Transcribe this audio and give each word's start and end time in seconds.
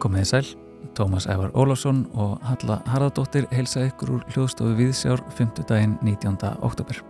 Komiði 0.00 0.24
sæl, 0.30 0.46
Tómas 0.96 1.26
Ævar 1.28 1.50
Ólásson 1.52 2.06
og 2.16 2.38
Halla 2.48 2.78
Harðardóttir 2.88 3.44
heilsa 3.52 3.82
ykkur 3.84 4.14
úr 4.14 4.22
hljóðstofu 4.32 4.72
Viðsjár 4.78 5.20
5. 5.36 5.64
daginn 5.68 5.98
19. 6.00 6.38
oktober. 6.64 7.02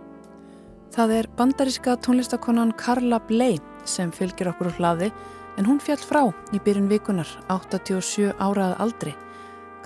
Það 0.91 1.13
er 1.21 1.29
bandaríska 1.37 1.93
tónlistakonan 2.03 2.73
Carla 2.75 3.21
Bley 3.29 3.61
sem 3.87 4.11
fylgir 4.11 4.49
okkur 4.51 4.73
úr 4.73 4.75
hlaði 4.75 5.07
en 5.55 5.69
hún 5.69 5.79
fjall 5.79 6.03
frá 6.03 6.19
í 6.51 6.59
byrjun 6.65 6.89
vikunar 6.91 7.31
87 7.47 8.33
árað 8.43 8.75
aldri. 8.83 9.13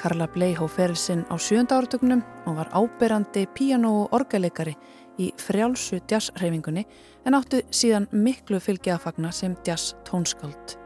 Carla 0.02 0.26
Bley 0.34 0.56
hó 0.58 0.66
ferilsinn 0.66 1.28
á 1.30 1.38
sjönda 1.38 1.78
áratögnum 1.78 2.24
og 2.48 2.58
var 2.58 2.72
áberandi 2.74 3.46
piano- 3.54 4.00
og 4.00 4.18
orgaleikari 4.18 4.74
í 5.22 5.30
frjálsu 5.38 6.02
jazzreifingunni 6.10 6.88
en 7.26 7.38
áttu 7.38 7.62
síðan 7.70 8.10
miklu 8.10 8.58
fylgjaðafagna 8.58 9.32
sem 9.32 9.54
jazz 9.62 9.94
tónskáld. 10.10 10.80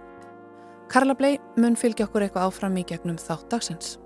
Karla 0.90 1.14
Blei 1.14 1.38
mun 1.62 1.76
fylgja 1.78 2.08
okkur 2.08 2.24
eitthvað 2.26 2.48
áfram 2.50 2.78
í 2.82 2.84
gegnum 2.90 3.20
þátt 3.22 3.52
dagsins. 3.52 4.00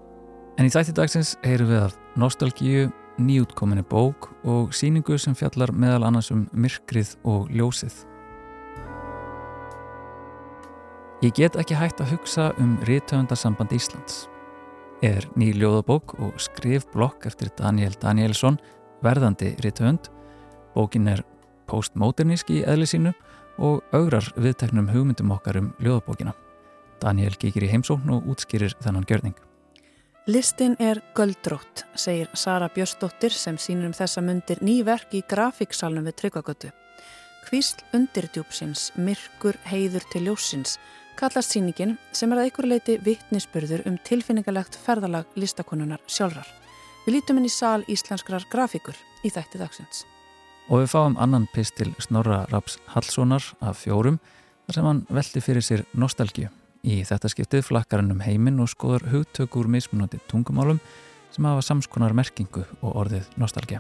En 0.59 0.67
í 0.67 0.71
þætti 0.73 0.95
dagsins 0.97 1.37
heyrum 1.45 1.69
við 1.71 1.79
af 1.85 1.93
nostalgíu, 2.19 2.89
nýjútkominni 3.23 3.85
bók 3.87 4.27
og 4.43 4.73
síningu 4.75 5.15
sem 5.21 5.37
fjallar 5.37 5.71
meðal 5.71 6.09
annars 6.09 6.33
um 6.35 6.43
myrkrið 6.51 7.15
og 7.23 7.47
ljósið. 7.55 7.95
Ég 11.23 11.31
get 11.39 11.55
ekki 11.55 11.79
hægt 11.79 12.03
að 12.03 12.17
hugsa 12.17 12.49
um 12.59 12.75
Ríðtöfundarsamband 12.83 13.71
Íslands. 13.71 14.25
Er 14.99 15.23
ný 15.39 15.53
ljóðabók 15.55 16.17
og 16.19 16.35
skrif 16.35 16.83
blokk 16.91 17.29
eftir 17.31 17.53
Daniel 17.55 17.95
Danielsson, 18.01 18.59
verðandi 19.05 19.55
Ríðtöfund. 19.63 20.11
Bókin 20.75 21.07
er 21.07 21.23
postmodernísk 21.71 22.51
í 22.51 22.65
eðli 22.67 22.91
sínu 22.91 23.15
og 23.63 23.85
augrar 23.95 24.33
viðteknum 24.35 24.91
hugmyndum 24.91 25.31
okkar 25.31 25.63
um 25.63 25.71
ljóðabókina. 25.79 26.35
Daniel 27.03 27.35
gikir 27.35 27.65
í 27.67 27.71
heimsókn 27.71 28.15
og 28.15 28.29
útskýrir 28.31 28.75
þennan 28.83 29.07
gjörning. 29.09 29.35
Listin 30.23 30.77
er 30.79 31.01
göldrótt, 31.17 31.83
segir 31.99 32.29
Sara 32.33 32.69
Björsdóttir 32.71 33.33
sem 33.35 33.57
sínur 33.59 33.89
um 33.89 33.95
þessa 33.97 34.23
mundir 34.23 34.61
nýverk 34.63 35.11
í 35.19 35.19
grafíksalunum 35.27 36.07
við 36.07 36.15
Tryggvagötu. 36.21 36.71
Kvísl 37.43 37.83
undirdjúpsins, 37.91 38.93
myrkur 38.95 39.59
heiður 39.67 40.07
til 40.13 40.23
ljósins, 40.29 40.77
kallast 41.19 41.51
síningin 41.51 41.97
sem 42.15 42.31
er 42.31 42.39
að 42.39 42.53
ykkur 42.53 42.69
leiti 42.71 42.95
vittnisspörður 43.03 43.83
um 43.91 43.99
tilfinningalegt 44.07 44.79
ferðalag 44.85 45.27
listakonunar 45.35 45.99
sjálfrar. 46.07 46.47
Við 47.03 47.17
lítum 47.17 47.41
inn 47.41 47.51
í 47.51 47.51
sal 47.51 47.83
íslenskrar 47.91 48.47
grafíkur 48.47 48.95
í 49.27 49.31
þætti 49.33 49.59
dagsins. 49.59 50.05
Og 50.71 50.85
við 50.85 50.93
fáum 50.95 51.19
annan 51.19 51.49
pistil 51.51 51.91
Snorra 51.99 52.45
Raps 52.47 52.79
Hallssonar 52.95 53.43
af 53.59 53.83
fjórum 53.83 54.21
þar 54.63 54.77
sem 54.77 54.87
hann 54.87 55.07
veldi 55.11 55.43
fyrir 55.43 55.65
sér 55.67 55.83
nostalgíu. 55.91 56.47
Í 56.83 56.99
þetta 57.07 57.29
skiptið 57.31 57.63
flakkar 57.69 58.01
hann 58.01 58.11
um 58.11 58.23
heiminn 58.23 58.59
og 58.59 58.67
skoðar 58.71 59.05
hugtök 59.13 59.55
úr 59.55 59.69
mismunandi 59.71 60.19
tungumálum 60.27 60.81
sem 61.31 61.45
hafa 61.47 61.63
samskonar 61.63 62.15
merkingu 62.15 62.65
og 62.81 62.97
orðið 63.05 63.29
nostalgja. 63.39 63.79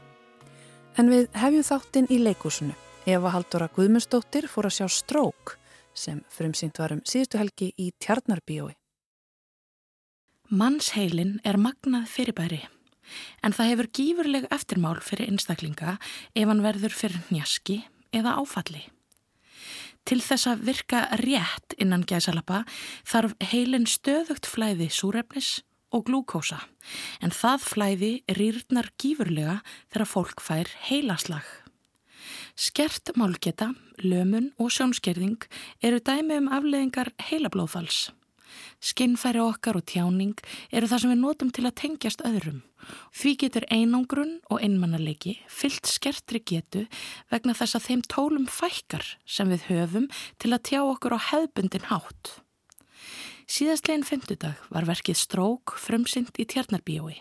En 0.95 1.09
við 1.11 1.27
hefjum 1.35 1.65
þáttinn 1.67 2.07
í 2.13 2.21
leikúsinu. 2.21 2.77
Eva 3.03 3.33
Haldóra 3.33 3.67
Guðmundsdóttir 3.75 4.47
fór 4.47 4.69
að 4.69 4.77
sjá 4.77 4.87
Strók 4.87 5.57
sem 5.93 6.21
frumsýnt 6.31 6.79
varum 6.79 7.03
síðustu 7.03 7.41
helgi 7.41 7.73
í 7.75 7.89
Tjarnarbíói. 7.99 8.71
Mannsheilin 10.53 11.41
er 11.43 11.59
magnað 11.59 12.07
fyrirbæri 12.13 12.61
en 13.43 13.51
það 13.51 13.71
hefur 13.73 13.91
gífurleg 13.99 14.47
eftirmál 14.53 14.99
fyrir 15.03 15.33
einstaklinga 15.33 15.97
ef 15.99 16.47
hann 16.47 16.63
verður 16.63 16.95
fyrir 16.95 17.23
njaski 17.33 17.81
eða 18.15 18.37
áfalli. 18.39 18.85
Til 20.03 20.19
þess 20.19 20.49
að 20.51 20.63
virka 20.67 21.05
rétt 21.21 21.75
innan 21.79 22.03
gæsalappa 22.07 22.63
þarf 23.07 23.37
heilin 23.53 23.87
stöðugt 23.87 24.49
flæði 24.49 24.89
súrefnis 24.91 25.61
og 25.93 26.07
glúkósa 26.09 26.59
en 27.23 27.31
það 27.31 27.67
flæði 27.69 28.13
rýrnar 28.35 28.89
gífurlega 28.99 29.61
þegar 29.93 30.09
fólk 30.09 30.43
fær 30.43 30.71
heilaslag. 30.89 31.45
Skert 32.59 33.13
málgeta, 33.17 33.71
lömun 34.03 34.51
og 34.61 34.73
sjónskerðing 34.75 35.47
eru 35.81 36.01
dæmi 36.03 36.37
um 36.41 36.51
afleðingar 36.51 37.13
heilablóðfalls. 37.29 38.11
Skinnfæri 38.83 39.41
okkar 39.43 39.79
og 39.79 39.85
tjáning 39.89 40.37
eru 40.71 40.89
það 40.91 41.03
sem 41.03 41.13
við 41.13 41.21
notum 41.21 41.51
til 41.55 41.65
að 41.67 41.77
tengjast 41.81 42.23
öðrum. 42.27 42.61
Því 43.15 43.33
getur 43.43 43.67
einangrun 43.71 44.37
og 44.51 44.63
einmannalegi 44.63 45.37
fyllt 45.47 45.87
skertri 45.87 46.43
getu 46.43 46.85
vegna 47.31 47.55
þess 47.57 47.79
að 47.79 47.85
þeim 47.87 48.05
tólum 48.11 48.47
fækkar 48.51 49.05
sem 49.25 49.51
við 49.51 49.67
höfum 49.71 50.09
til 50.37 50.51
að 50.51 50.65
tjá 50.69 50.81
okkur 50.83 51.15
á 51.15 51.19
hefbundin 51.31 51.89
hátt. 51.91 52.37
Síðastlegin 53.47 54.07
femtudag 54.07 54.59
var 54.71 54.87
verkið 54.87 55.19
Strók 55.19 55.75
frumsynd 55.79 56.31
í 56.39 56.47
Tjarnarbíói. 56.47 57.19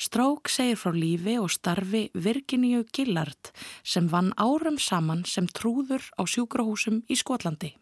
Strók 0.00 0.48
segir 0.48 0.78
frá 0.80 0.94
lífi 0.94 1.34
og 1.40 1.50
starfi 1.52 2.06
Virginíu 2.14 2.84
Gillard 2.94 3.50
sem 3.82 4.08
vann 4.08 4.32
árum 4.38 4.78
saman 4.80 5.24
sem 5.28 5.48
trúður 5.50 6.04
á 6.16 6.22
sjúkrahúsum 6.24 7.02
í 7.10 7.18
Skotlandi. 7.18 7.74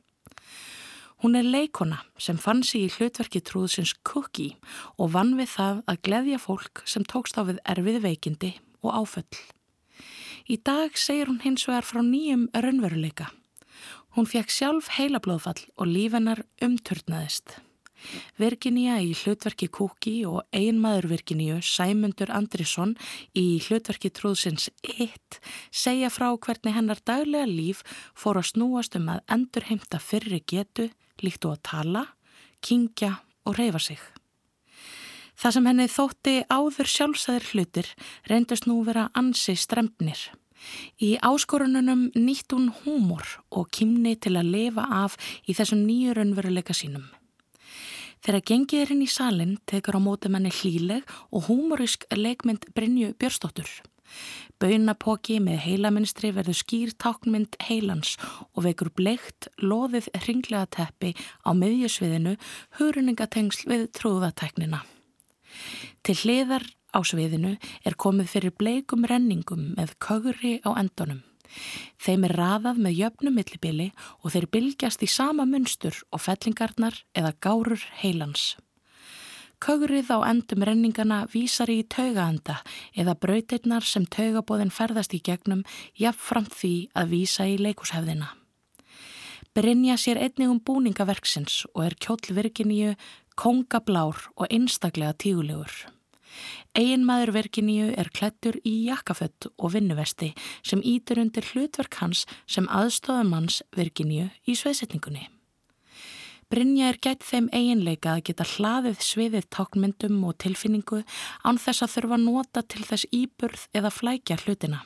Hún 1.25 1.33
er 1.39 1.47
leikona 1.49 2.03
sem 2.21 2.37
fann 2.37 2.61
sig 2.63 2.83
í 2.85 2.93
hlutverki 2.93 3.41
trúðsins 3.41 3.95
Cookie 4.05 4.59
og 5.01 5.15
vann 5.15 5.33
við 5.39 5.49
það 5.55 5.79
að 5.89 6.01
gleðja 6.09 6.41
fólk 6.43 6.83
sem 6.85 7.07
tókst 7.09 7.39
á 7.41 7.43
við 7.49 7.63
erfið 7.65 8.03
veikindi 8.05 8.51
og 8.85 8.93
áföll. 9.01 9.39
Í 10.47 10.61
dag 10.61 10.93
segir 11.01 11.31
hún 11.31 11.41
hins 11.41 11.65
vegar 11.65 11.89
frá 11.89 12.03
nýjum 12.05 12.51
raunveruleika. 12.53 13.31
Hún 14.13 14.29
fekk 14.29 14.53
sjálf 14.53 14.91
heilablóðfall 14.99 15.65
og 15.81 15.89
lífennar 15.89 16.45
umturnaðist. 16.63 17.63
Virginia 18.37 18.99
í 19.01 19.15
hlutverki 19.17 19.71
Cookie 19.73 20.27
og 20.29 20.45
einmaður 20.53 21.09
Virginíu, 21.15 21.63
Sæmundur 21.65 22.29
Andrisson 22.29 22.93
í 23.33 23.57
hlutverki 23.65 24.13
trúðsins 24.13 24.69
It 24.85 25.41
segja 25.73 26.13
frá 26.13 26.29
hvernig 26.37 26.77
hennar 26.77 27.01
daglega 27.09 27.49
líf 27.49 27.83
fór 28.13 28.43
að 28.43 28.51
snúast 28.53 29.01
um 29.01 29.09
að 29.17 29.25
endurheimta 29.33 30.01
fyrri 30.03 30.43
getu 30.45 30.91
líkt 31.25 31.47
og 31.49 31.57
að 31.57 31.65
tala, 31.71 32.05
kingja 32.61 33.17
og 33.47 33.59
reyfa 33.59 33.81
sig. 33.83 34.01
Það 35.37 35.55
sem 35.55 35.69
henni 35.69 35.87
þótti 35.93 36.35
áður 36.49 36.89
sjálfsæðir 36.89 37.49
hlutir 37.53 37.89
reyndast 38.31 38.67
nú 38.69 38.81
vera 38.87 39.11
ansi 39.15 39.55
strempnir. 39.57 40.19
Í 40.97 41.19
áskorununum 41.21 42.09
nýtt 42.17 42.55
hún 42.57 42.71
húmor 42.81 43.37
og 43.53 43.69
kymni 43.77 44.17
til 44.17 44.35
að 44.41 44.51
lifa 44.55 44.87
af 45.05 45.19
í 45.45 45.55
þessum 45.55 45.85
nýjur 45.85 46.23
önveruleika 46.25 46.75
sínum. 46.75 47.05
Þegar 48.25 48.47
gengið 48.49 48.81
er 48.83 48.93
inn 48.95 49.05
í 49.05 49.11
salin 49.13 49.59
tekur 49.69 50.01
á 50.01 50.01
móti 50.03 50.33
manni 50.33 50.51
hlíleg 50.51 51.05
og 51.31 51.47
húmorisk 51.51 52.09
leikmynd 52.17 52.65
Brynju 52.75 53.13
Björstóttur. 53.21 53.69
Böynapóki 54.63 55.37
með 55.45 55.61
heilaminstri 55.67 56.31
verður 56.33 56.57
skýr 56.57 56.95
táknmynd 57.03 57.59
heilans 57.67 58.15
og 58.55 58.65
vekur 58.65 58.89
bleikt, 58.97 59.51
loðið 59.61 60.09
ringlega 60.25 60.65
teppi 60.79 61.13
á 61.45 61.51
miðjusviðinu 61.53 62.37
huruningatengsl 62.79 63.69
við 63.69 63.87
trúðateknina. 63.99 64.81
Til 66.07 66.17
hliðar 66.23 66.65
á 66.97 66.99
sviðinu 67.05 67.57
er 67.85 67.97
komið 68.01 68.33
fyrir 68.33 68.57
bleikum 68.57 69.05
renningum 69.09 69.73
með 69.77 69.97
kögri 70.01 70.59
á 70.65 70.73
endunum. 70.81 71.25
Þeim 72.03 72.27
er 72.29 72.37
raðað 72.41 72.81
með 72.85 73.01
jöfnum 73.01 73.37
millibili 73.39 73.91
og 74.23 74.33
þeir 74.35 74.49
bylgjast 74.53 75.05
í 75.05 75.09
sama 75.11 75.47
munstur 75.49 75.99
og 76.11 76.25
fellingarnar 76.25 76.99
eða 77.17 77.35
gárur 77.41 77.85
heilans. 78.01 78.55
Kögrið 79.57 80.11
á 80.13 80.21
endum 80.29 80.65
renningana 80.69 81.25
vísar 81.33 81.71
í 81.73 81.81
taugaanda 81.89 82.59
eða 82.93 83.17
brautirnar 83.17 83.87
sem 83.89 84.05
taugabóðin 84.05 84.73
ferðast 84.75 85.15
í 85.17 85.23
gegnum 85.25 85.65
jafnframt 85.97 86.53
því 86.53 86.75
að 86.93 87.13
vísa 87.15 87.47
í 87.49 87.57
leikushefðina. 87.65 88.35
Brynja 89.57 89.97
sér 89.97 90.21
einnig 90.21 90.51
um 90.53 90.61
búningaverksins 90.61 91.63
og 91.73 91.87
er 91.87 91.97
kjóllvirkiníu 91.97 92.93
kongablár 93.41 94.27
og 94.37 94.51
einstaklega 94.53 95.17
tígulegur. 95.17 95.73
Eginmaður 96.77 97.33
Virginíu 97.39 97.87
er 97.97 98.11
klættur 98.13 98.59
í 98.61 98.75
jakkafött 98.91 99.49
og 99.57 99.73
vinnuvesti 99.73 100.35
sem 100.61 100.85
ítur 100.85 101.23
undir 101.23 101.49
hlutverk 101.53 101.97
hans 102.03 102.27
sem 102.45 102.69
aðstofamanns 102.69 103.63
Virginíu 103.73 104.29
í 104.45 104.59
sveisetningunni. 104.61 105.31
Brynja 106.47 106.93
er 106.93 106.99
gætt 107.03 107.25
þeim 107.27 107.49
eiginleika 107.51 108.13
að 108.15 108.21
geta 108.29 108.45
hlaðið 108.47 109.01
sviðið 109.03 109.47
tákmyndum 109.51 110.21
og 110.29 110.37
tilfinningu 110.39 111.01
án 111.43 111.57
þess 111.59 111.83
að 111.83 111.95
þurfa 111.97 112.19
nota 112.23 112.63
til 112.63 112.85
þess 112.87 113.09
íburð 113.11 113.65
eða 113.75 113.91
flækja 113.91 114.37
hlutina. 114.45 114.85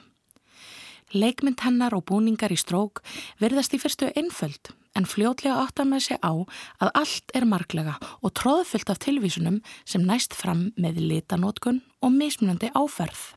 Leikmynd 1.12 1.60
hennar 1.60 1.92
og 1.92 2.06
búningar 2.08 2.54
í 2.54 2.56
strók 2.56 3.02
verðast 3.42 3.76
í 3.76 3.80
fyrstu 3.82 4.08
einföld 4.16 4.72
en 4.96 5.04
fljótlega 5.04 5.58
áttar 5.60 5.90
með 5.90 6.06
sig 6.06 6.22
á 6.24 6.32
að 6.32 6.94
allt 7.02 7.36
er 7.36 7.48
marglega 7.52 7.98
og 8.24 8.32
tróðfyllt 8.40 8.94
af 8.94 9.02
tilvísunum 9.04 9.60
sem 9.84 10.06
næst 10.08 10.32
fram 10.32 10.70
með 10.80 11.02
litanótkun 11.12 11.82
og 12.00 12.16
mismunandi 12.16 12.72
áferð. 12.72 13.34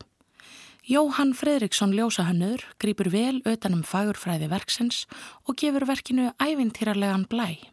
Jóhann 0.87 1.35
Fredriksson 1.35 1.91
ljósahönnur 1.95 2.63
grýpur 2.79 3.11
vel 3.11 3.43
utanum 3.43 3.83
fagurfræði 3.83 4.47
verksins 4.51 5.03
og 5.43 5.59
gefur 5.59 5.89
verkinu 5.91 6.31
ævintýrarlegan 6.39 7.27
blæ. 7.27 7.72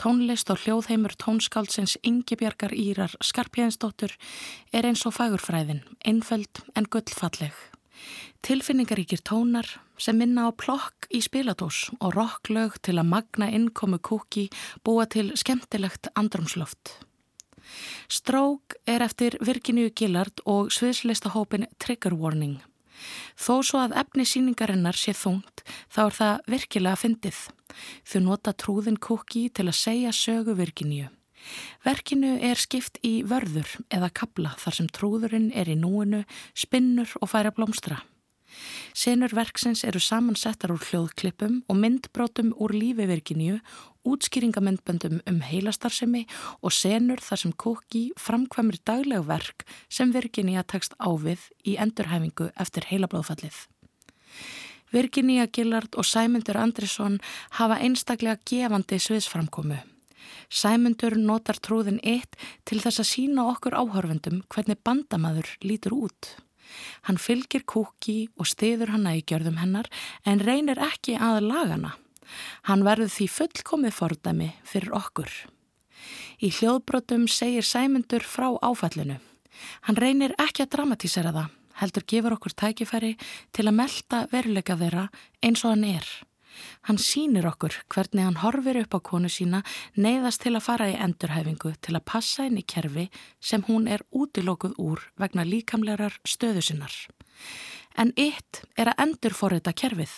Tónlist 0.00 0.50
og 0.50 0.62
hljóðheimur 0.62 1.14
tónskáldsins 1.20 1.98
Yngibjargar 2.06 2.72
Írar 2.74 3.12
Skarpjæðinsdóttur 3.20 4.14
er 4.72 4.88
eins 4.88 5.04
og 5.06 5.14
fagurfræðin, 5.18 5.82
einföld 6.04 6.64
en 6.74 6.88
gullfalleg. 6.88 7.54
Tilfinningaríkir 8.42 9.22
tónar 9.22 9.68
sem 10.00 10.18
minna 10.18 10.48
á 10.48 10.50
plokk 10.50 11.06
í 11.14 11.20
spilatós 11.22 11.92
og 12.00 12.16
rocklög 12.16 12.80
til 12.82 12.96
að 12.98 13.10
magna 13.12 13.46
innkomu 13.52 14.00
kúki 14.02 14.48
búa 14.82 15.06
til 15.06 15.30
skemmtilegt 15.38 16.10
andrumsloft. 16.18 16.98
Strók 18.10 18.74
er 18.86 19.04
eftir 19.06 19.38
Virginíu 19.40 19.92
Gillard 19.94 20.42
og 20.44 20.72
sviðslista 20.74 21.30
hópin 21.36 21.68
Trigger 21.78 22.16
Warning. 22.18 22.58
Þó 23.36 23.54
svo 23.62 23.80
að 23.84 23.96
efni 24.02 24.26
síningarinnar 24.28 24.98
sé 24.98 25.14
þungt 25.16 25.64
þá 25.92 26.00
er 26.04 26.16
það 26.18 26.52
virkilega 26.54 27.00
fyndið. 27.00 27.40
Þau 28.04 28.20
nota 28.26 28.52
trúðin 28.52 29.00
kúki 29.00 29.48
til 29.48 29.68
að 29.68 29.80
segja 29.80 30.12
sögu 30.12 30.56
Virginíu. 30.58 31.08
Verkinu 31.82 32.36
er 32.38 32.60
skipt 32.60 33.00
í 33.02 33.22
vörður 33.26 33.68
eða 33.90 34.12
kabla 34.14 34.54
þar 34.62 34.78
sem 34.78 34.88
trúðurinn 34.94 35.50
er 35.50 35.70
í 35.72 35.76
núinu, 35.78 36.22
spinnur 36.54 37.10
og 37.20 37.32
færa 37.32 37.50
blómstra. 37.54 38.02
Senur 38.92 39.32
verksins 39.32 39.82
eru 39.88 40.00
samansettar 40.02 40.74
úr 40.74 40.82
hljóðklippum 40.84 41.62
og 41.72 41.78
myndbrótum 41.80 42.52
úr 42.60 42.74
lífi 42.76 43.08
Virginíu, 43.08 43.58
útskýringamindböndum 44.08 45.20
um 45.28 45.40
heilastarsemi 45.46 46.24
og 46.60 46.74
senur 46.74 47.22
þar 47.22 47.42
sem 47.42 47.52
Kóki 47.52 48.02
framkvæmur 48.18 48.80
dagleg 48.86 49.26
verk 49.28 49.66
sem 49.88 50.12
Virginíu 50.14 50.64
tekst 50.66 50.96
ávið 50.98 51.48
í 51.64 51.76
endurhæfingu 51.82 52.50
eftir 52.56 52.88
heilablóðfallið. 52.90 53.66
Virginíu 54.92 55.46
Gillard 55.48 55.96
og 55.96 56.04
Sæmundur 56.04 56.58
Andrisson 56.60 57.18
hafa 57.56 57.78
einstaklega 57.80 58.36
gefandi 58.44 58.98
sviðsframkomu. 59.00 59.78
Sæmundur 60.52 61.16
notar 61.16 61.56
trúðin 61.64 62.00
eitt 62.04 62.36
til 62.68 62.82
þess 62.82 63.00
að 63.00 63.08
sína 63.08 63.46
okkur 63.54 63.78
áhörfundum 63.78 64.42
hvernig 64.52 64.82
bandamaður 64.84 65.48
lítur 65.64 65.96
út. 65.96 66.34
Hann 67.08 67.20
fylgir 67.20 67.64
kúki 67.68 68.28
og 68.36 68.48
stiður 68.48 68.92
hanna 68.94 69.16
í 69.16 69.24
gjörðum 69.24 69.60
hennar 69.62 69.88
en 70.28 70.44
reynir 70.44 70.80
ekki 70.80 71.16
að 71.16 71.44
lagana. 71.48 71.96
Hann 72.68 72.84
verður 72.86 73.12
því 73.12 73.28
fullkomið 73.36 73.96
fordæmi 73.96 74.48
fyrir 74.68 74.94
okkur. 74.96 75.30
Í 76.42 76.50
hljóðbrotum 76.50 77.28
segir 77.30 77.66
Sæmundur 77.66 78.24
frá 78.26 78.48
áfallinu. 78.62 79.20
Hann 79.86 80.00
reynir 80.00 80.34
ekki 80.42 80.64
að 80.64 80.72
dramatísera 80.74 81.32
það, 81.34 81.48
heldur 81.78 82.06
gefur 82.08 82.36
okkur 82.36 82.56
tækifæri 82.58 83.14
til 83.54 83.68
að 83.68 83.78
melda 83.78 84.26
veruleika 84.32 84.78
þeirra 84.80 85.08
eins 85.42 85.64
og 85.64 85.74
hann 85.74 85.88
er. 85.92 86.06
Hann 86.86 86.98
sínir 87.00 87.46
okkur 87.48 87.76
hvernig 87.92 88.26
hann 88.26 88.40
horfir 88.42 88.82
upp 88.82 88.96
á 88.98 89.00
konu 89.00 89.30
sína 89.32 89.62
neyðast 89.96 90.42
til 90.44 90.54
að 90.56 90.66
fara 90.66 90.90
í 90.90 90.98
endurhæfingu 91.06 91.74
til 91.80 91.96
að 91.96 92.06
passa 92.12 92.46
inn 92.48 92.58
í 92.60 92.66
kerfi 92.74 93.08
sem 93.40 93.64
hún 93.68 93.88
er 93.88 94.04
útilókuð 94.10 94.76
úr 94.82 95.06
vegna 95.20 95.46
líkamlegar 95.48 96.18
stöðu 96.28 96.64
sinnar. 96.64 96.92
En 97.98 98.12
eitt 98.16 98.62
er 98.78 98.90
að 98.92 99.02
endurforrita 99.06 99.74
kerfið. 99.76 100.12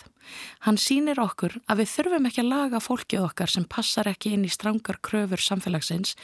Hann 0.65 0.79
sínir 0.81 1.21
okkur 1.21 1.59
að 1.69 1.83
við 1.83 1.93
þurfum 1.95 2.29
ekki 2.31 2.43
að 2.45 2.51
laga 2.53 2.81
fólkið 2.83 3.25
okkar 3.27 3.51
sem 3.51 3.69
passar 3.69 4.09
ekki 4.11 4.35
inn 4.37 4.47
í 4.47 4.53
strangar 4.53 5.01
kröfur 5.05 5.43
samfélagsins, 5.43 6.15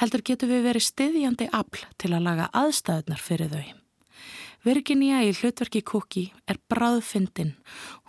heldur 0.00 0.24
getur 0.26 0.52
við 0.52 0.66
verið 0.68 0.88
styðjandi 0.90 1.50
afl 1.54 1.84
til 1.96 2.14
að 2.14 2.26
laga 2.28 2.48
aðstæðunar 2.52 3.22
fyrir 3.22 3.54
þau. 3.54 3.68
Virginia 4.66 5.20
í 5.22 5.30
hlutverki 5.30 5.84
Cookie 5.86 6.32
er 6.50 6.58
bráðfyndin. 6.68 7.54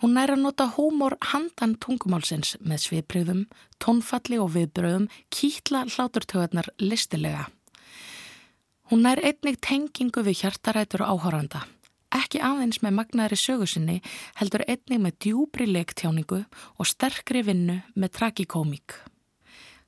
Hún 0.02 0.16
nær 0.18 0.32
að 0.34 0.42
nota 0.42 0.66
húmor 0.74 1.14
handan 1.30 1.76
tungumálsins 1.78 2.56
með 2.58 2.82
svipriðum, 2.88 3.44
tónfalli 3.78 4.40
og 4.42 4.50
viðbröðum, 4.56 5.06
kýtla 5.30 5.86
hláturtöðarnar 5.86 6.72
listilega. 6.82 7.46
Hún 8.90 9.06
nær 9.06 9.22
einnig 9.22 9.60
tengingu 9.62 10.24
við 10.26 10.42
hjartarætur 10.42 11.06
áhóranda. 11.06 11.62
Ekki 12.10 12.40
aðeins 12.42 12.80
með 12.82 12.96
magnaðri 12.98 13.38
sögusinni 13.38 14.00
heldur 14.40 14.64
einnig 14.66 14.98
með 14.98 15.18
djúbri 15.24 15.68
leiktjáningu 15.70 16.40
og 16.42 16.88
sterkri 16.88 17.44
vinnu 17.46 17.80
með 17.94 18.14
tragikómík. 18.18 18.96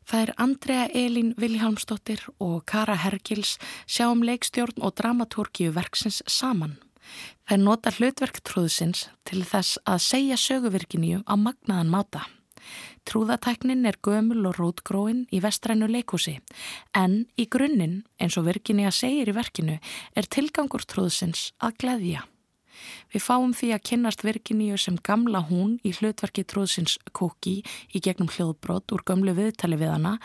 Það 0.06 0.22
er 0.22 0.32
Andrea 0.44 0.86
Elín 0.98 1.32
Viljámsdóttir 1.38 2.22
og 2.42 2.64
Kara 2.66 2.94
Hergils 2.98 3.56
sjá 3.86 4.08
um 4.10 4.22
leikstjórn 4.26 4.82
og 4.82 4.94
dramatúrkíu 4.98 5.74
verksins 5.74 6.22
saman. 6.26 6.76
Er 7.50 7.58
nota 7.58 7.90
hlutverktrúðsins 7.90 9.08
til 9.26 9.42
þess 9.46 9.78
að 9.86 10.04
segja 10.06 10.38
söguvirkiníu 10.38 11.22
á 11.26 11.34
magnaðan 11.34 11.90
máta. 11.90 12.26
Trúðatæknin 13.08 13.86
er 13.88 13.98
gömul 14.04 14.46
og 14.48 14.58
rótgróin 14.60 15.24
í 15.32 15.40
vestrænu 15.42 15.88
leikúsi 15.90 16.38
en 16.94 17.24
í 17.36 17.48
grunninn, 17.50 18.02
eins 18.20 18.38
og 18.38 18.46
virkiníu 18.50 18.90
að 18.90 18.98
segir 18.98 19.32
í 19.32 19.36
verkinu, 19.36 19.78
er 20.14 20.28
tilgangur 20.30 20.86
trúðsins 20.86 21.50
að 21.58 21.80
gleðja. 21.82 22.26
Við 23.12 23.24
fáum 23.24 23.52
því 23.56 23.70
að 23.74 23.84
kynnast 23.88 24.24
Virginíu 24.24 24.78
sem 24.80 24.96
gamla 25.04 25.42
hún 25.48 25.76
í 25.86 25.92
hlutverki 25.96 26.44
tróðsins 26.48 26.98
Kóki 27.16 27.60
í 27.92 28.02
gegnum 28.02 28.30
hljóðbrot 28.32 28.94
úr 28.94 29.04
gömlu 29.08 29.34
viðtali 29.36 29.78
við 29.80 29.92
hana 29.94 30.16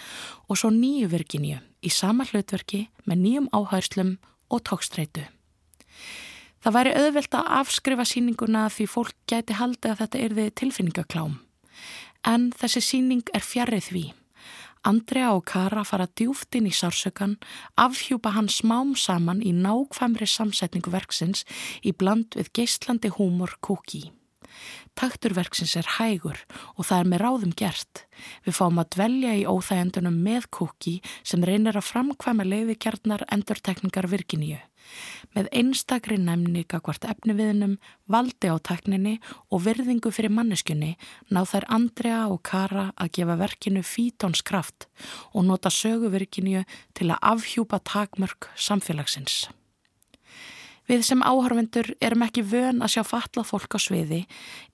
og 0.48 0.60
svo 0.60 0.72
nýju 0.74 1.10
Virginíu 1.12 1.60
í 1.84 1.92
sama 1.94 2.28
hlutverki 2.30 2.88
með 3.06 3.24
nýjum 3.24 3.50
áhærslum 3.56 4.16
og 4.54 4.64
tókstreitu. 4.70 5.28
Það 6.64 6.78
væri 6.78 6.96
auðvelt 7.00 7.36
að 7.38 7.52
afskrifa 7.62 8.06
síninguna 8.08 8.68
því 8.74 8.88
fólk 8.92 9.14
gæti 9.30 9.58
haldið 9.60 9.92
að 9.94 10.00
þetta 10.02 10.24
erði 10.26 10.48
tilfinningaklám. 10.62 11.36
En 12.28 12.50
þessi 12.52 12.82
síning 12.84 13.24
er 13.36 13.46
fjarrið 13.46 13.86
því. 13.88 14.06
Andrea 14.88 15.32
og 15.36 15.46
Kara 15.48 15.84
fara 15.88 16.08
djúft 16.20 16.56
inn 16.56 16.68
í 16.70 16.74
sársökan, 16.76 17.38
afhjúpa 17.80 18.34
hann 18.36 18.48
smám 18.52 18.94
saman 19.00 19.42
í 19.44 19.54
nákvæmri 19.56 20.28
samsetningu 20.28 20.92
verksins 20.94 21.44
í 21.84 21.92
bland 21.92 22.38
við 22.38 22.52
geistlandi 22.60 23.12
húmor 23.16 23.58
kúki. 23.64 24.06
Takturverksins 24.98 25.76
er 25.78 25.88
hægur 25.98 26.40
og 26.76 26.88
það 26.88 27.00
er 27.00 27.10
með 27.12 27.22
ráðum 27.24 27.52
gert. 27.58 28.06
Við 28.46 28.58
fáum 28.60 28.80
að 28.82 28.92
dvelja 28.96 29.36
í 29.38 29.44
óþægendunum 29.46 30.24
með 30.24 30.48
kúki 30.58 30.96
sem 31.22 31.44
reynir 31.46 31.78
að 31.78 31.90
framkvæma 31.92 32.48
leiðikjarnar 32.48 33.28
endurtekningar 33.32 34.10
virkiníu 34.12 34.60
með 35.36 35.50
einstakri 35.56 36.18
næmni 36.22 36.64
gagvart 36.70 37.06
efniviðnum, 37.10 37.78
valdi 38.10 38.52
á 38.52 38.56
tekninni 38.60 39.18
og 39.52 39.64
virðingu 39.66 40.12
fyrir 40.14 40.34
manneskunni 40.34 40.96
ná 41.34 41.44
þær 41.46 41.68
Andrea 41.78 42.24
og 42.32 42.42
Kara 42.48 42.90
að 42.96 43.14
gefa 43.20 43.38
verkinu 43.40 43.84
fítónskraft 43.86 44.90
og 45.34 45.48
nota 45.50 45.72
söguverkinu 45.74 46.66
til 46.98 47.12
að 47.12 47.24
afhjúpa 47.34 47.82
takmörk 47.84 48.50
samfélagsins. 48.56 49.48
Við 50.88 51.04
sem 51.04 51.24
áhörvendur 51.24 51.92
erum 52.00 52.24
ekki 52.24 52.46
vön 52.48 52.80
að 52.80 52.94
sjá 52.96 53.04
fatlað 53.04 53.50
fólk 53.50 53.76
á 53.76 53.80
sviði 53.84 54.22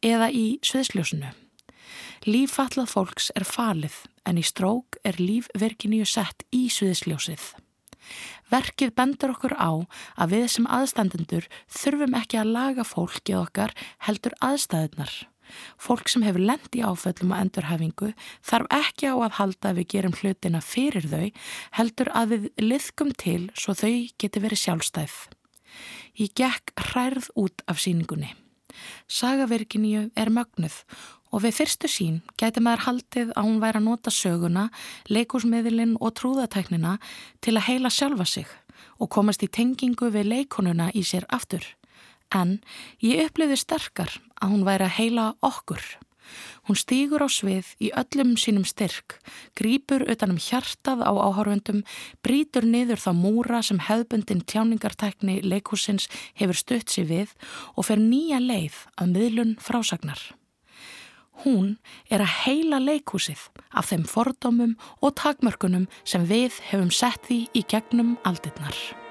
eða 0.06 0.30
í 0.30 0.60
sviðsljósinu. 0.62 1.32
Líf 2.30 2.54
fatlað 2.56 2.92
fólks 2.94 3.32
er 3.36 3.48
falið 3.50 3.98
en 4.30 4.38
í 4.38 4.46
strók 4.46 5.00
er 5.04 5.18
lífverkiníu 5.20 6.06
sett 6.08 6.46
í 6.54 6.68
sviðsljósið. 6.72 7.63
Verkið 8.52 8.96
bendur 8.98 9.34
okkur 9.36 9.56
á 9.58 9.72
að 10.18 10.34
við 10.36 10.48
sem 10.56 10.70
aðstandendur 10.70 11.50
þurfum 11.72 12.18
ekki 12.20 12.40
að 12.42 12.56
laga 12.58 12.88
fólkið 12.88 13.40
okkar 13.42 13.76
heldur 14.08 14.36
aðstæðunar. 14.44 15.14
Fólk 15.78 16.10
sem 16.10 16.24
hefur 16.26 16.44
lendi 16.44 16.84
áföllum 16.84 17.34
og 17.34 17.42
endurhafingu 17.44 18.12
þarf 18.46 18.70
ekki 18.74 19.12
á 19.12 19.16
að 19.18 19.38
halda 19.40 19.72
að 19.72 19.80
við 19.82 19.90
gerum 19.94 20.16
hlutina 20.20 20.62
fyrir 20.64 21.08
þau 21.12 21.28
heldur 21.80 22.12
að 22.16 22.36
við 22.36 22.48
liðkum 22.64 23.12
til 23.20 23.42
svo 23.54 23.76
þau 23.78 24.08
geti 24.22 24.44
verið 24.44 24.64
sjálfstæð. 24.64 25.18
Ég 26.22 26.34
gekk 26.38 26.74
hrærð 26.80 27.30
út 27.40 27.66
af 27.68 27.82
síningunni. 27.84 28.32
Sagaverkiníu 29.08 30.08
er 30.18 30.32
mögnuð 30.34 30.82
og 31.34 31.42
við 31.42 31.58
fyrstu 31.58 31.90
sín 31.90 32.20
gæti 32.38 32.62
maður 32.62 32.86
haldið 32.88 33.32
að 33.34 33.48
hún 33.48 33.62
væri 33.64 33.82
að 33.82 33.88
nota 33.88 34.14
söguna, 34.14 34.68
leikúsmiðlinn 35.10 35.98
og 36.00 36.14
trúðatæknina 36.20 37.00
til 37.42 37.58
að 37.58 37.68
heila 37.72 37.92
sjálfa 37.94 38.28
sig 38.30 38.50
og 39.02 39.10
komast 39.10 39.44
í 39.44 39.50
tengingu 39.50 40.12
við 40.14 40.30
leikonuna 40.30 40.92
í 40.94 41.04
sér 41.06 41.26
aftur. 41.34 41.66
En 42.34 42.60
ég 43.02 43.26
uppliði 43.28 43.58
sterkar 43.60 44.14
að 44.42 44.54
hún 44.54 44.66
væri 44.68 44.88
að 44.88 44.98
heila 45.00 45.28
okkur. 45.42 45.82
Hún 46.66 46.78
stýgur 46.80 47.26
á 47.26 47.30
svið 47.30 47.74
í 47.84 47.90
öllum 48.00 48.38
sínum 48.40 48.64
styrk, 48.66 49.18
grýpur 49.60 50.06
utanum 50.10 50.40
hjartað 50.40 51.04
á 51.04 51.12
áhörvendum, 51.12 51.84
brítur 52.24 52.66
niður 52.66 53.02
þá 53.04 53.12
múra 53.18 53.60
sem 53.62 53.82
hefðbundin 53.84 54.46
tjáningartækni 54.48 55.42
leikúsins 55.44 56.08
hefur 56.40 56.58
stutt 56.58 56.94
sér 56.94 57.10
við 57.12 57.36
og 57.76 57.90
fer 57.90 58.00
nýja 58.00 58.40
leið 58.40 58.80
að 58.96 59.14
miðlun 59.18 59.54
frásagnar. 59.60 60.24
Hún 61.42 61.78
er 62.14 62.22
að 62.22 62.36
heila 62.46 62.80
leikhúsið 62.84 63.50
af 63.74 63.90
þeim 63.90 64.06
fordómum 64.08 64.76
og 65.02 65.16
takmörkunum 65.20 65.90
sem 66.06 66.28
við 66.30 66.62
hefum 66.70 66.94
sett 66.94 67.26
því 67.28 67.40
í 67.58 67.66
gegnum 67.74 68.18
aldirnar. 68.24 69.03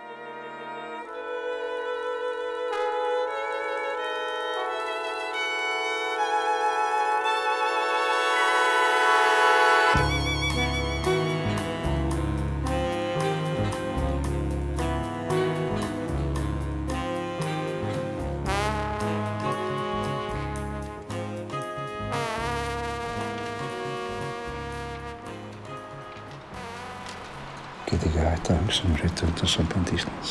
Get 27.92 28.04
ekki 28.08 28.18
hægt 28.26 28.50
að 28.52 28.60
hugsa 28.62 28.84
um 28.88 28.94
Rítvöndarsamband 29.02 29.92
Íslands. 29.96 30.30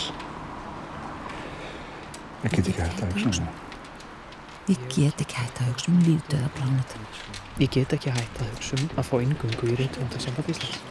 Ég 2.43 2.55
get 2.55 2.67
ekki 2.71 2.81
hægt 2.81 3.03
að 3.05 3.11
hugsa 3.13 3.27
um 3.29 3.35
það. 3.41 3.59
Ég 4.71 4.81
get 4.95 5.21
ekki 5.25 5.35
hægt 5.41 5.61
að 5.61 5.69
hugsa 5.71 5.91
um 5.91 5.99
lífdöða 6.07 6.49
plánutum. 6.57 7.05
Ég 7.61 7.69
get 7.75 7.93
ekki 7.97 8.13
hægt 8.15 8.41
að 8.41 8.49
hugsa 8.55 8.79
um 8.79 8.89
að 8.97 9.09
fá 9.09 9.15
yngöngu 9.25 9.69
í 9.71 9.77
Rítvöndarsamband 9.81 10.51
Íslands. 10.55 10.81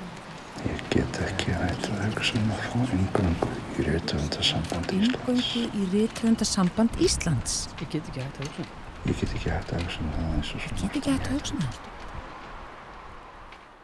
Ég 0.60 0.80
get 0.92 1.20
ekki 1.26 1.54
hægt 1.56 1.86
að 1.90 2.00
hugsa 2.06 2.38
um 2.38 2.50
að 2.54 2.62
fá 2.68 2.78
yngöngu 2.98 3.50
í 3.80 3.86
Rítvöndarsamband 3.88 4.92
Íslands. 4.98 5.52
Ingöngu 5.56 5.82
í 5.82 5.88
Rítvöndarsamband 5.94 7.00
Íslands. 7.08 7.56
Ég 7.80 7.88
get 7.96 8.10
ekki 8.12 8.20
hægt 8.26 8.40
að 8.40 8.50
hugsa 8.50 8.62
um 8.62 8.70
það. 8.70 8.76
Ég 9.10 9.16
get 9.22 9.34
ekki 9.38 9.50
hægt 9.56 9.72
að 9.72 9.84
hugsa 9.86 10.04
um 10.04 10.10
það 10.16 10.34
eins 10.36 10.50
og 10.54 10.60
Ég 10.60 10.66
svona. 10.68 10.80
get 10.82 10.96
ekki 11.00 11.10
hægt 11.16 11.26
að 11.30 11.38
hugsa 11.38 11.54
um 11.54 11.62
það. 11.66 11.86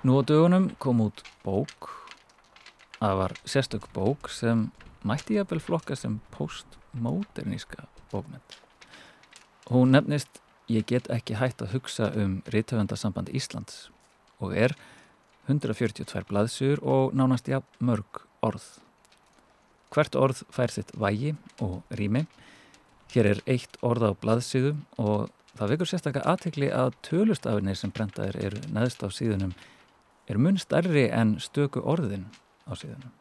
Nú 0.07 0.13
á 0.13 0.23
dögunum 0.29 0.67
kom 0.79 1.01
út 1.03 1.23
bók 1.43 1.89
það 3.07 3.21
var 3.23 3.37
sérstök 3.45 3.91
bók 3.95 4.31
sem 4.35 4.69
mætti 5.07 5.39
jafnvel 5.39 5.63
flokka 5.63 5.97
sem 5.97 6.19
postmoderníska 6.35 7.87
bókmynd 8.13 8.59
hún 9.71 9.95
nefnist 9.95 10.43
Ég 10.67 10.83
get 10.91 11.07
ekki 11.15 11.37
hægt 11.39 11.63
að 11.63 11.77
hugsa 11.77 12.09
um 12.19 12.41
Rítöfundarsamband 12.51 13.29
Íslands 13.31 13.85
og 14.43 14.51
er 14.59 14.73
142 15.47 16.25
blaðsur 16.27 16.81
og 16.83 17.15
nánast 17.15 17.47
jafn 17.47 17.87
mörg 17.87 18.25
orð. 18.43 18.65
Hvert 19.95 20.19
orð 20.19 20.43
fær 20.51 20.75
sitt 20.75 20.91
vægi 20.99 21.37
og 21.63 21.87
rými. 21.95 22.25
Hér 23.15 23.31
er 23.31 23.43
eitt 23.47 23.79
orð 23.87 24.09
á 24.11 24.13
blaðsíðu 24.19 24.75
og 24.99 25.31
það 25.55 25.77
vekur 25.77 25.93
sérstaklega 25.93 26.35
aðtekli 26.35 26.73
að 26.75 26.99
tölustafinir 27.07 27.79
sem 27.79 27.95
brentaðir 27.95 28.41
eru 28.49 28.65
neðst 28.75 29.07
á 29.07 29.09
síðunum 29.15 29.55
er 30.27 30.43
mun 30.43 30.59
stærri 30.59 31.07
en 31.15 31.37
stöku 31.39 31.79
orðin 31.79 32.27
á 32.67 32.73
síðunum. 32.75 33.15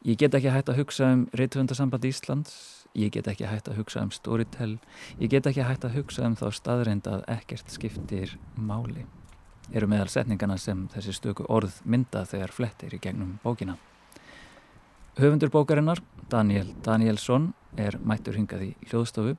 Ég 0.00 0.16
get 0.16 0.34
ekki 0.34 0.48
hægt 0.48 0.70
að 0.72 0.78
hugsa 0.80 1.10
um 1.12 1.26
Rítvöndarsamband 1.36 2.06
Íslands, 2.08 2.52
ég 2.96 3.12
get 3.12 3.26
ekki 3.28 3.44
hægt 3.44 3.68
að 3.68 3.82
hugsa 3.82 4.00
um 4.00 4.12
Storytel, 4.14 4.78
ég 5.20 5.28
get 5.28 5.46
ekki 5.46 5.66
hægt 5.66 5.84
að 5.84 5.98
hugsa 5.98 6.24
um 6.24 6.36
þá 6.40 6.46
staðreind 6.56 7.10
að 7.10 7.26
ekkert 7.28 7.68
skiptir 7.68 8.32
máli. 8.56 9.04
Eru 9.76 9.86
meðal 9.92 10.08
setningana 10.08 10.56
sem 10.58 10.86
þessi 10.94 11.14
stöku 11.14 11.44
orð 11.52 11.82
mynda 11.84 12.24
þegar 12.24 12.56
flettir 12.56 12.96
í 12.96 13.02
gegnum 13.02 13.36
bókina. 13.44 13.76
Höfundur 15.20 15.52
bókarinnar, 15.52 16.00
Daniel 16.32 16.72
Danielsson, 16.80 17.52
er 17.76 18.00
mættur 18.00 18.40
hingað 18.40 18.70
í 18.70 18.72
hljóðstofu. 18.88 19.36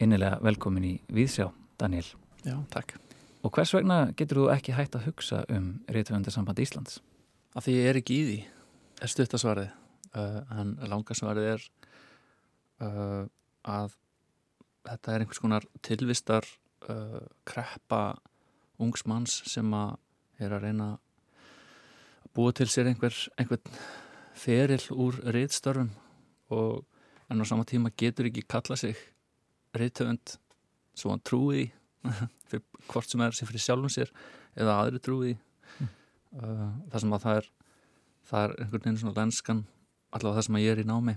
Innilega 0.00 0.40
velkomin 0.40 0.88
í 0.88 0.96
Víðsjá, 1.12 1.50
Daniel. 1.78 2.08
Já, 2.48 2.56
takk. 2.72 2.96
Og 3.44 3.52
hvers 3.52 3.76
vegna 3.76 4.06
getur 4.16 4.40
þú 4.40 4.50
ekki 4.56 4.72
hægt 4.72 4.96
að 4.96 5.10
hugsa 5.10 5.44
um 5.52 5.74
Rítvöndarsamband 5.92 6.64
Íslands? 6.64 7.02
Af 7.52 7.66
því 7.66 7.72
ég 7.76 7.90
er 7.90 7.98
ekki 8.00 8.16
í 8.16 8.24
því, 8.26 8.36
er 9.04 9.10
stuttasvarið. 9.12 9.72
Uh, 10.12 10.38
en 10.56 10.72
langasvarið 10.88 11.48
er 11.54 11.64
uh, 12.84 13.24
að 13.68 13.94
þetta 14.88 15.12
er 15.12 15.24
einhvers 15.24 15.40
konar 15.40 15.66
tilvistar 15.84 16.48
uh, 16.92 17.20
kreppa 17.48 18.02
ungs 18.82 19.06
manns 19.08 19.38
sem 19.48 19.68
að 19.76 19.96
er 20.42 20.56
að 20.56 20.66
reyna 20.66 20.88
að 20.94 22.30
búa 22.36 22.52
til 22.56 22.68
sér 22.72 22.90
einhver, 22.90 23.14
einhvern 23.40 23.76
feril 24.36 24.82
úr 24.96 25.20
reyðstörfum 25.36 25.92
og 26.56 26.82
en 27.32 27.40
á 27.40 27.44
sama 27.48 27.64
tíma 27.68 27.92
getur 27.96 28.28
ekki 28.28 28.44
kalla 28.48 28.76
sig 28.76 28.98
reyðtöfund 29.76 30.36
svo 30.96 31.12
hann 31.12 31.24
trúi 31.24 31.70
því 32.50 32.60
hvort 32.90 33.08
sem 33.08 33.24
er 33.24 33.36
sér 33.36 33.48
fyrir 33.48 33.64
sjálfum 33.64 33.92
sér 33.92 34.12
eða 34.56 34.80
aðri 34.80 35.00
trúi 35.04 35.32
því 35.32 35.90
uh, 36.38 36.70
það 36.92 37.04
sem 37.04 37.14
að 37.16 37.26
það 37.26 37.40
er 37.40 37.50
það 38.30 38.44
er 38.46 38.54
einhvern 38.56 38.84
veginn 38.84 39.00
svona 39.02 39.18
lenskan 39.18 39.62
allavega 40.12 40.38
það 40.38 40.46
sem 40.48 40.58
að 40.58 40.64
ég 40.64 40.74
er 40.74 40.82
í 40.82 40.88
námi 40.88 41.16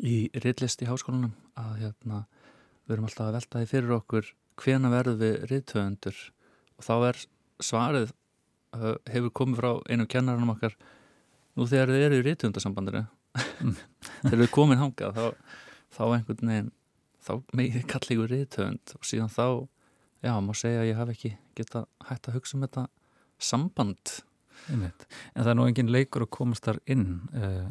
í 0.00 0.16
reyðlist 0.42 0.82
í 0.82 0.88
háskólanum 0.88 1.34
að 1.58 1.72
hérna, 1.82 2.22
við 2.86 2.96
erum 2.96 3.08
alltaf 3.08 3.28
að 3.28 3.36
velta 3.38 3.60
því 3.62 3.70
fyrir 3.70 3.96
okkur 3.98 4.30
hvena 4.62 4.92
verðum 4.92 5.20
við 5.20 5.36
reyðtöfundur 5.50 6.20
og 6.78 6.86
þá 6.86 6.94
er 7.08 7.20
svarið 7.62 8.12
uh, 8.76 8.96
hefur 9.12 9.34
komið 9.40 9.60
frá 9.60 9.72
einu 9.88 10.08
kennarinn 10.10 10.52
okkar 10.52 10.76
nú 11.56 11.66
þegar 11.68 11.92
þið 11.92 12.06
eru 12.06 12.20
í 12.20 12.24
reyðtöfundarsambandinu 12.28 13.04
þegar 14.24 14.40
við 14.44 14.52
komin 14.54 14.80
hangað 14.80 15.18
þá, 15.18 15.26
þá 15.92 16.02
einhvern 16.08 16.52
veginn 16.52 16.72
þá 17.22 17.32
megið 17.56 17.86
kalli 17.90 18.16
ykkur 18.16 18.32
reyðtöfund 18.32 18.96
og 18.96 19.06
síðan 19.06 19.32
þá, 19.32 19.46
já, 20.24 20.32
má 20.42 20.52
segja 20.58 20.82
að 20.82 20.90
ég 20.90 20.98
haf 20.98 21.12
ekki 21.12 21.36
geta 21.58 21.84
hægt 22.08 22.28
að 22.28 22.38
hugsa 22.38 22.58
um 22.58 22.66
þetta 22.66 22.88
samband 23.44 24.20
Einmitt. 24.70 25.06
En 25.34 25.42
það 25.42 25.52
er 25.52 25.56
nú 25.58 25.64
engin 25.66 25.90
leikur 25.90 26.22
að 26.22 26.34
komast 26.36 26.66
þar 26.68 26.78
inn 26.92 27.06
uh, 27.34 27.70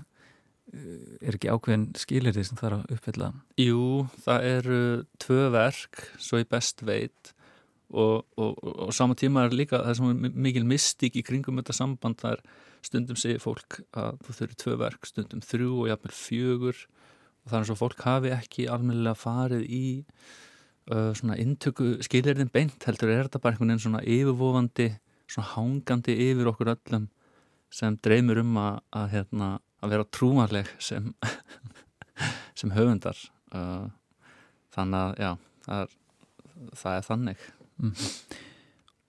er 0.71 1.35
ekki 1.35 1.51
ákveðin 1.51 1.89
skilirði 1.99 2.45
sem 2.47 2.59
það 2.59 2.67
er 2.69 2.75
að 2.77 2.95
uppfylla 2.95 3.29
Jú, 3.59 3.85
það 4.23 4.47
eru 4.49 4.81
tvö 5.21 5.45
verk, 5.55 6.03
svo 6.21 6.39
ég 6.39 6.49
best 6.51 6.83
veit 6.87 7.33
og, 7.91 8.23
og, 8.39 8.53
og, 8.55 8.75
og 8.87 8.93
sama 8.95 9.17
tíma 9.19 9.45
er 9.45 9.55
líka 9.55 9.81
það 9.83 10.03
er 10.05 10.35
mikil 10.47 10.63
mystík 10.67 11.19
í 11.19 11.25
kringum 11.27 11.59
þetta 11.59 11.75
samband, 11.75 12.21
það 12.23 12.37
er 12.37 12.45
stundum 12.87 13.19
segir 13.19 13.43
fólk 13.43 13.81
að 13.91 14.21
þú 14.25 14.37
þurfi 14.39 14.59
tvö 14.63 14.77
verk 14.81 15.09
stundum 15.09 15.43
þrjú 15.43 15.73
og 15.83 15.91
jafnvel 15.91 16.15
fjögur 16.15 16.79
og 16.85 17.51
það 17.51 17.57
er 17.57 17.65
eins 17.65 17.73
og 17.73 17.81
fólk 17.81 18.07
hafi 18.07 18.33
ekki 18.37 18.69
almennilega 18.71 19.19
farið 19.19 19.67
í 19.67 19.85
uh, 20.87 21.11
svona 21.17 21.37
intöku 21.41 21.97
skilirðin 22.05 22.51
beint 22.53 22.87
heldur 22.87 23.11
er 23.11 23.27
þetta 23.27 23.43
bara 23.43 23.57
einhvern 23.57 23.73
veginn 23.73 23.85
svona 23.89 24.05
yfirvofandi 24.05 24.91
svona 25.31 25.51
hangandi 25.53 26.15
yfir 26.29 26.51
okkur 26.51 26.73
öllum 26.75 27.07
sem 27.71 27.95
dreymir 28.03 28.41
um 28.41 28.57
að, 28.59 28.81
að, 28.99 29.07
hérna, 29.15 29.49
að 29.79 29.93
vera 29.95 30.09
trúmarleg 30.17 30.71
sem, 30.83 31.13
sem 32.59 32.73
höfundar. 32.75 33.17
Uh, 33.55 33.87
þannig 34.75 34.99
að 34.99 35.23
já, 35.23 35.31
það 35.65 35.85
er, 35.85 35.97
það 36.83 36.97
er 36.97 37.07
þannig. 37.07 37.49
Mm. 37.81 37.93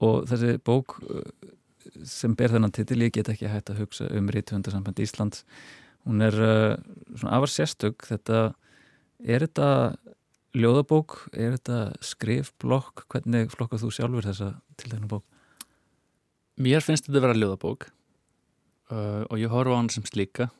og 0.06 0.22
þessi 0.30 0.56
bók 0.64 0.96
uh, 1.02 1.26
sem 2.08 2.32
ber 2.38 2.54
þennan 2.54 2.72
titil 2.72 3.02
ég 3.02 3.12
get 3.12 3.28
ekki 3.28 3.50
hægt 3.50 3.68
að 3.68 3.82
hugsa 3.82 4.06
um 4.16 4.30
Rítvöndarsamband 4.32 5.02
Íslands 5.02 5.42
hún 6.06 6.22
er 6.24 6.34
uh, 6.34 6.76
svona 7.14 7.36
afar 7.36 7.52
sérstök. 7.52 8.06
Þetta 8.08 8.52
er 9.22 9.46
þetta 9.46 9.68
ljóðabók, 10.58 11.18
er 11.32 11.56
þetta 11.56 11.78
skrifblokk, 12.04 13.06
hvernig 13.12 13.52
flokkar 13.54 13.80
þú 13.80 13.92
sjálfur 13.94 14.28
þessa 14.28 14.50
tildækna 14.80 15.10
bók? 15.10 15.26
Mér 16.60 16.84
finnst 16.84 17.06
þetta 17.06 17.16
að 17.16 17.24
vera 17.24 17.38
ljóðabók 17.38 17.86
uh, 18.92 19.22
og 19.24 19.38
ég 19.40 19.52
horfa 19.52 19.72
á 19.72 19.78
hann 19.78 19.88
sem 19.92 20.04
slíka 20.04 20.50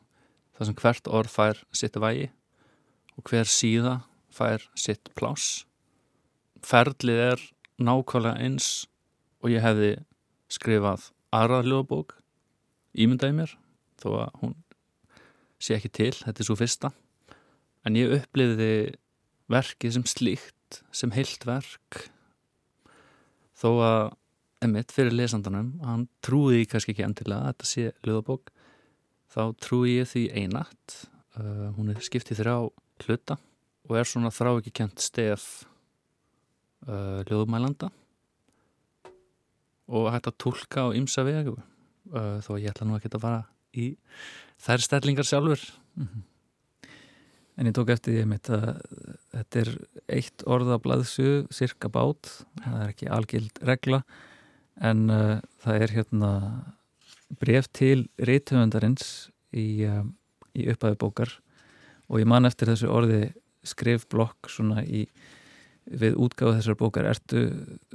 þar 0.57 0.69
sem 0.69 0.79
hvert 0.79 1.11
orð 1.19 1.33
fær 1.35 1.59
sitt 1.77 1.99
vægi 2.01 2.31
og 3.19 3.29
hver 3.29 3.51
síða 3.51 3.99
fær 4.33 4.65
sitt 4.73 5.11
pláss. 5.19 5.67
Ferlið 6.65 7.21
er 7.27 7.45
nákvæmlega 7.77 8.41
eins 8.41 8.87
og 9.45 9.53
ég 9.53 9.61
hefði 9.61 9.93
skrifað 10.53 11.11
aðrað 11.35 11.69
ljóðabók 11.69 12.17
ímyndaði 12.97 13.37
mér 13.43 13.55
þó 14.01 14.09
að 14.23 14.41
hún 14.41 14.57
sé 15.63 15.77
ekki 15.77 15.93
til, 15.93 16.15
þetta 16.25 16.41
er 16.41 16.49
svo 16.49 16.57
fyrsta. 16.59 16.93
En 17.85 18.01
ég 18.01 18.17
uppliði 18.17 18.97
verkið 19.53 19.99
sem 19.99 20.09
slíkt 20.09 20.81
sem 20.95 21.13
heilt 21.13 21.45
verk 21.45 22.07
þó 23.61 23.71
að 23.85 24.03
emitt 24.62 24.92
fyrir 24.95 25.14
lesandanum 25.14 25.73
hann 25.87 26.09
trúi 26.25 26.66
kannski 26.71 26.95
ekki 26.95 27.07
endilega 27.07 27.40
að 27.40 27.52
þetta 27.52 27.71
sé 27.71 27.88
ljóðabók 28.07 28.52
þá 29.33 29.42
trúi 29.64 29.97
ég 29.99 30.11
því 30.12 30.26
einatt 30.42 30.99
uh, 31.38 31.73
hún 31.76 31.92
er 31.92 32.04
skiptið 32.04 32.42
þrjá 32.42 32.57
hluta 33.07 33.38
og 33.88 33.99
er 33.99 34.09
svona 34.09 34.33
þrá 34.35 34.54
ekki 34.54 34.75
kent 34.83 35.02
stef 35.02 35.66
uh, 36.87 37.23
ljóðumælanda 37.28 37.90
og 39.92 40.11
hægt 40.12 40.28
að 40.31 40.38
tólka 40.40 40.88
á 40.88 40.95
ymsa 40.97 41.25
vegu. 41.26 41.57
Uh, 42.12 42.38
þó 42.45 42.57
ég 42.59 42.71
ætla 42.73 42.88
nú 42.88 42.99
ekki 42.99 43.11
að 43.12 43.25
fara 43.25 43.40
í 43.73 43.92
þær 44.62 44.85
stellingar 44.87 45.28
sjálfur. 45.28 45.62
Mm 45.97 46.09
-hmm. 46.09 46.28
En 47.57 47.66
ég 47.66 47.75
tók 47.76 47.90
eftir 47.92 48.12
því 48.14 48.38
að 48.49 48.81
þetta 49.33 49.61
er 49.61 49.71
eitt 50.09 50.42
orða 50.47 50.78
blaðsu, 50.78 51.47
cirka 51.50 51.88
bát, 51.88 52.45
það 52.64 52.83
er 52.83 52.88
ekki 52.88 53.09
algild 53.09 53.59
regla, 53.62 54.02
en 54.83 55.05
uh, 55.12 55.39
það 55.62 55.85
er 55.87 55.95
hérna 55.97 56.33
bref 57.41 57.69
til 57.73 58.07
reythöfundarins 58.21 59.31
í, 59.55 59.85
uh, 59.89 60.05
í 60.59 60.69
upphæðu 60.73 60.99
bókar 61.01 61.37
og 62.11 62.21
ég 62.21 62.29
man 62.29 62.49
eftir 62.49 62.73
þessu 62.73 62.91
orði 62.93 63.23
skrifblokk 63.67 64.51
svona 64.51 64.83
í 64.85 65.07
við 65.83 66.15
útgáðu 66.21 66.59
þessar 66.59 66.79
bókar. 66.79 67.09
Ertu, 67.11 67.43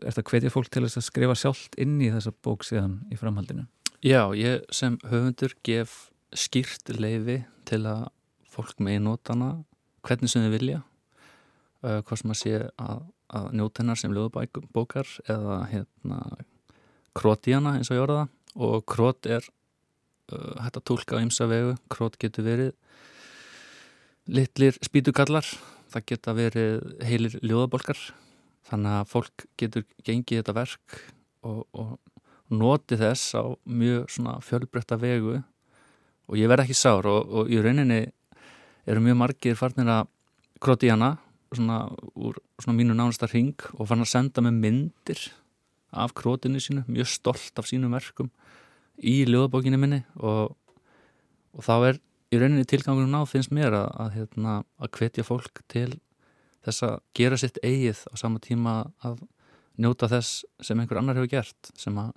ertu 0.04 0.22
að 0.22 0.30
hvetja 0.32 0.52
fólk 0.52 0.70
til 0.72 0.84
þess 0.84 1.00
að 1.00 1.08
skrifa 1.08 1.38
sjálft 1.40 1.78
inn 1.80 1.96
í 2.04 2.10
þessa 2.12 2.34
bók 2.44 2.66
síðan 2.68 3.00
í 3.14 3.20
framhaldinu? 3.20 3.68
Já, 4.04 4.28
ég 4.38 4.66
sem 4.76 4.98
höfundur 5.08 5.56
gef 5.66 6.10
skýrt 6.36 6.92
leifi 7.00 7.40
til 7.68 7.82
að 7.88 8.10
fólk 8.52 8.82
megi 8.84 9.00
nota 9.04 9.34
hana 9.34 9.52
hvernig 10.06 10.32
sem 10.32 10.44
þið 10.44 10.54
vilja 10.58 10.82
uh, 10.82 12.02
hvað 12.04 12.22
sem 12.22 12.34
að 12.34 12.40
sé 12.42 12.54
að, 12.60 13.02
að 13.40 13.50
njóta 13.60 13.84
hennar 13.84 14.02
sem 14.02 14.14
ljóðbókar 14.16 15.16
eða 15.32 15.58
hérna 15.72 16.20
króti 17.18 17.56
hana 17.56 17.78
eins 17.78 17.90
og 17.92 17.98
ég 17.98 18.06
orða 18.06 18.28
og 18.58 18.86
krót 18.90 19.30
er 19.30 19.46
uh, 20.32 20.58
hægt 20.64 20.80
að 20.80 20.86
tólka 20.90 21.18
á 21.18 21.24
ymsa 21.24 21.50
vegu, 21.50 21.76
krót 21.90 22.18
getur 22.22 22.46
verið 22.48 22.72
litlir 24.28 24.78
spýtugallar 24.84 25.48
það 25.92 26.08
geta 26.12 26.34
verið 26.36 26.88
heilir 27.08 27.38
ljóðabolkar. 27.42 28.00
Þannig 28.68 28.98
að 29.00 29.12
fólk 29.12 29.46
getur 29.60 29.86
gengið 30.04 30.42
þetta 30.42 30.56
verk 30.58 30.98
og, 31.48 31.62
og 31.72 31.94
noti 32.52 32.98
þess 33.00 33.38
á 33.40 33.44
mjög 33.64 34.10
svona 34.12 34.38
fjölbreytta 34.44 35.00
vegu. 35.00 35.40
Og 36.28 36.40
ég 36.40 36.52
verð 36.52 36.66
ekki 36.66 36.76
sár 36.76 37.08
og, 37.08 37.32
og 37.32 37.52
í 37.52 37.62
rauninni 37.64 38.02
eru 38.88 39.04
mjög 39.04 39.20
margir 39.22 39.60
farnir 39.60 39.92
að 39.92 40.12
króti 40.64 40.92
hana 40.92 41.16
svona 41.54 41.86
úr 42.20 42.40
svona 42.60 42.76
mínu 42.76 42.96
nánasta 42.98 43.30
ring 43.32 43.56
og 43.78 43.88
fann 43.88 44.04
að 44.04 44.12
senda 44.12 44.44
mig 44.44 44.58
myndir 44.58 45.22
af 45.98 46.14
krótinu 46.18 46.62
sínu, 46.64 46.84
mjög 46.88 47.10
stolt 47.12 47.60
af 47.60 47.68
sínum 47.70 47.94
verkum 47.96 48.30
í 48.98 49.26
ljóðabókinu 49.28 49.78
minni 49.80 50.02
og, 50.18 50.56
og 51.54 51.66
þá 51.66 51.74
er 51.92 52.00
í 52.34 52.40
rauninni 52.42 52.68
tilgangunum 52.68 53.14
ná 53.14 53.24
finnst 53.30 53.54
mér 53.56 53.76
að, 53.78 53.88
að, 54.04 54.12
hérna, 54.18 54.54
að 54.82 54.94
hvetja 54.98 55.26
fólk 55.28 55.62
til 55.72 55.92
þess 56.66 56.84
að 56.84 56.96
gera 57.16 57.38
sitt 57.40 57.60
eigið 57.64 58.04
á 58.12 58.14
sama 58.20 58.42
tíma 58.44 58.78
að 59.06 59.22
njóta 59.78 60.10
þess 60.12 60.42
sem 60.66 60.80
einhver 60.82 61.00
annar 61.00 61.16
hefur 61.20 61.32
gert 61.38 61.72
sem 61.78 61.98
að, 62.02 62.12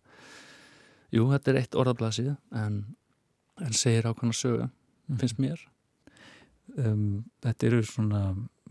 jú, 1.15 1.29
þetta 1.31 1.53
er 1.53 1.61
eitt 1.61 1.77
orðablasið 1.79 2.33
en, 2.57 2.81
en 3.61 3.77
segir 3.77 4.09
ákvæmna 4.09 4.37
sögu, 4.37 4.71
Mhm. 5.11 5.19
finnst 5.19 5.39
mér 5.43 5.63
um, 6.79 7.25
þetta 7.43 7.67
eru 7.67 7.83
svona 7.83 8.21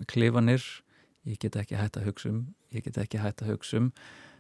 klefanir 0.08 0.64
ég 1.28 1.40
get 1.42 1.58
ekki 1.60 1.76
hægt 1.76 2.00
að 2.00 2.08
hugsa 2.08 2.32
um 2.32 2.56
ég 2.72 2.86
get 2.86 3.00
ekki 3.02 3.20
hægt 3.20 3.44
að 3.44 3.52
hugsa 3.54 3.82
um 3.82 3.90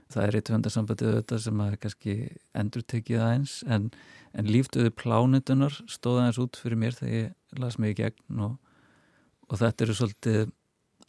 það 0.09 0.23
er 0.25 0.37
eitt 0.39 0.51
hundarsambandið 0.53 1.11
auðvitað 1.11 1.41
sem 1.43 1.61
að 1.63 1.75
kannski 1.83 2.15
endur 2.57 2.85
tekið 2.89 3.23
aðeins 3.25 3.55
en, 3.69 3.89
en 4.33 4.49
líftöðu 4.49 4.93
plánutunar 4.97 5.75
stóð 5.91 6.23
aðeins 6.23 6.41
út 6.41 6.59
fyrir 6.59 6.81
mér 6.81 6.97
þegar 6.97 7.15
ég 7.15 7.61
las 7.61 7.77
mig 7.81 7.93
í 7.93 7.99
gegn 8.01 8.43
og, 8.47 8.57
og 9.49 9.61
þetta 9.61 9.85
eru 9.85 9.97
svolítið 9.99 10.39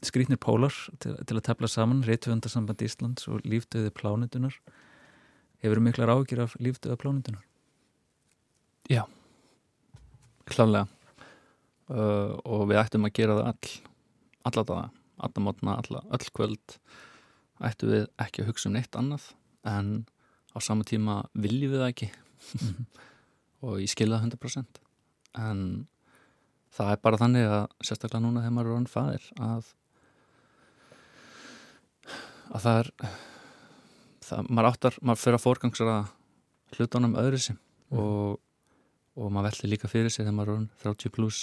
skrýtnir 0.04 0.40
pólar 0.40 0.76
til, 1.00 1.14
til 1.28 1.36
að 1.36 1.44
tefla 1.48 1.68
saman 1.68 2.04
reytuhundarsamband 2.06 2.84
Íslands 2.84 3.28
og 3.28 3.44
líftöðu 3.48 3.92
plánutunar 3.96 4.56
hefur 5.64 5.82
miklar 5.84 6.12
ágjur 6.12 6.44
af 6.46 6.56
líftöðu 6.60 6.96
plánutunar 7.00 7.44
klálega 10.50 10.88
uh, 11.92 12.36
og 12.44 12.68
við 12.70 12.80
ættum 12.82 13.08
að 13.08 13.16
gera 13.16 13.38
það 13.38 13.52
all 13.52 13.76
alla 14.50 14.64
daga, 14.64 14.88
alla 15.20 15.44
mótna, 15.44 15.76
ættum 17.68 17.92
við 17.92 18.08
ekki 18.24 18.42
að 18.42 18.50
hugsa 18.50 18.70
um 18.70 18.76
neitt 18.76 18.96
annað 18.96 19.30
en 19.68 19.92
á 20.50 20.58
sama 20.64 20.86
tíma 20.88 21.22
viljum 21.34 21.74
við 21.74 21.82
það 21.82 21.92
ekki. 21.92 22.10
Mhm. 22.56 22.84
og 23.66 23.80
ég 23.82 23.90
skilja 23.92 24.18
það 24.20 24.30
100% 24.30 24.80
en 25.40 25.64
það 26.74 26.92
er 26.94 27.02
bara 27.04 27.20
þannig 27.20 27.48
að 27.50 27.64
sérstaklega 27.84 28.24
núna 28.24 28.44
þegar 28.44 28.54
maður 28.56 28.70
er 28.70 28.76
orðin 28.76 28.92
fæðir 28.94 29.26
að 29.44 29.72
að 32.50 32.64
það 32.64 32.78
er 32.80 32.90
það, 34.26 34.48
maður 34.48 34.70
áttar, 34.70 34.98
maður 35.02 35.22
fyrir 35.24 35.38
að 35.38 35.44
forgangsra 35.44 35.96
hlutunum 36.76 37.18
öðru 37.20 37.42
sem 37.44 37.58
og, 37.90 38.38
og 39.18 39.32
maður 39.34 39.50
velli 39.50 39.74
líka 39.74 39.90
fyrir 39.90 40.12
sig 40.12 40.24
þegar 40.24 40.38
maður 40.38 40.52
er 40.52 40.56
orðin 40.56 40.70
30 40.84 41.14
pluss 41.16 41.42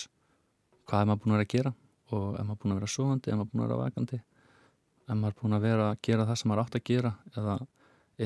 hvað 0.87 1.03
er 1.03 1.11
maður 1.11 1.23
búin 1.23 1.35
að 1.35 1.37
vera 1.37 1.47
að 1.47 1.53
gera? 1.53 1.73
Og 2.07 2.27
er 2.39 2.45
maður 2.47 2.59
búin 2.61 2.73
að 2.73 2.79
vera 2.79 2.91
sofandi, 2.91 3.31
er 3.31 3.39
maður 3.39 3.51
búin 3.51 3.63
að 3.63 3.67
vera 3.67 3.79
vakandi 3.83 4.19
er 5.07 5.19
maður 5.19 5.37
búin 5.41 5.57
að 5.57 5.67
vera 5.67 5.89
að 5.91 6.01
gera 6.07 6.25
það 6.27 6.39
sem 6.39 6.51
maður 6.51 6.63
átt 6.63 6.77
að 6.79 6.85
gera 6.89 7.13
eða 7.35 7.57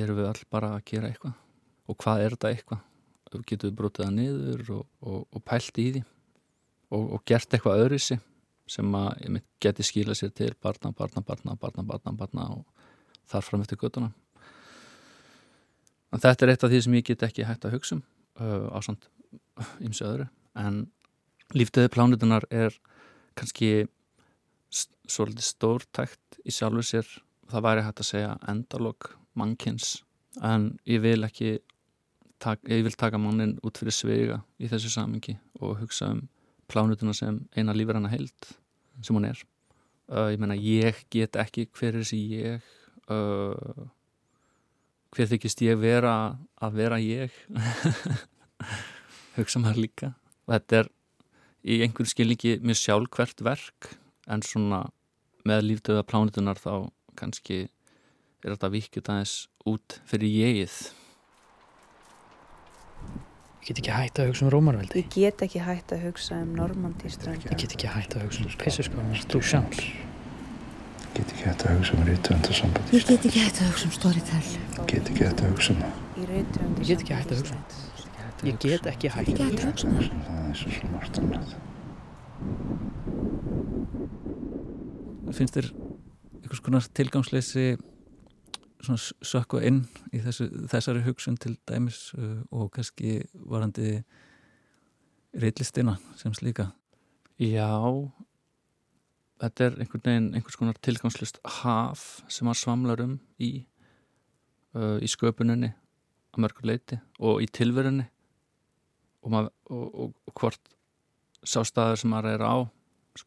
eru 0.01 0.17
við 0.17 0.29
all 0.31 0.43
bara 0.55 0.71
að 0.77 0.85
gera 0.91 1.11
eitthvað? 1.11 1.35
Og 1.89 1.99
hvað 2.01 2.23
er 2.23 2.35
þetta 2.35 2.51
eitthvað? 2.55 2.87
Við 3.31 3.75
brotið 3.77 4.05
það 4.05 4.15
niður 4.17 4.71
og, 4.75 4.87
og, 5.07 5.21
og 5.31 5.43
pælt 5.47 5.77
í 5.79 5.87
því. 5.95 6.01
Og, 6.91 7.05
og 7.15 7.21
gert 7.27 7.53
eitthvað 7.53 7.85
öðruðsi 7.85 8.17
sem 8.71 8.95
að 8.95 9.39
geti 9.63 9.85
skila 9.87 10.15
sér 10.15 10.33
til 10.35 10.51
barna, 10.63 10.91
barna, 10.95 11.23
barna, 11.23 11.55
barna, 11.59 11.85
barna, 11.87 12.15
barna 12.15 12.49
og 12.57 12.89
þar 13.31 13.47
fram 13.47 13.63
eftir 13.63 13.79
göttuna 13.79 14.11
en 16.11 16.21
þetta 16.21 16.45
er 16.45 16.53
eitt 16.53 16.65
af 16.65 16.71
því 16.71 16.81
sem 16.85 16.97
ég 16.99 17.07
get 17.07 17.25
ekki 17.27 17.47
hægt 17.47 17.67
að 17.67 17.77
hugsa 17.77 17.97
um 17.97 18.03
uh, 18.43 18.67
á 18.75 18.79
samt 18.83 19.07
ymsi 19.83 20.05
öðru. 20.07 20.27
En 20.59 20.85
líftöði 21.55 21.91
plánutunar 21.91 22.45
er 22.51 22.75
kannski 23.37 23.87
svolítið 24.71 25.47
stórtækt 25.47 26.30
í 26.45 26.53
sjálfu 26.53 26.83
sér 26.85 27.09
það 27.51 27.65
væri 27.67 27.85
hægt 27.85 28.03
að 28.03 28.09
segja 28.11 28.31
endalok 28.51 29.11
mannkins 29.37 30.01
en 30.39 30.71
ég 30.87 31.03
vil 31.03 31.21
ekki 31.27 31.59
tak, 32.41 32.61
ég 32.69 32.83
vil 32.85 32.97
taka 32.97 33.19
mannin 33.21 33.57
út 33.65 33.79
fyrir 33.79 33.95
svega 33.95 34.41
í 34.59 34.69
þessu 34.71 34.91
samingi 34.93 35.37
og 35.61 35.79
hugsa 35.81 36.11
um 36.15 36.27
plánutuna 36.71 37.13
sem 37.15 37.41
eina 37.57 37.75
lífur 37.75 37.99
hana 37.99 38.11
held 38.11 38.51
sem 39.03 39.15
hún 39.15 39.27
er. 39.27 39.39
Uh, 40.11 40.29
ég 40.31 40.39
meina 40.39 40.55
ég 40.55 41.03
get 41.11 41.37
ekki 41.39 41.67
hver 41.75 41.95
er 41.95 42.03
þessi 42.03 42.19
ég? 42.31 42.69
Uh, 43.11 43.89
hver 45.11 45.29
þykist 45.31 45.63
ég 45.65 45.79
vera 45.81 46.37
að 46.63 46.79
vera 46.79 46.99
ég? 47.03 47.35
Hugsa 49.37 49.61
maður 49.63 49.85
líka. 49.85 50.13
Og 50.47 50.55
þetta 50.55 50.81
er 50.81 50.91
í 51.61 51.81
einhverju 51.85 52.11
skilningi 52.11 52.57
mjög 52.63 52.79
sjálfkvert 52.81 53.43
verk 53.45 53.91
en 54.31 54.43
svona 54.45 54.85
með 55.47 55.67
lífdöða 55.67 56.07
plánutunar 56.07 56.59
þá 56.61 56.89
kannski 57.19 57.63
er 58.41 58.53
þetta 58.53 58.71
vikið 58.73 59.11
aðeins 59.13 59.35
út 59.69 59.99
fyrir 60.09 60.31
jegið 60.31 60.75
Ég 63.61 63.67
get 63.67 63.77
ekki 63.77 63.93
hægt 63.93 64.17
að 64.17 64.31
hugsa 64.31 64.45
um 64.47 64.49
Rómarveldi. 64.49 64.97
Ég 64.97 65.09
get 65.13 65.41
ekki 65.45 65.59
hægt 65.61 65.91
að 65.93 66.07
hugsa 66.07 66.33
um 66.41 66.55
Normandíströnd. 66.57 67.43
Ég 67.45 67.59
get 67.61 67.75
ekki 67.75 67.91
hægt 67.93 68.15
að 68.17 68.23
hugsa 68.25 68.41
um 68.41 68.55
pissuskólan 68.57 69.13
þú 69.29 69.41
sjálf. 69.45 69.81
Get 71.13 71.27
ekki 71.27 71.45
hægt 71.45 71.65
að 71.67 71.77
hugsa 71.77 71.93
um 71.93 72.01
rítöndarsambandi. 72.09 72.97
Ég 72.97 73.05
get 73.05 73.27
ekki 73.29 73.43
hægt 73.43 73.61
að 73.61 73.69
hugsa 73.69 73.85
um 73.85 73.93
Storytel. 73.99 74.41
Get 74.89 75.13
ekki 75.13 75.27
hægt 75.27 75.45
að 75.45 75.53
hugsa 75.53 75.75
um 75.75 75.79
það. 75.83 75.93
Ég 76.17 76.25
get 76.89 77.05
ekki 77.05 77.13
hægt 77.19 77.29
að 77.29 77.37
hugsa 77.43 77.53
um 77.53 77.61
Ég 78.49 78.57
get 78.65 78.89
ekki 78.95 79.13
hægt 79.13 79.29
Ég 79.29 79.37
get 79.37 79.45
hægt 79.45 79.61
að 79.61 79.69
hugsa 79.69 79.85
um 79.85 79.93
það. 80.01 80.09
Það 80.25 80.41
er 80.49 80.55
svo 80.65 80.89
margt 80.95 81.21
annað. 81.21 81.49
Finnst 85.37 85.57
þér 85.57 85.69
einhvers 86.41 86.61
konar 86.65 86.87
tilgangsleysi 86.97 87.65
svona 88.81 88.97
s- 88.97 89.13
sökkva 89.21 89.61
inn 89.67 89.83
í 90.11 90.21
þessu, 90.23 90.47
þessari 90.71 91.03
hugsun 91.05 91.37
til 91.37 91.55
dæmis 91.69 92.11
uh, 92.17 92.41
og 92.51 92.71
kannski 92.75 93.19
varandi 93.33 94.01
reillistina 95.37 95.97
sem 96.19 96.33
slíka? 96.35 96.71
Já 97.39 97.69
þetta 99.41 99.65
er 99.67 99.77
einhvern 99.81 100.03
veginn 100.05 100.31
einhvers 100.37 100.57
konar 100.59 100.77
tilgangslust 100.85 101.39
haf 101.61 102.01
sem 102.29 102.45
maður 102.45 102.61
svamlar 102.61 103.03
um 103.05 103.15
í 103.41 103.51
uh, 104.75 104.97
í 105.01 105.07
sköpuninni 105.09 105.71
að 106.31 106.43
mörgur 106.45 106.67
leiti 106.69 106.99
og 107.19 107.41
í 107.43 107.47
tilverunni. 107.51 108.05
Og, 109.21 109.29
maður, 109.33 109.49
og, 109.69 109.87
og, 110.01 110.13
og 110.29 110.39
hvort 110.41 110.71
sá 111.45 111.61
staður 111.65 111.99
sem 112.01 112.09
maður 112.13 112.35
er 112.35 112.43
á 112.45 112.55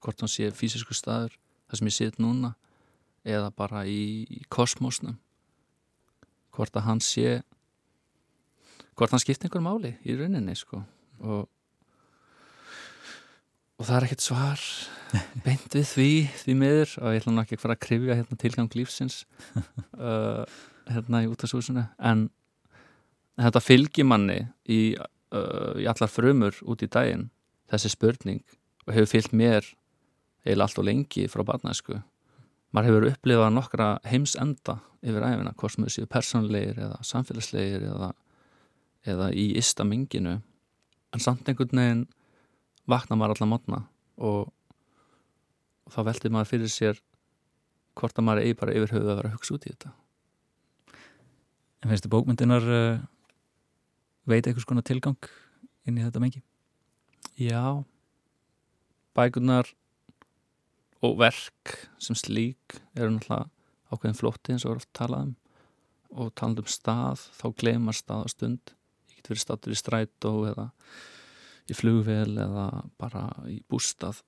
hvort 0.00 0.22
hann 0.24 0.30
sé 0.32 0.48
fysisku 0.54 0.94
staður 0.96 1.34
það 1.68 1.80
sem 1.80 1.90
ég 1.90 1.96
sit 1.96 2.20
núna 2.22 2.54
eða 3.24 3.50
bara 3.56 3.84
í, 3.88 4.24
í 4.28 4.44
kosmosnum. 4.52 5.16
Hvort 6.54 6.76
að 6.76 6.86
hann 6.88 7.02
sé 7.02 7.40
hvort 8.94 9.10
hann 9.10 9.22
skipti 9.22 9.48
einhver 9.48 9.64
máli 9.64 9.96
í 10.06 10.16
rauninni 10.18 10.54
sko. 10.58 10.84
Og 11.24 11.48
og 13.74 13.88
það 13.88 13.96
er 13.96 14.06
ekkert 14.06 14.22
svar 14.22 14.60
beint 15.46 15.74
við 15.74 15.88
því, 15.90 16.10
því 16.44 16.54
miður. 16.60 16.94
Og 17.02 17.16
ég 17.16 17.22
ætla 17.22 17.34
nú 17.34 17.42
ekki 17.42 17.58
að 17.58 17.64
fara 17.64 17.76
að 17.76 17.82
krifja 17.88 18.18
hérna, 18.20 18.38
tilgang 18.40 18.78
lífsins 18.78 19.24
uh, 19.98 20.44
hérna 20.90 21.24
í 21.24 21.30
útastúsinu 21.30 21.86
en 21.98 22.28
þetta 23.40 23.62
fylgir 23.64 24.06
manni 24.06 24.44
í, 24.70 24.94
uh, 24.94 25.72
í 25.80 25.88
allar 25.90 26.10
frumur 26.10 26.58
út 26.68 26.84
í 26.84 26.90
daginn 26.90 27.28
þessi 27.72 27.90
spurning 27.94 28.42
og 28.84 28.94
hefur 28.94 29.10
fylgt 29.16 29.34
mér 29.36 29.66
eiginlega 30.44 30.68
allt 30.68 30.80
og 30.80 30.88
lengi 30.88 31.28
frá 31.30 31.44
barnæsku 31.46 32.00
maður 32.74 32.90
hefur 32.90 33.08
upplifað 33.12 33.54
nokkra 33.54 33.86
heimsenda 34.08 34.78
yfir 35.04 35.24
æfina, 35.24 35.52
hvort 35.54 35.74
sem 35.74 35.84
þau 35.84 35.94
séu 35.94 36.10
persónlegir 36.10 36.80
eða 36.86 36.98
samfélagslegir 37.06 37.86
eða, 37.90 38.10
eða 39.06 39.30
í 39.36 39.50
ysta 39.60 39.86
minginu 39.86 40.38
en 41.14 41.22
samt 41.22 41.48
einhvern 41.48 41.80
veginn 41.80 42.04
vakna 42.90 43.18
maður 43.18 43.36
allar 43.36 43.52
mótna 43.52 43.80
og, 44.18 44.48
og 45.86 45.94
þá 45.94 46.00
veltir 46.10 46.34
maður 46.34 46.50
fyrir 46.50 46.72
sér 46.72 47.00
hvort 47.94 48.18
að 48.18 48.26
maður 48.26 48.44
eigi 48.44 48.58
bara 48.58 48.74
yfir 48.74 48.96
höfuð 48.96 49.12
að 49.12 49.20
vera 49.20 49.30
að 49.30 49.36
hugsa 49.36 49.54
út 49.54 49.66
í 49.68 49.72
þetta. 49.72 49.92
En 51.84 51.90
finnst 51.92 52.06
þið 52.06 52.14
bókmyndinar 52.16 52.66
uh, 52.74 53.02
veit 54.26 54.48
einhvers 54.48 54.66
konar 54.66 54.86
tilgang 54.86 55.30
inn 55.86 56.00
í 56.00 56.04
þetta 56.04 56.22
mengi? 56.22 56.42
Já. 57.38 57.84
Bækurnar 59.14 59.70
og 61.04 61.18
verk 61.20 61.74
sem 62.00 62.16
slík 62.16 62.78
eru 62.96 63.12
náttúrulega 63.12 63.50
ákveðin 63.92 64.18
flótti 64.18 64.54
eins 64.54 64.64
og 64.64 64.74
er 64.74 64.80
oft 64.80 64.92
talað 64.96 65.26
um. 65.28 65.34
Og 66.14 66.30
talað 66.38 66.62
um 66.62 66.70
stað 66.70 67.24
þá 67.34 67.46
gleymar 67.60 67.96
stað 67.98 68.28
og 68.28 68.32
stund. 68.32 68.72
Ég 69.10 69.18
getur 69.18 69.34
verið 69.34 69.44
stattur 69.44 69.74
í 69.74 69.78
strætó 69.78 70.32
eða 70.50 70.68
í 71.70 71.76
flugvel 71.76 72.38
eða 72.44 72.66
bara 73.00 73.26
í 73.50 73.58
bústað. 73.70 74.22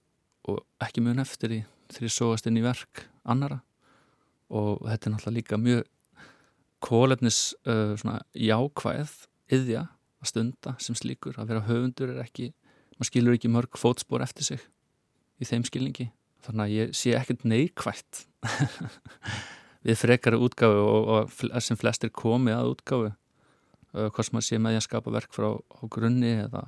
Og 0.50 0.60
ekki 0.82 1.04
mun 1.04 1.22
eftir 1.22 1.52
því 1.52 1.60
þegar 1.94 2.08
ég 2.08 2.16
sóast 2.16 2.48
inn 2.50 2.60
í 2.60 2.64
verk 2.64 3.06
annara 3.26 3.60
og 4.46 4.84
þetta 4.86 5.08
er 5.08 5.14
náttúrulega 5.14 5.36
líka 5.40 5.58
mjög 5.58 5.86
kólefnis 6.86 7.40
uh, 7.66 7.96
svona 7.98 8.20
jákvæð 8.36 9.14
yðja 9.56 9.86
að 10.22 10.30
stunda 10.30 10.76
sem 10.82 10.98
slíkur. 10.98 11.38
Að 11.40 11.50
vera 11.50 11.66
höfundur 11.66 12.12
er 12.12 12.22
ekki 12.22 12.52
maður 12.96 13.10
skilur 13.10 13.36
ekki 13.38 13.50
mörg 13.52 13.80
fótspor 13.80 14.22
eftir 14.24 14.46
sig 14.46 14.62
í 15.42 15.48
þeim 15.48 15.66
skilningi 15.66 16.10
þannig 16.46 16.64
að 16.64 16.74
ég 16.76 16.96
sé 16.96 17.14
ekkert 17.18 17.44
neikvægt 17.48 18.24
við 19.86 20.00
frekari 20.00 20.40
útgáfu 20.42 20.82
og, 20.82 21.12
og 21.16 21.62
sem 21.62 21.78
flestir 21.78 22.12
komi 22.14 22.54
að 22.54 22.72
útgáfu 22.74 23.10
uh, 23.10 24.08
hvort 24.08 24.26
sem 24.26 24.36
maður 24.36 24.48
sé 24.48 24.60
með 24.60 24.76
því 24.76 24.80
að 24.80 24.86
skapa 24.88 25.14
verk 25.14 25.36
frá 25.36 25.48
grunni 25.92 26.32
eða, 26.44 26.64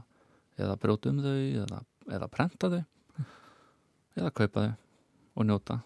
eða 0.58 0.78
bróta 0.82 1.12
um 1.12 1.22
þau 1.24 1.36
eða, 1.64 1.82
eða 2.18 2.30
prenta 2.32 2.72
þau 2.74 2.82
eða 4.18 4.34
kaupa 4.34 4.66
þau 4.66 4.74
og 5.38 5.46
njóta. 5.46 5.78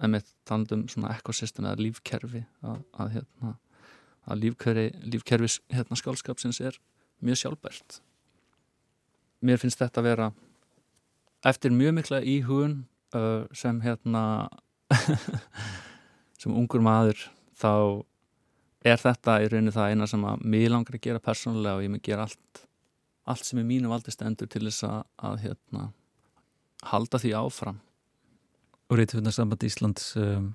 En 0.00 0.14
með 0.14 0.32
tandum 0.48 0.86
svona 0.90 1.12
ekosystem 1.14 1.66
eða 1.68 1.82
lífkerfi 1.84 2.42
að, 2.64 2.80
að, 2.98 3.12
hérna, 3.18 3.52
að 4.24 4.40
lífkerfi, 4.42 4.86
lífkerfi 5.12 5.50
hérna, 5.72 5.98
skálskapsins 6.00 6.60
er 6.64 6.78
mjög 7.24 7.42
sjálfbært. 7.42 8.00
Mér 9.44 9.60
finnst 9.60 9.80
þetta 9.82 10.00
að 10.00 10.08
vera 10.08 10.30
eftir 11.44 11.74
mjög 11.76 11.96
mikla 11.98 12.22
íhugun 12.24 12.78
uh, 13.16 13.46
sem 13.56 13.80
hérna 13.84 14.24
sem 16.40 16.52
ungur 16.52 16.84
maður 16.84 17.26
þá 17.58 17.72
er 18.84 19.00
þetta 19.00 19.38
í 19.40 19.48
rauninni 19.48 19.72
það 19.74 19.94
eina 19.94 20.08
sem 20.10 20.24
að 20.28 20.44
mér 20.44 20.70
langar 20.74 20.98
að 20.98 21.06
gera 21.06 21.22
persónulega 21.24 21.78
og 21.78 21.86
ég 21.86 21.92
mun 21.94 22.04
gera 22.04 22.28
allt 22.28 22.64
allt 23.24 23.46
sem 23.48 23.58
er 23.60 23.64
mínu 23.64 23.88
valdist 23.88 24.20
endur 24.20 24.50
til 24.52 24.66
þess 24.66 24.84
að, 24.84 24.98
að 25.24 25.38
hérna, 25.46 25.86
halda 26.92 27.20
því 27.22 27.32
áfram 27.40 27.80
Og 28.92 28.98
Rítufundarsamband 29.00 29.64
Íslands 29.64 30.10
um, 30.20 30.50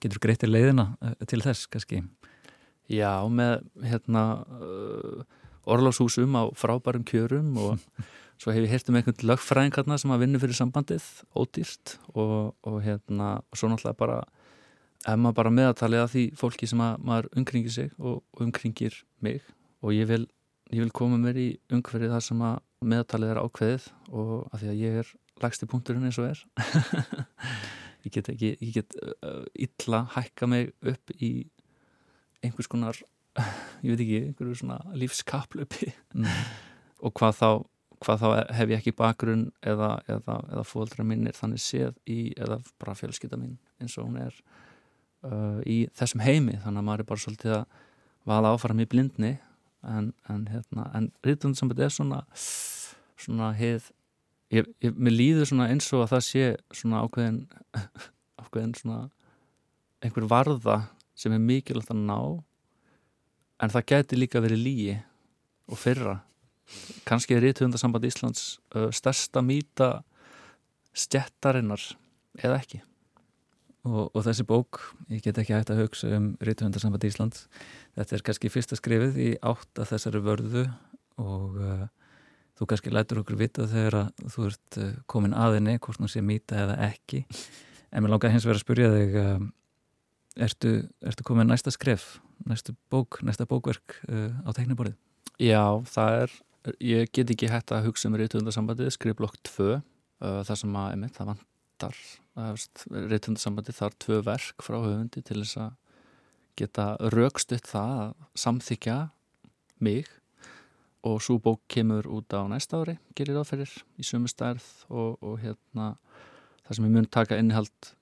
getur 0.00 0.22
greitir 0.24 0.48
leiðina 0.48 0.94
uh, 1.04 1.12
til 1.28 1.42
þess 1.44 1.68
kannski? 1.68 2.00
Já, 2.88 3.20
með 3.28 3.66
hérna 3.84 4.22
uh, 4.48 5.26
orláshúsum 5.68 6.36
á 6.38 6.42
frábærum 6.56 7.04
kjörum 7.08 7.54
og 7.60 7.78
svo 8.40 8.54
hef 8.54 8.64
ég 8.64 8.72
hert 8.72 8.90
um 8.90 8.98
einhvern 8.98 9.28
lögfræðingarna 9.32 9.98
sem 9.98 10.12
að 10.14 10.24
vinna 10.24 10.40
fyrir 10.42 10.58
sambandið 10.58 11.06
ódýrt 11.34 11.98
og, 12.14 12.54
og 12.62 12.80
hérna 12.84 13.38
og 13.42 13.58
svo 13.58 13.70
náttúrulega 13.70 13.98
bara 13.98 14.18
ef 15.06 15.18
maður 15.18 15.36
bara 15.38 15.54
meðatalið 15.54 16.02
að 16.04 16.12
því 16.14 16.24
fólki 16.38 16.68
sem 16.70 16.82
að 16.82 17.04
maður 17.10 17.30
umkringir 17.38 17.74
sig 17.74 17.92
og 17.98 18.42
umkringir 18.42 19.02
mig. 19.24 19.42
Og 19.82 19.94
ég 19.94 20.08
vil, 20.10 20.24
ég 20.74 20.82
vil 20.82 20.94
koma 20.94 21.18
mér 21.20 21.38
í 21.38 21.48
umhverfið 21.70 22.14
þar 22.14 22.24
sem 22.26 22.42
að 22.48 22.56
meðatalið 22.92 23.34
er 23.34 23.42
ákveðið 23.42 23.88
og 24.10 24.32
að 24.52 24.62
því 24.62 24.70
að 24.72 24.80
ég 24.82 24.98
er 25.02 25.12
lagst 25.42 25.62
í 25.64 25.70
punkturinn 25.70 26.08
eins 26.08 26.18
og 26.18 26.32
er. 26.32 26.42
Ég 28.06 28.12
get 28.14 28.28
ekki 28.30 28.52
ég 28.62 28.76
get 28.76 28.94
uh, 29.02 29.42
illa 29.58 30.04
hækka 30.14 30.46
mig 30.46 30.68
upp 30.86 31.10
í 31.18 31.48
einhvers 32.46 32.68
konar 32.70 33.00
ég 33.84 33.92
veit 33.92 34.04
ekki, 34.04 34.20
einhverju 34.28 34.60
svona 34.60 34.78
lífskaplöpi 34.98 35.90
mm. 36.14 36.28
og 37.04 37.14
hvað 37.18 37.36
þá, 37.40 37.50
hvað 38.04 38.22
þá 38.22 38.28
hef 38.58 38.72
ég 38.72 38.78
ekki 38.82 38.96
bakgrunn 38.98 39.48
eða, 39.62 39.96
eða, 40.10 40.38
eða 40.52 40.64
fóldra 40.66 41.06
minnir 41.06 41.36
þannig 41.38 41.62
séð 41.62 41.92
í, 42.06 42.32
eða 42.38 42.60
bara 42.80 42.96
fjölskytta 42.98 43.40
mín 43.40 43.58
eins 43.82 43.98
og 43.98 44.08
hún 44.08 44.22
er 44.22 44.40
uh, 45.26 45.60
í 45.66 45.84
þessum 45.98 46.24
heimi, 46.24 46.56
þannig 46.64 46.82
að 46.82 46.88
maður 46.90 47.04
er 47.04 47.10
bara 47.12 47.24
svolítið 47.24 47.58
að 47.60 47.84
vala 48.28 48.50
áfram 48.52 48.82
í 48.82 48.88
blindni. 48.90 49.36
En, 49.88 50.10
en 50.28 50.40
hérna, 50.50 50.88
en 50.98 51.04
rítundsamband 51.22 51.78
er 51.80 51.92
svona 51.94 52.24
svona 53.18 53.52
heið 53.56 53.88
ég, 54.54 54.68
ég, 54.82 54.94
mér 54.94 55.14
líður 55.14 55.50
svona 55.50 55.68
eins 55.72 55.88
og 55.94 56.04
að 56.04 56.12
það 56.14 56.24
sé 56.28 56.44
svona 56.80 57.02
ákveðin 57.04 57.40
ákveðin 58.42 58.74
svona 58.78 59.00
einhver 60.04 60.28
varða 60.30 60.78
sem 61.18 61.34
er 61.34 61.42
mikilvægt 61.42 61.92
að 61.92 62.04
ná 62.06 62.18
en 63.58 63.74
það 63.74 63.86
geti 63.92 64.18
líka 64.18 64.42
verið 64.44 64.64
lígi 64.64 64.96
og 65.68 65.78
fyrra 65.80 66.18
kannski 67.08 67.36
er 67.36 67.44
Rítuhundarsamband 67.46 68.06
Íslands 68.08 68.58
uh, 68.76 68.90
stærsta 68.94 69.42
mýta 69.44 70.02
stjættarinnar 70.96 71.82
eða 72.38 72.60
ekki? 72.60 72.82
Og, 73.88 74.10
og 74.12 74.24
þessi 74.26 74.44
bók, 74.44 74.80
ég 75.08 75.22
get 75.24 75.38
ekki 75.40 75.54
hægt 75.54 75.70
að 75.72 75.84
hugsa 75.84 76.10
um 76.16 76.32
Rítuhundarsamband 76.44 77.06
Íslands. 77.08 77.46
Þetta 77.96 78.16
er 78.16 78.24
kannski 78.26 78.50
fyrsta 78.52 78.76
skrifið 78.76 79.20
í 79.22 79.28
átt 79.38 79.80
að 79.80 79.94
þessari 79.94 80.22
vörðu 80.26 80.66
og 81.22 81.56
uh, 81.62 81.86
þú 82.58 82.68
kannski 82.68 82.92
lætur 82.92 83.22
okkur 83.22 83.38
vita 83.40 83.68
þegar 83.70 84.00
að 84.02 84.26
þú 84.34 84.48
ert 84.50 84.80
komin 85.10 85.36
aðinni 85.36 85.78
hvort 85.78 86.02
þú 86.02 86.10
sé 86.12 86.24
mýta 86.24 86.58
eða 86.66 86.78
ekki. 86.90 87.24
En 87.88 88.04
mér 88.04 88.12
langar 88.12 88.34
hins 88.34 88.44
vegar 88.44 88.58
að 88.58 88.66
spurja 88.66 88.88
þig 88.92 89.14
ertu, 90.44 90.72
ertu 91.08 91.24
komin 91.24 91.48
næsta 91.48 91.72
skref 91.72 92.18
næsta 92.46 92.74
bók, 92.92 93.20
næsta 93.26 93.46
bókverk 93.48 93.98
uh, 94.08 94.30
á 94.46 94.50
tekniborðið? 94.56 94.96
Já, 95.38 95.82
það 95.88 96.22
er 96.22 96.36
ég 96.82 97.12
get 97.14 97.32
ekki 97.32 97.50
hægt 97.50 97.72
að 97.72 97.88
hugsa 97.88 98.10
um 98.10 98.16
reytundarsambandið 98.18 98.92
skrifblokk 98.94 99.38
2 99.48 99.68
uh, 99.74 99.80
þar 100.46 100.60
sem 100.60 100.78
að, 100.78 100.88
einmitt, 100.94 101.16
það 101.16 101.32
vantar 101.32 102.00
reytundarsambandið 103.12 103.78
þar 103.78 103.98
tvö 104.04 104.22
verk 104.26 104.64
frá 104.66 104.78
höfundi 104.82 105.22
til 105.22 105.40
þess 105.42 105.60
að 105.64 105.76
geta 106.58 106.88
raukstutt 107.14 107.68
það 107.70 107.92
að 108.02 108.14
samþykja 108.42 108.96
mig 109.84 110.08
og 111.06 111.22
svo 111.22 111.38
bók 111.42 111.62
kemur 111.70 112.08
út 112.10 112.34
á 112.34 112.42
næsta 112.50 112.80
ári 112.82 112.96
gerir 113.16 113.38
áferir 113.38 113.70
í 113.98 114.06
sömu 114.06 114.30
stærð 114.30 114.66
og, 114.90 115.18
og 115.22 115.38
hérna 115.42 115.92
það 116.66 116.76
sem 116.76 116.88
ég 116.88 116.94
mun 116.96 117.06
taka 117.06 117.38
innihald 117.38 117.92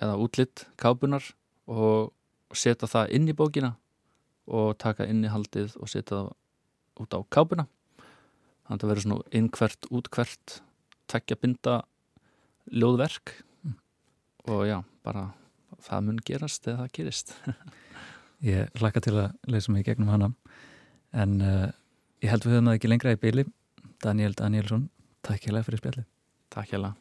eða 0.00 0.16
útlitt 0.22 0.64
kápunar 0.80 1.24
og 1.66 2.12
setja 2.58 2.88
það 2.90 3.14
inn 3.16 3.28
í 3.30 3.36
bókina 3.36 3.74
og 4.50 4.78
taka 4.82 5.06
innihaldið 5.06 5.76
og 5.78 5.90
setja 5.90 6.16
það 6.16 6.30
út 7.00 7.16
á 7.16 7.20
kápuna 7.32 7.66
þannig 8.00 8.70
að 8.70 8.80
það 8.80 8.90
verður 8.92 9.06
svona 9.06 9.36
innkvert, 9.40 9.90
útkvert 9.90 10.56
tekja 11.10 11.38
binda 11.40 11.76
ljóðverk 12.70 13.34
mm. 13.66 13.76
og 14.50 14.64
já, 14.68 14.78
bara 15.06 15.30
það 15.82 16.06
mun 16.06 16.24
gerast 16.26 16.66
eða 16.68 16.84
það 16.84 16.96
gerist 16.98 17.36
Ég 18.40 18.70
hlakka 18.80 19.02
til 19.04 19.18
að 19.20 19.34
leysa 19.52 19.72
mig 19.72 19.84
gegnum 19.84 20.08
hana 20.08 20.30
en 21.12 21.40
uh, 21.44 21.68
Ég 22.20 22.28
held 22.28 22.44
við 22.44 22.52
höfum 22.52 22.66
það 22.68 22.78
ekki 22.78 22.88
lengra 22.90 23.12
í 23.16 23.20
byli. 23.20 23.44
Daniel 24.04 24.34
Danielsson, 24.36 24.88
takk 25.24 25.46
hjá 25.46 25.62
fyrir 25.64 25.80
spjalli. 25.80 26.08
Takk 26.52 26.74
hjá. 26.74 26.92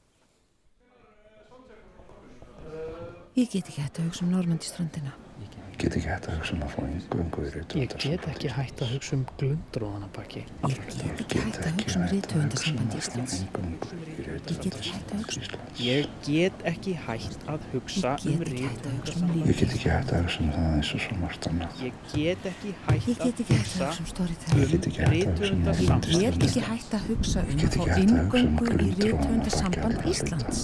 Ég 3.39 3.47
get 3.47 3.67
ekki 3.69 3.82
hægt 3.82 3.97
að 3.99 4.04
hugsa 4.10 4.25
um 4.25 4.32
Normandiströndina. 4.36 5.12
Ég 5.39 5.78
get 5.80 5.93
ekki 5.95 6.10
hægt 6.12 6.25
að 6.28 6.34
hugsa 6.39 6.56
um 6.56 6.63
að 6.65 6.71
fá 6.73 6.80
yngu 6.84 7.06
í 7.39 7.52
rítuvendarsambandi. 7.54 7.78
Ég 7.80 7.91
get 8.04 8.25
ekki 8.34 8.49
hægt 8.52 8.82
að 8.84 8.89
hugsa 8.91 9.13
um 9.15 9.21
glundróðanabakki. 9.39 10.41
Ég 10.67 10.80
get 10.89 11.13
ekki 11.23 11.38
hægt 11.45 11.60
að 11.62 11.78
hugsa 11.78 12.02
um 12.02 12.08
rítuvendarsambandi 12.12 12.99
Íslands. 12.99 13.36
Ég 13.39 14.36
get 14.36 14.52
ekki 14.60 14.84
hægt 14.89 15.13
að 15.15 15.23
hugsa 15.23 15.39
um... 15.56 15.63
Ég 15.86 16.12
get 16.28 16.67
ekki 16.73 16.97
hægt 17.06 17.47
að 17.56 17.69
hugsa 17.71 18.12
um 18.28 18.43
rítuvendarsambandi. 18.49 19.47
Ég 19.47 19.56
get 19.62 19.71
ekki 19.78 19.88
hægt 19.95 20.12
að 20.12 20.28
hugsa 20.28 20.43
um 20.43 20.52
það 20.58 20.67
eins 20.73 20.91
og 20.91 21.06
svo 21.06 21.13
margt 21.23 21.49
annað. 21.54 21.71
Ég 21.86 21.95
get 22.12 22.43
ekki 22.52 22.75
hægt 22.89 23.08
að 23.23 23.88
hugsa 23.88 24.19
um 24.19 24.67
rítuvendarsambandi. 24.75 26.12
Ég 26.28 26.36
get 26.36 26.52
ekki 26.52 26.67
hægt 26.67 26.91
að 26.99 27.08
hugsa 27.08 27.47
um 27.47 27.56
að 27.56 27.80
fá 27.80 27.88
yngu 28.04 28.67
í 28.75 28.91
rítuvendarsambandi 28.99 30.04
Íslands. 30.17 30.62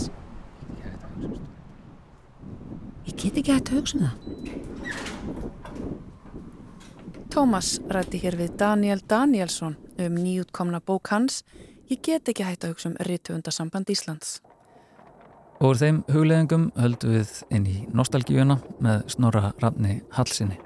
Ég 3.06 3.14
get 3.22 3.38
ekki 3.38 3.52
hægt 3.54 3.70
að 3.70 3.78
hugsa 3.80 3.98
um 3.98 4.04
það. 4.06 4.16
Tómas 7.36 7.76
rætti 7.92 8.18
hér 8.24 8.36
við 8.40 8.58
Daniel 8.58 9.02
Danielsson 9.10 9.76
um 10.00 10.14
nýjútkomna 10.24 10.80
bók 10.80 11.12
hans 11.12 11.44
Ég 11.86 12.02
get 12.02 12.26
ekki 12.32 12.42
hægt 12.42 12.64
að 12.66 12.72
hugsa 12.74 12.90
um 12.90 12.96
Rittvöndasamband 13.06 13.92
Íslands. 13.94 14.40
Og 15.62 15.76
úr 15.76 15.78
þeim 15.78 16.02
hugleðingum 16.10 16.72
höldum 16.82 17.14
við 17.14 17.34
inn 17.54 17.68
í 17.70 17.76
nostalgíuna 17.94 18.58
með 18.82 19.06
Snorra 19.14 19.52
Rafni 19.62 20.00
Hallsinni. 20.18 20.58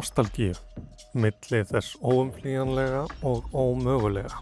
Nostalgíu, 0.00 0.54
milli 1.12 1.58
þess 1.68 1.98
óumflíjanlega 2.00 3.02
og 3.26 3.50
ómögulega. 3.52 4.38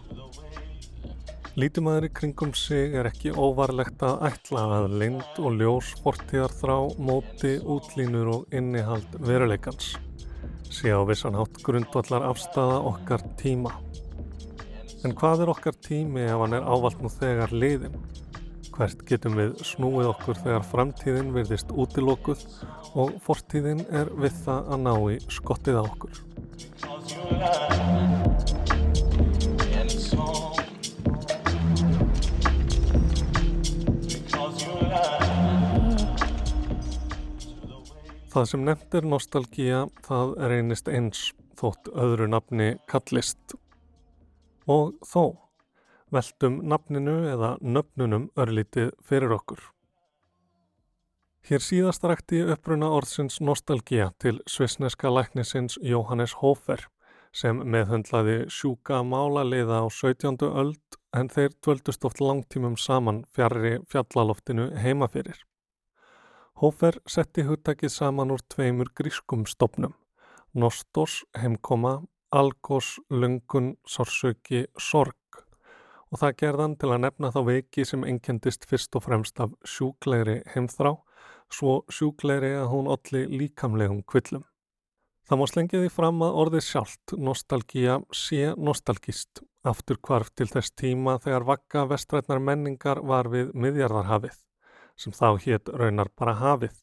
Lítum 1.59 1.89
aður 1.91 2.05
í 2.07 2.11
kringum 2.15 2.53
sig 2.55 2.93
er 2.95 3.09
ekki 3.09 3.33
óvarlegt 3.35 4.03
að 4.05 4.21
ætla 4.29 4.61
að 4.77 4.93
lind 5.01 5.41
og 5.41 5.57
ljós 5.59 5.89
fortíðar 6.05 6.53
þrá 6.61 6.75
móti 7.09 7.57
útlínur 7.59 8.31
og 8.35 8.55
innihald 8.55 9.19
veruleikans. 9.19 9.97
sé 10.69 10.93
á 10.93 11.01
vissan 11.03 11.35
hátt 11.35 11.59
grundvallar 11.65 12.23
afstafa 12.29 12.79
okkar 12.93 13.23
tíma. 13.41 13.73
En 15.03 15.15
hvað 15.17 15.41
er 15.41 15.49
okkar 15.55 15.75
tími 15.75 16.21
ef 16.21 16.39
hann 16.39 16.53
er 16.53 16.63
ávalt 16.63 17.01
nú 17.01 17.09
þegar 17.09 17.51
liðin? 17.51 17.97
Hvert 18.79 19.01
getum 19.03 19.33
við 19.35 19.57
snúið 19.67 20.05
okkur 20.13 20.37
þegar 20.39 20.63
framtíðin 20.63 21.33
virðist 21.35 21.73
útilokkuð 21.75 22.43
og 23.01 23.17
fortíðin 23.25 23.81
er 23.91 24.07
við 24.15 24.37
það 24.45 24.69
að 24.71 24.79
ná 24.85 24.93
í 25.11 25.17
skottið 25.35 25.79
á 25.79 25.83
okkur. 25.83 26.21
Það 38.31 38.47
sem 38.53 38.63
nefnt 38.63 38.95
er 38.95 39.11
nostalgía, 39.11 39.83
það 40.07 40.33
reynist 40.53 40.87
eins 40.87 41.27
þótt 41.59 41.91
öðru 41.91 42.31
nafni 42.31 42.71
kallist. 42.87 43.59
Og 44.71 44.95
þó, 45.03 45.48
veltum 46.13 46.61
nafninu 46.67 47.17
eða 47.31 47.55
nöfnunum 47.61 48.29
örlítið 48.39 48.93
fyrir 49.05 49.33
okkur. 49.35 49.59
Hér 51.49 51.63
síðast 51.63 52.03
rækti 52.05 52.43
uppruna 52.53 52.89
orðsins 52.93 53.39
nostalgía 53.41 54.11
til 54.19 54.41
svisneska 54.45 55.09
læknisins 55.09 55.79
Jóhannes 55.81 56.35
Hofer 56.41 56.83
sem 57.33 57.61
meðhundlaði 57.63 58.43
sjúka 58.53 58.99
málaliða 59.05 59.83
á 59.85 59.87
17. 59.89 60.43
öld 60.49 60.99
en 61.15 61.29
þeir 61.29 61.53
dvöldust 61.63 62.05
oft 62.05 62.21
langtímum 62.21 62.75
saman 62.77 63.23
fjarrri 63.33 63.79
fjallaloftinu 63.89 64.69
heimafyrir. 64.77 65.39
Hófer 66.59 66.99
setti 67.07 67.45
hugtakið 67.47 67.93
saman 67.93 68.33
úr 68.35 68.41
tveimur 68.51 68.91
grískum 68.95 69.45
stopnum, 69.47 69.93
Nostos, 70.53 71.23
heimkoma, 71.37 72.01
Algos, 72.29 72.99
lungun, 73.09 73.75
sorsöki, 73.87 74.65
sorg 74.77 75.15
og 76.09 76.21
það 76.21 76.37
gerðan 76.41 76.75
til 76.81 76.89
að 76.93 77.01
nefna 77.05 77.31
þá 77.33 77.39
veiki 77.47 77.85
sem 77.85 78.05
engendist 78.07 78.65
fyrst 78.69 78.95
og 78.97 79.05
fremst 79.05 79.41
af 79.43 79.53
sjúklegri 79.67 80.39
heimþrá, 80.53 80.95
svo 81.53 81.81
sjúklegri 81.93 82.55
að 82.57 82.71
hún 82.73 82.89
olli 82.89 83.25
líkamlegum 83.29 84.01
kvillum. 84.09 84.45
Það 85.29 85.39
má 85.39 85.45
slengja 85.51 85.79
því 85.83 85.89
fram 85.93 86.23
að 86.25 86.37
orðið 86.41 86.65
sjálft, 86.65 87.13
nostalgía, 87.13 87.99
sé 88.09 88.53
nostalgist, 88.57 89.43
aftur 89.61 89.99
kvarf 90.01 90.31
til 90.33 90.47
þess 90.49 90.73
tíma 90.73 91.19
þegar 91.21 91.45
vakka 91.45 91.85
vestrætnar 91.91 92.41
menningar 92.41 93.03
var 93.05 93.29
við 93.29 93.51
miðjarðarhafið 93.53 94.39
sem 94.99 95.13
þá 95.15 95.37
hétt 95.45 95.69
raunar 95.69 96.09
bara 96.17 96.33
hafið, 96.39 96.73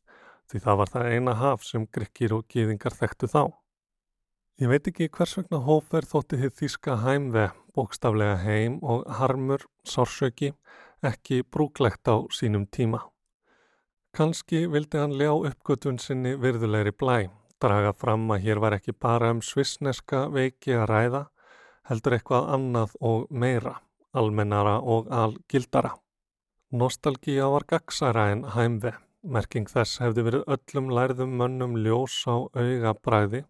því 0.49 0.62
það 0.65 0.79
var 0.81 0.93
það 0.95 1.11
eina 1.12 1.35
haf 1.41 1.65
sem 1.67 1.85
grykkir 1.93 2.37
og 2.39 2.47
gýðingar 2.53 2.95
þekktu 2.97 3.29
þá. 3.33 3.43
Ég 4.57 4.71
veit 4.73 4.87
ekki 4.88 5.11
hvers 5.12 5.35
vegna 5.37 5.59
Hófer 5.61 6.07
þótti 6.09 6.38
þið 6.40 6.53
þíska 6.57 6.95
hæmve, 7.03 7.42
bókstaflega 7.77 8.38
heim 8.40 8.79
og 8.81 9.03
harmur, 9.19 9.66
sársöki, 9.85 10.55
ekki 11.05 11.42
brúklegt 11.45 12.09
á 12.09 12.25
sínum 12.33 12.62
tíma. 12.73 13.03
Kanski 14.16 14.62
vildi 14.73 14.97
hann 14.97 15.12
ljá 15.12 15.35
uppgötun 15.35 15.99
sinni 16.01 16.33
virðulegri 16.40 16.95
blæ, 16.97 17.29
draga 17.61 17.90
fram 17.92 18.25
að 18.33 18.47
hér 18.47 18.61
var 18.64 18.79
ekki 18.79 18.95
bara 18.97 19.29
um 19.35 19.42
svissneska 19.45 20.23
veiki 20.33 20.73
að 20.73 20.88
ræða, 20.88 21.21
heldur 21.90 22.16
eitthvað 22.16 22.49
annað 22.57 22.95
og 23.11 23.27
meira, 23.29 23.75
almennara 24.16 24.79
og 24.81 25.11
algildara. 25.12 25.90
Nostalgía 26.73 27.51
var 27.53 27.69
gagsara 27.69 28.31
en 28.33 28.47
hæmve. 28.57 28.95
Merking 29.21 29.69
þess 29.69 30.01
hefði 30.01 30.25
verið 30.31 30.49
öllum 30.57 30.88
lærðum 30.97 31.37
mönnum 31.42 31.77
ljós 31.77 32.16
á 32.25 32.40
augabræði, 32.57 33.45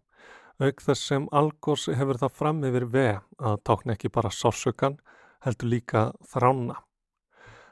aug 0.59 0.81
þess 0.81 1.05
sem 1.11 1.27
algós 1.35 1.85
hefur 1.93 2.19
það 2.21 2.35
fram 2.39 2.63
yfir 2.65 2.85
ve 2.93 3.07
að 3.37 3.61
tákna 3.67 3.95
ekki 3.95 4.11
bara 4.13 4.33
sársökan, 4.33 4.97
heldur 5.45 5.71
líka 5.73 6.03
þrána. 6.31 6.79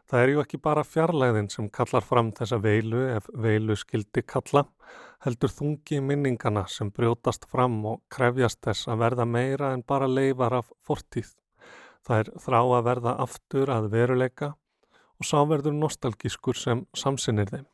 Það 0.06 0.22
er 0.22 0.32
ju 0.32 0.42
ekki 0.44 0.60
bara 0.62 0.84
fjarlæðin 0.86 1.48
sem 1.50 1.70
kallar 1.74 2.06
fram 2.06 2.30
þessa 2.38 2.60
veilu 2.62 3.08
ef 3.16 3.30
veilu 3.42 3.74
skildi 3.74 4.22
kalla, 4.22 4.68
heldur 5.26 5.50
þungi 5.50 5.98
minningana 6.06 6.68
sem 6.70 6.92
brjótast 6.94 7.48
fram 7.50 7.80
og 7.90 8.04
krefjast 8.14 8.62
þess 8.62 8.92
að 8.94 9.02
verða 9.02 9.26
meira 9.26 9.74
en 9.74 9.82
bara 9.82 10.10
leifar 10.10 10.60
af 10.62 10.70
fortíð. 10.86 11.34
Það 12.06 12.22
er 12.22 12.34
þrá 12.46 12.60
að 12.62 12.86
verða 12.92 13.16
aftur 13.26 13.74
að 13.74 13.90
veruleika 13.96 14.54
og 15.18 15.26
sá 15.26 15.40
verður 15.50 15.74
nostalgískur 15.80 16.60
sem 16.60 16.86
samsinnir 16.94 17.50
þeim. 17.50 17.66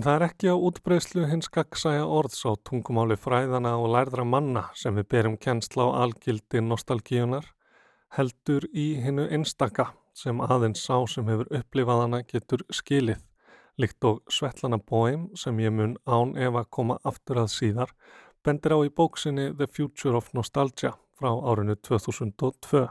En 0.00 0.04
það 0.06 0.14
er 0.16 0.22
ekki 0.24 0.48
á 0.48 0.56
útbreyslu 0.56 1.26
hins 1.28 1.50
gagsæja 1.52 2.06
orðs 2.08 2.38
á 2.48 2.56
tungumáli 2.64 3.18
fræðana 3.20 3.74
og 3.76 3.90
lærðra 3.92 4.24
manna 4.24 4.62
sem 4.72 4.96
við 4.96 5.10
berum 5.12 5.36
kennsla 5.36 5.84
á 5.92 6.08
algildi 6.08 6.62
nostalgíunar, 6.64 7.44
heldur 8.16 8.64
í 8.72 8.94
hinnu 9.04 9.28
einstaka 9.28 9.90
sem 10.16 10.40
aðeins 10.40 10.86
sá 10.88 11.04
sem 11.04 11.28
hefur 11.28 11.52
upplifaðana 11.60 12.22
getur 12.32 12.64
skilið 12.72 13.20
Líkt 13.76 14.08
og 14.08 14.24
Svetlana 14.32 14.80
Boehm 14.80 15.28
sem 15.36 15.60
ég 15.60 15.76
mun 15.76 15.98
án 16.08 16.32
ef 16.48 16.56
að 16.56 16.72
koma 16.80 16.96
aftur 17.04 17.44
að 17.44 17.52
síðar 17.58 17.92
bendir 18.40 18.72
á 18.72 18.80
í 18.80 18.88
bóksinni 18.88 19.50
The 19.52 19.68
Future 19.68 20.16
of 20.16 20.32
Nostalgia 20.32 20.96
frá 21.12 21.28
árinu 21.44 21.76
2002. 21.76 22.86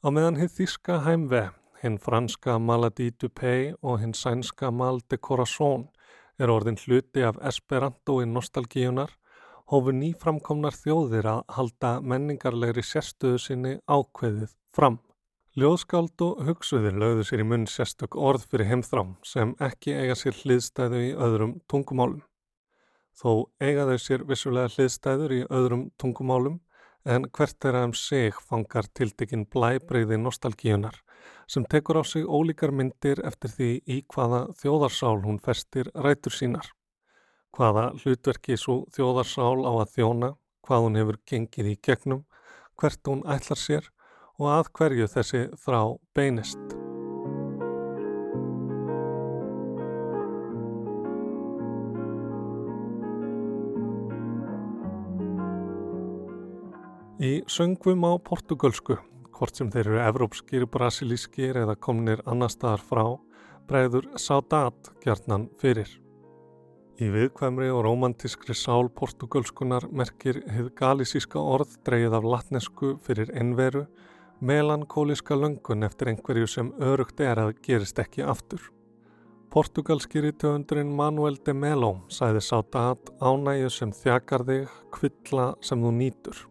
Á 0.00 0.08
meðan 0.08 0.40
hitt 0.40 0.56
þíska 0.56 1.02
heimve, 1.04 1.50
hinn 1.84 2.00
franska 2.00 2.56
Maladie 2.56 3.12
Dupay 3.12 3.74
og 3.82 4.00
hinn 4.00 4.16
sænska 4.16 4.72
Mal 4.72 5.04
de 5.12 5.20
Corazon 5.20 5.90
er 6.38 6.52
orðin 6.52 6.78
hluti 6.80 7.24
af 7.26 7.40
Esperanto 7.48 8.20
í 8.22 8.28
nostalgíunar 8.28 9.12
hófu 9.72 9.94
nýframkomnar 9.96 10.74
þjóðir 10.76 11.28
að 11.30 11.40
halda 11.56 11.92
menningarlegri 12.04 12.84
sérstöðu 12.84 13.38
sinni 13.40 13.72
ákveðið 13.88 14.52
fram. 14.74 14.98
Ljóðskáld 15.56 16.22
og 16.24 16.42
hugsuðir 16.46 16.96
lögðu 16.96 17.24
sér 17.28 17.42
í 17.44 17.48
munn 17.48 17.66
sérstök 17.68 18.16
orð 18.16 18.46
fyrir 18.48 18.70
heimþrám 18.70 19.14
sem 19.28 19.54
ekki 19.60 19.92
eiga 19.92 20.16
sér 20.16 20.36
hliðstæðu 20.38 21.00
í 21.06 21.10
öðrum 21.12 21.58
tungumálum. 21.68 22.22
Þó 23.12 23.52
eiga 23.60 23.84
þau 23.90 23.98
sér 24.00 24.24
vissulega 24.28 24.72
hliðstæður 24.72 25.34
í 25.36 25.40
öðrum 25.52 25.90
tungumálum 26.00 26.60
en 27.04 27.26
hvert 27.36 27.68
er 27.68 27.76
aðeins 27.76 28.04
sig 28.08 28.38
fangar 28.48 28.88
tildekinn 28.96 29.44
blæbreyði 29.52 30.16
nostalgíunar 30.22 30.96
sem 31.46 31.64
tekur 31.64 32.00
á 32.00 32.02
sig 32.04 32.24
ólíkar 32.26 32.72
myndir 32.72 33.20
eftir 33.26 33.50
því 33.56 33.70
í 33.86 33.96
hvaða 34.14 34.44
þjóðarsál 34.60 35.18
hún 35.24 35.40
festir 35.42 35.90
rætur 35.94 36.34
sínar. 36.34 36.68
Hvaða 37.52 37.90
hlutverki 38.00 38.56
svo 38.56 38.82
þjóðarsál 38.96 39.64
á 39.68 39.72
að 39.82 39.90
þjóna, 39.96 40.30
hvað 40.64 40.86
hún 40.86 41.00
hefur 41.00 41.18
gengið 41.28 41.72
í 41.74 41.80
gegnum, 41.84 42.22
hvert 42.80 43.06
hún 43.06 43.26
ætlar 43.28 43.60
sér 43.60 43.90
og 44.38 44.48
að 44.50 44.70
hverju 44.78 45.10
þessi 45.12 45.42
þrá 45.64 45.82
beinist. 46.16 46.78
Í 57.22 57.36
söngvum 57.46 58.02
á 58.02 58.18
portugalsku, 58.18 58.96
hvort 59.42 59.58
sem 59.58 59.72
þeir 59.74 59.88
eru 59.88 59.98
evrópskir, 59.98 60.64
brasilískir 60.70 61.56
eða 61.64 61.74
komnir 61.74 62.20
annar 62.30 62.52
staðar 62.52 62.82
frá, 62.86 63.06
bregður 63.66 64.04
Saudade 64.14 64.92
gjarnan 65.02 65.48
fyrir. 65.58 65.88
Í 67.02 67.08
viðkvæmri 67.10 67.66
og 67.74 67.80
romantískri 67.82 68.54
sál 68.54 68.86
portugalskunar 68.94 69.88
merkir 69.90 70.38
hefð 70.46 70.68
galísíska 70.78 71.42
orð 71.42 71.74
dreyið 71.82 72.14
af 72.20 72.28
latnesku 72.34 72.92
fyrir 73.02 73.32
enveru 73.34 73.88
melankóliska 74.38 75.34
löngun 75.34 75.88
eftir 75.88 76.12
einhverju 76.12 76.46
sem 76.46 76.70
örugt 76.78 77.18
er 77.26 77.42
að 77.42 77.56
gerist 77.66 77.98
ekki 77.98 78.22
aftur. 78.22 78.62
Portugalski 79.50 80.22
rítöfundurinn 80.22 80.94
Manuel 80.94 81.40
de 81.42 81.56
Melo 81.56 81.96
sæði 82.06 82.46
sátat 82.46 83.10
ánægju 83.18 83.74
sem 83.74 83.90
þjakar 84.04 84.46
þig, 84.46 84.80
kvilla 84.94 85.50
sem 85.66 85.82
þú 85.82 85.94
nýtur. 85.98 86.46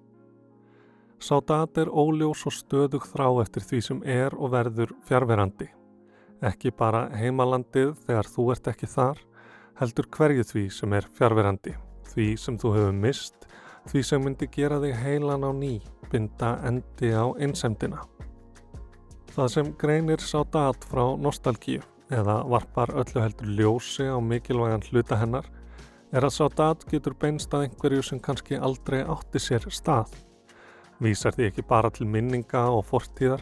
Sátat 1.22 1.78
er 1.78 1.90
óljós 1.94 2.48
og 2.50 2.54
stöðug 2.56 3.04
þrá 3.06 3.28
eftir 3.44 3.62
því 3.62 3.80
sem 3.86 4.00
er 4.10 4.34
og 4.34 4.56
verður 4.56 4.90
fjárverandi. 5.06 5.68
Ekki 6.42 6.72
bara 6.74 7.04
heimalandið 7.14 7.92
þegar 8.08 8.30
þú 8.34 8.46
ert 8.56 8.70
ekki 8.72 8.90
þar, 8.90 9.20
heldur 9.78 10.08
hverju 10.18 10.46
því 10.50 10.64
sem 10.74 10.96
er 10.98 11.06
fjárverandi, 11.20 11.76
því 12.10 12.26
sem 12.42 12.58
þú 12.58 12.72
hefur 12.74 12.98
mist, 13.04 13.46
því 13.92 14.04
sem 14.10 14.26
myndi 14.26 14.50
gera 14.56 14.80
þig 14.82 14.98
heilan 15.04 15.46
á 15.46 15.52
ný, 15.54 15.76
binda 16.10 16.56
endi 16.66 17.14
á 17.14 17.30
einsemdina. 17.38 18.02
Það 19.36 19.54
sem 19.54 19.72
greinir 19.78 20.26
sá 20.26 20.42
dat 20.58 20.90
frá 20.90 21.04
nostalgíu 21.22 21.86
eða 22.10 22.42
varpar 22.50 22.96
öllu 22.98 23.22
heldur 23.22 23.54
ljósi 23.62 24.10
á 24.10 24.18
mikilvægan 24.18 24.90
hluta 24.90 25.22
hennar 25.22 25.46
er 26.12 26.26
að 26.26 26.36
sá 26.36 26.50
dat 26.58 26.90
getur 26.90 27.14
beinst 27.14 27.54
að 27.54 27.70
einhverju 27.70 28.10
sem 28.10 28.20
kannski 28.20 28.58
aldrei 28.58 29.06
átti 29.06 29.40
sér 29.40 29.70
stað. 29.70 30.10
Vísar 31.02 31.34
því 31.34 31.48
ekki 31.50 31.66
bara 31.66 31.90
til 31.90 32.06
minninga 32.06 32.68
og 32.70 32.86
fortíðar, 32.92 33.42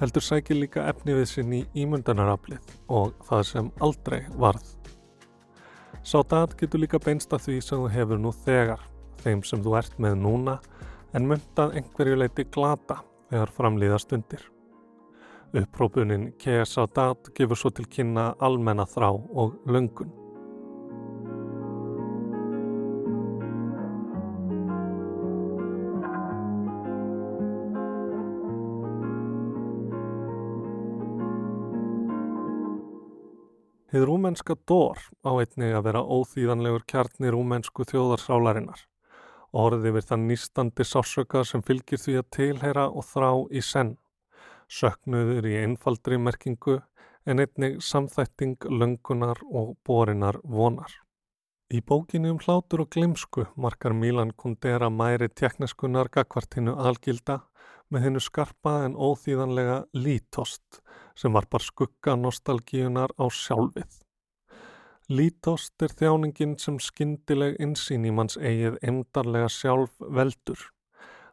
heldur 0.00 0.24
sækir 0.24 0.58
líka 0.58 0.88
efni 0.90 1.14
við 1.14 1.28
sinn 1.30 1.52
í 1.54 1.62
ímyndanaraflið 1.78 2.72
og 2.92 3.14
það 3.28 3.44
sem 3.50 3.70
aldrei 3.80 4.24
varð. 4.34 4.66
Sá 6.02 6.20
dat 6.26 6.56
getur 6.58 6.82
líka 6.82 6.98
beinst 7.02 7.32
að 7.34 7.46
því 7.46 7.60
sem 7.62 7.84
þú 7.84 7.92
hefur 7.94 8.20
nú 8.22 8.34
þegar, 8.44 8.82
þeim 9.22 9.46
sem 9.46 9.62
þú 9.62 9.78
ert 9.78 9.96
með 10.02 10.18
núna, 10.24 10.58
en 11.14 11.30
myndað 11.30 11.78
einhverju 11.78 12.18
leiti 12.18 12.44
glata 12.50 13.00
þegar 13.30 13.54
framlýða 13.56 14.02
stundir. 14.02 14.44
Upprópunin 15.56 16.32
K.S.A. 16.42 16.84
Dat 16.94 17.30
gefur 17.34 17.56
svo 17.56 17.70
til 17.70 17.86
kynna 17.88 18.32
almenna 18.42 18.84
þrá 18.84 19.12
og 19.14 19.60
löngun. 19.66 20.25
Hið 33.96 34.02
rúmenska 34.04 34.52
dór 34.68 34.98
á 35.24 35.40
einnig 35.40 35.70
að 35.72 35.86
vera 35.86 36.00
óþýðanlegur 36.04 36.82
kjarni 36.92 37.30
rúmensku 37.32 37.86
þjóðarsálarinnar. 37.88 38.82
Orðið 39.56 39.94
við 39.94 40.04
þann 40.10 40.26
nýstandi 40.28 40.84
sásöka 40.84 41.40
sem 41.48 41.62
fylgir 41.64 42.02
því 42.02 42.16
að 42.20 42.26
tilheyra 42.36 42.84
og 42.90 43.06
þrá 43.08 43.30
í 43.48 43.62
senn. 43.64 43.94
Söknuður 44.68 45.48
í 45.48 45.54
einfaldri 45.62 46.18
merkingu 46.20 46.76
en 47.24 47.40
einnig 47.40 47.80
samþætting, 47.88 48.68
löngunar 48.68 49.40
og 49.48 49.78
borinar 49.88 50.42
vonar. 50.44 50.92
Í 51.72 51.80
bókinu 51.80 52.34
um 52.34 52.42
hlátur 52.44 52.84
og 52.84 52.92
glimsku 52.92 53.46
markar 53.56 53.96
Milan 53.96 54.36
Kundera 54.36 54.92
mæri 54.92 55.30
tekniskunar 55.32 56.12
gagvartinu 56.12 56.76
algilda 56.76 57.46
með 57.90 58.06
hennu 58.06 58.22
skarpa 58.22 58.80
en 58.86 58.96
óþýðanlega 58.96 59.78
lítost 59.94 60.80
sem 61.16 61.32
varpar 61.32 61.64
skugga 61.64 62.16
nostalgíunar 62.18 63.14
á 63.16 63.24
sjálfið. 63.30 64.02
Lítost 65.06 65.82
er 65.86 65.92
þjáningin 65.94 66.56
sem 66.58 66.80
skindileg 66.82 67.60
insýn 67.62 68.08
í 68.08 68.10
manns 68.10 68.34
eigið 68.40 68.80
emdarlega 68.82 69.50
sjálf 69.52 69.92
veldur. 70.00 70.58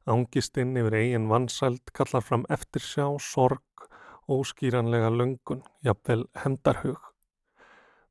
Ángistinn 0.06 0.78
yfir 0.78 1.00
eigin 1.00 1.26
vansælt 1.32 1.90
kallar 1.98 2.22
fram 2.22 2.44
eftirsjá, 2.54 3.08
sorg, 3.18 3.88
óskýranlega 4.30 5.10
löngun, 5.10 5.64
jafnvel 5.82 6.28
hendarhug. 6.44 7.02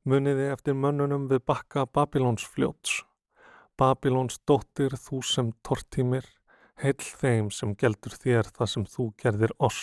Muniði 0.03 0.49
eftir 0.51 0.75
mönnunum 0.75 1.29
við 1.31 1.45
bakka 1.47 1.85
Babilóns 1.87 2.43
fljóts. 2.43 2.99
Babilóns 3.79 4.41
dóttir 4.43 4.97
þú 4.99 5.21
sem 5.23 5.53
tortímir, 5.63 6.27
heil 6.81 6.99
þeim 6.99 7.49
sem 7.51 7.75
geldur 7.75 8.15
þér 8.17 8.49
það 8.55 8.71
sem 8.73 8.85
þú 8.95 9.09
gerðir 9.21 9.53
oss. 9.59 9.81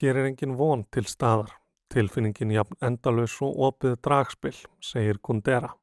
Er 0.00 0.16
engin 0.16 0.56
von 0.56 0.86
til 0.88 1.04
staðar, 1.04 1.52
tilfinningin 1.92 2.54
jafn 2.54 2.78
endalus 2.80 3.36
og 3.44 3.58
opið 3.68 3.98
dragspill, 4.06 4.56
segir 4.80 5.20
Kundera. 5.20 5.74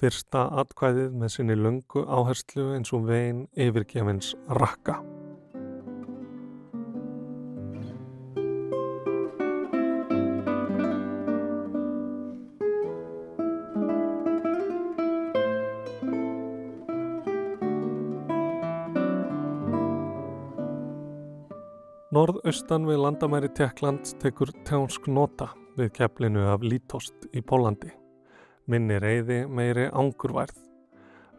Fyrsta 0.00 0.46
atkvæðið 0.62 1.16
með 1.18 1.34
sinni 1.34 1.58
lungu 1.58 2.06
áherslu 2.06 2.70
eins 2.76 2.94
og 2.96 3.08
veginn 3.10 3.48
yfirgefins 3.58 4.36
rakka. 4.60 5.00
Norðaustan 22.20 22.84
við 22.84 22.98
landamæri 23.00 23.48
Tjekkland 23.56 24.10
tekur 24.20 24.50
tjónsk 24.68 25.06
nota 25.08 25.46
við 25.78 25.92
keflinu 25.96 26.42
af 26.52 26.60
lítost 26.66 27.22
í 27.32 27.40
Pólandi. 27.40 27.94
Minni 28.68 28.98
reyði 29.00 29.38
meiri 29.48 29.86
ángurværð. 29.88 30.58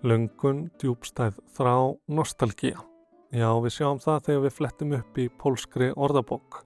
Lungun, 0.01 0.63
djúbstæð, 0.81 1.37
þrá, 1.53 1.75
nostalgía. 2.09 2.81
Já, 3.29 3.51
við 3.61 3.75
sjáum 3.75 4.01
það 4.01 4.23
þegar 4.29 4.41
við 4.47 4.55
flettum 4.55 4.95
upp 4.97 5.21
í 5.21 5.27
pólskri 5.43 5.91
orðabók. 5.93 6.63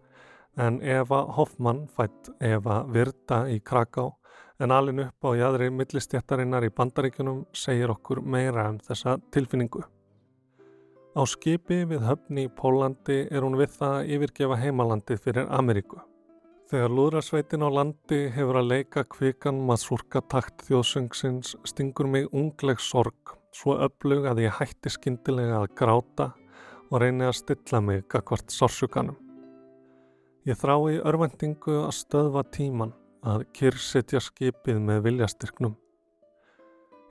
En 0.55 0.79
Eva 0.79 1.25
Hoffmann 1.35 1.83
fætt 1.97 2.31
Eva 2.39 2.85
Virta 2.87 3.41
í 3.51 3.59
Kraká 3.59 4.13
en 4.63 4.71
alin 4.71 5.09
upp 5.09 5.27
á 5.27 5.35
jæðri 5.41 5.73
millistjættarinnar 5.75 6.69
í 6.69 6.71
bandaríkunum 6.71 7.43
segir 7.51 7.91
okkur 7.91 8.23
meira 8.23 8.69
um 8.69 8.79
þessa 8.79 9.17
tilfinningu. 9.35 9.83
Á 11.15 11.23
skipi 11.31 11.85
við 11.87 12.01
höfni 12.03 12.43
í 12.43 12.51
Pólandi 12.51 13.21
er 13.31 13.45
hún 13.45 13.53
við 13.55 13.77
það 13.77 13.93
að 14.01 14.09
yfirgefa 14.17 14.57
heimalandið 14.59 15.21
fyrir 15.23 15.45
Ameríku. 15.47 16.01
Þegar 16.67 16.91
lúðrasveitin 16.91 17.63
á 17.63 17.69
landi 17.71 18.19
hefur 18.35 18.59
að 18.59 18.67
leika 18.73 19.05
kvikan 19.07 19.61
maðurka 19.63 20.19
takt 20.27 20.65
þjóðsöngsins 20.67 21.53
stingur 21.71 22.11
mig 22.11 22.27
ungleg 22.35 22.83
sorg, 22.83 23.37
svo 23.55 23.77
öflug 23.87 24.27
að 24.27 24.43
ég 24.43 24.59
hætti 24.59 24.91
skindilega 24.91 25.61
að 25.61 25.71
gráta 25.79 26.29
og 26.91 26.99
reyni 26.99 27.29
að 27.29 27.37
stilla 27.39 27.79
mig 27.79 28.03
akkvart 28.11 28.51
sorsuganum. 28.51 29.15
Ég 30.43 30.59
þrái 30.59 30.99
örvendingu 30.99 31.79
að 31.85 31.95
stöðva 31.95 32.43
tíman, 32.51 32.91
að 33.23 33.47
kyrrsetja 33.55 34.19
skipið 34.19 34.83
með 34.83 35.05
viljastyrknum. 35.07 35.79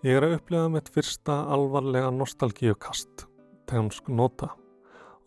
Ég 0.04 0.18
er 0.18 0.28
að 0.28 0.42
upplega 0.42 0.74
mitt 0.76 0.92
fyrsta 0.92 1.46
alvarlega 1.56 2.12
nostalgíukast 2.12 3.30
tennsk 3.70 4.08
nota, 4.08 4.50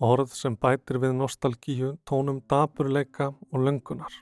orð 0.04 0.34
sem 0.38 0.56
bætir 0.56 1.00
við 1.02 1.16
nostalgíu, 1.18 1.96
tónum 2.06 2.42
daburleika 2.50 3.32
og 3.52 3.66
löngunar. 3.66 4.14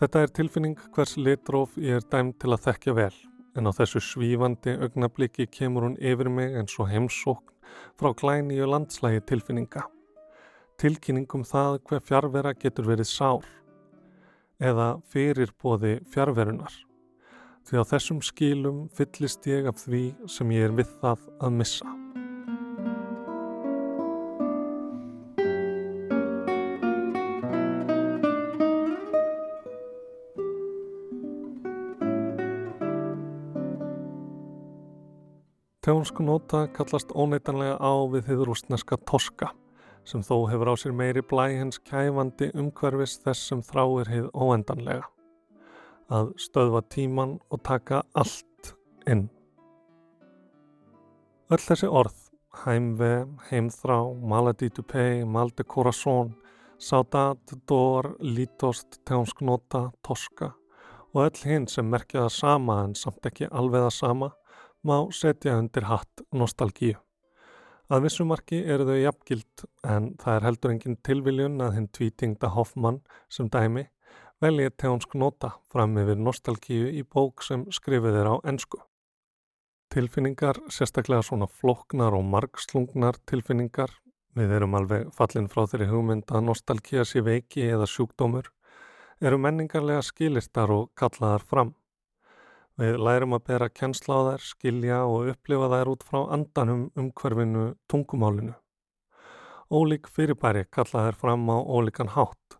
Þetta 0.00 0.22
er 0.24 0.32
tilfinning 0.34 0.78
hvers 0.94 1.16
litróf 1.16 1.76
ég 1.78 2.00
er 2.00 2.06
dæm 2.10 2.32
til 2.40 2.50
að 2.50 2.64
þekkja 2.66 2.94
vel, 2.96 3.14
en 3.54 3.68
á 3.68 3.72
þessu 3.76 4.02
svífandi 4.02 4.74
augnabliki 4.82 5.46
kemur 5.46 5.86
hún 5.86 5.98
yfir 6.00 6.30
mig 6.32 6.56
eins 6.58 6.74
og 6.80 6.90
heimsókn 6.90 7.52
frá 8.00 8.12
klæníu 8.18 8.66
landslægi 8.66 9.22
tilfinninga. 9.30 9.84
Tilkynningum 10.80 11.44
það 11.46 11.78
hver 11.86 12.02
fjárvera 12.02 12.54
getur 12.58 12.88
verið 12.90 13.10
sár 13.12 13.46
eða 14.58 14.96
fyrirbóði 15.12 16.00
fjárverunar. 16.10 16.74
Því 17.62 17.78
á 17.78 17.84
þessum 17.86 18.22
skilum 18.26 18.86
fyllist 18.96 19.46
ég 19.46 19.68
af 19.70 19.78
því 19.84 20.04
sem 20.26 20.50
ég 20.56 20.70
er 20.70 20.78
við 20.82 20.90
það 21.02 21.28
að 21.38 21.60
missa. 21.60 21.98
Nota 35.92 36.66
kallast 36.72 37.10
óneitanlega 37.12 37.76
á 37.76 37.92
við 38.08 38.28
þið 38.28 38.44
rústneska 38.48 38.96
torska 39.04 39.50
sem 40.08 40.22
þó 40.24 40.48
hefur 40.50 40.72
á 40.72 40.74
sér 40.80 40.94
meiri 40.96 41.22
blæ 41.22 41.44
hens 41.58 41.78
kæfandi 41.78 42.48
umhverfis 42.58 43.18
þess 43.22 43.50
sem 43.50 43.60
þráir 43.62 44.08
hið 44.10 44.30
óendanlega. 44.34 45.04
Að 46.10 46.32
stöðva 46.40 46.82
tíman 46.88 47.38
og 47.50 47.62
taka 47.62 48.02
allt 48.14 48.72
inn. 49.06 49.28
Öll 51.52 51.60
þessi 51.60 51.86
orð, 51.86 52.18
heimve, 52.64 53.28
heimþrá, 53.50 54.00
maladi 54.16 54.72
to 54.72 54.82
pay, 54.82 55.24
malde 55.24 55.64
corazón, 55.64 56.34
saudat, 56.78 57.54
dor, 57.68 58.14
lítost, 58.20 59.02
tjónsk 59.06 59.44
nota, 59.44 59.90
torska 60.02 60.54
og 61.12 61.26
öll 61.26 61.42
hinn 61.44 61.66
sem 61.68 61.84
merkja 61.84 62.24
það 62.24 62.36
sama 62.38 62.78
en 62.86 62.94
samt 62.96 63.26
ekki 63.28 63.50
alveg 63.52 63.84
það 63.84 63.94
sama 63.98 64.30
má 64.82 64.98
setja 65.14 65.56
undir 65.58 65.88
hatt 65.88 66.24
nostalgíu. 66.32 66.98
Að 67.92 68.06
vissumarki 68.06 68.62
eru 68.72 68.86
þau 68.88 68.98
jafngild 68.98 69.64
en 69.84 70.12
það 70.20 70.36
er 70.36 70.46
heldur 70.46 70.72
engin 70.72 71.00
tilviljun 71.04 71.60
að 71.60 71.74
hinn 71.76 71.90
tvítingda 71.92 72.52
Hoffmann 72.54 73.02
sem 73.28 73.50
dæmi 73.52 73.88
veljið 74.42 74.72
teónsk 74.80 75.14
nota 75.14 75.52
fram 75.70 75.98
yfir 76.02 76.18
nostalgíu 76.18 76.88
í 76.90 77.02
bók 77.06 77.44
sem 77.46 77.66
skrifið 77.70 78.16
er 78.22 78.30
á 78.32 78.36
ennsku. 78.50 78.80
Tilfinningar, 79.92 80.58
sérstaklega 80.72 81.22
svona 81.26 81.46
floknar 81.46 82.16
og 82.16 82.24
margslungnar 82.32 83.20
tilfinningar, 83.28 83.92
við 84.34 84.54
erum 84.56 84.74
alveg 84.78 85.12
fallin 85.14 85.50
frá 85.52 85.66
þeirri 85.68 85.90
hugmynd 85.92 86.32
að 86.32 86.46
nostalgíu 86.48 87.04
sé 87.06 87.22
veiki 87.22 87.68
eða 87.68 87.86
sjúkdómur, 87.92 88.48
eru 89.20 89.38
menningarlega 89.38 90.02
skilistar 90.02 90.72
og 90.74 90.90
kallaðar 90.98 91.44
fram. 91.46 91.74
Við 92.82 92.96
lærum 92.98 93.36
að 93.36 93.44
bera 93.46 93.68
kennsla 93.70 94.14
á 94.18 94.20
þær, 94.26 94.42
skilja 94.42 94.96
og 95.06 95.28
upplifa 95.30 95.68
þær 95.70 95.90
út 95.92 96.00
frá 96.02 96.18
andanum 96.34 96.80
umhverfinu 96.98 97.66
tungumálinu. 97.86 98.56
Ólík 99.70 100.08
fyrirbæri 100.10 100.64
kalla 100.66 101.04
þær 101.06 101.18
fram 101.20 101.44
á 101.46 101.62
ólíkan 101.62 102.10
hátt, 102.16 102.56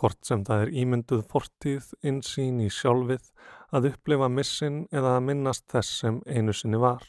hvort 0.00 0.24
sem 0.24 0.46
það 0.46 0.62
er 0.64 0.72
ímynduð 0.84 1.26
fortíð, 1.34 1.90
insýn 2.00 2.62
í 2.64 2.70
sjálfið, 2.72 3.28
að 3.68 3.90
upplifa 3.90 4.30
missin 4.32 4.80
eða 4.88 5.18
að 5.18 5.28
minnast 5.28 5.66
þess 5.68 6.00
sem 6.00 6.22
einu 6.24 6.56
sinni 6.56 6.80
var. 6.80 7.04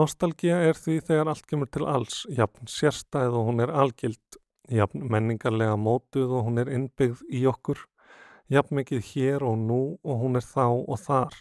Nostalgía 0.00 0.62
er 0.70 0.80
því 0.80 1.00
þegar 1.10 1.34
allt 1.34 1.48
kemur 1.50 1.68
til 1.68 1.84
alls, 1.92 2.22
jafn 2.30 2.72
sérstæð 2.72 3.36
og 3.36 3.50
hún 3.50 3.60
er 3.66 3.76
algild, 3.84 4.40
jafn 4.70 5.04
menningarlega 5.12 5.76
mótuð 5.76 6.38
og 6.38 6.48
hún 6.48 6.64
er 6.64 6.72
innbyggð 6.72 7.26
í 7.28 7.44
okkur, 7.52 7.84
jafn 8.50 8.80
mikið 8.80 9.02
hér 9.12 9.44
og 9.46 9.58
nú 9.58 9.80
og 10.02 10.22
hún 10.24 10.38
er 10.38 10.44
þá 10.44 10.66
og 10.66 10.98
þar. 10.98 11.34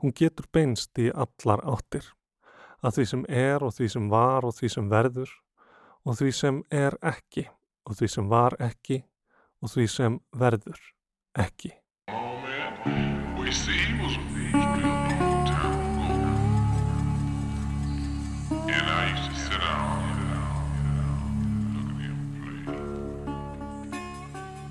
Hún 0.00 0.14
getur 0.16 0.48
beinst 0.52 0.96
í 1.00 1.10
allar 1.12 1.62
áttir, 1.64 2.04
að 2.80 2.98
því 2.98 3.06
sem 3.12 3.24
er 3.28 3.64
og 3.64 3.74
því 3.76 3.88
sem 3.92 4.10
var 4.12 4.48
og 4.48 4.56
því 4.56 4.72
sem 4.72 4.90
verður 4.92 5.32
og 6.06 6.18
því 6.18 6.32
sem 6.32 6.62
er 6.70 6.96
ekki 7.02 7.48
og 7.86 7.98
því 7.98 8.12
sem 8.12 8.28
var 8.30 8.56
ekki 8.60 9.02
og 9.62 9.72
því 9.72 9.88
sem 9.90 10.20
verður 10.32 10.80
ekki. 11.36 11.76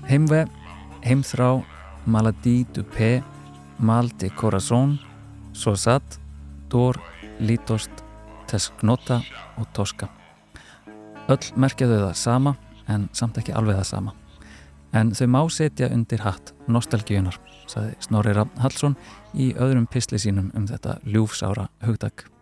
Heimve, 0.06 0.44
heimþrá, 1.06 1.62
maladie 2.06 2.66
du 2.74 2.82
paix, 2.82 3.22
mal 3.78 4.10
de 4.18 4.30
corazón, 4.30 4.98
sosat, 5.52 6.18
dor, 6.70 6.98
lítost, 7.38 7.90
tesknota 8.50 9.20
og 9.58 9.68
toska. 9.76 10.08
Öll 11.30 11.52
merkjaðu 11.58 12.00
það 12.04 12.14
sama 12.18 12.54
en 12.90 13.08
samt 13.12 13.38
ekki 13.38 13.54
alveg 13.54 13.80
það 13.80 13.90
sama. 13.90 14.14
En 14.94 15.10
þau 15.12 15.26
má 15.28 15.40
setja 15.50 15.90
undir 15.92 16.22
hatt 16.24 16.54
nostalgíunar, 16.70 17.36
saði 17.68 17.96
Snorri 18.00 18.32
Raffn 18.36 18.62
Hallsson 18.62 18.96
í 19.34 19.52
öðrum 19.58 19.88
pisli 19.90 20.18
sínum 20.22 20.52
um 20.54 20.66
þetta 20.70 21.00
ljúfsára 21.04 21.68
hugdag. 21.84 22.35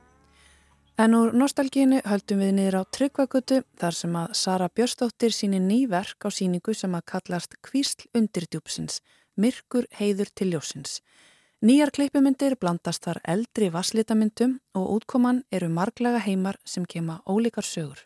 En 0.95 1.11
úr 1.19 1.33
nostalgínu 1.35 2.05
höldum 2.07 2.39
við 2.39 2.53
niður 2.55 2.77
á 2.79 2.83
Tryggvagutu 2.95 3.57
þar 3.83 3.97
sem 3.99 4.13
að 4.15 4.35
Sara 4.39 4.69
Björstóttir 4.71 5.33
síni 5.35 5.59
ný 5.59 5.89
verk 5.91 6.23
á 6.23 6.31
síningu 6.31 6.71
sem 6.71 6.93
að 6.95 7.03
kallast 7.11 7.57
Kvísl 7.67 8.07
undirdjúpsins, 8.15 9.01
Myrkur 9.35 9.89
heiður 9.99 10.31
til 10.31 10.53
ljósins. 10.55 11.01
Nýjar 11.67 11.91
kleipumindir 11.91 12.55
blandast 12.63 13.03
þar 13.03 13.19
eldri 13.27 13.73
vasslitamyndum 13.75 14.61
og 14.79 15.01
útkoman 15.01 15.43
eru 15.51 15.67
marglega 15.67 16.21
heimar 16.23 16.61
sem 16.63 16.87
kema 16.87 17.19
ólíkar 17.27 17.67
sögur. 17.67 17.99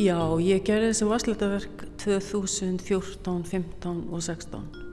Já, 0.00 0.18
ég 0.42 0.64
gerði 0.64 0.90
þessi 0.90 1.06
vasslitaverk 1.06 1.89
2014, 2.00 3.44
15 3.44 4.06
og 4.10 4.22
16 4.22 4.90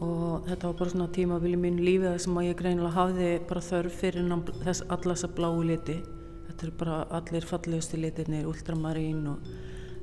og 0.00 0.46
þetta 0.48 0.68
var 0.70 0.76
bara 0.78 0.92
svona 0.94 1.08
tímabili 1.12 1.58
mín 1.60 1.80
lífið 1.84 2.16
sem 2.24 2.38
að 2.40 2.46
ég 2.48 2.56
greinilega 2.56 2.96
hafði 2.96 3.28
bara 3.48 3.62
þörf 3.64 3.98
fyrir 4.00 4.30
þess 4.62 4.86
alla 4.88 5.12
þessa 5.12 5.28
bláu 5.36 5.60
liti. 5.66 5.98
Þetta 6.46 6.66
eru 6.66 6.76
bara 6.80 6.96
allir 7.18 7.46
fallegusti 7.48 8.00
litirnir 8.00 8.48
ultramarín 8.48 9.26
og 9.34 9.50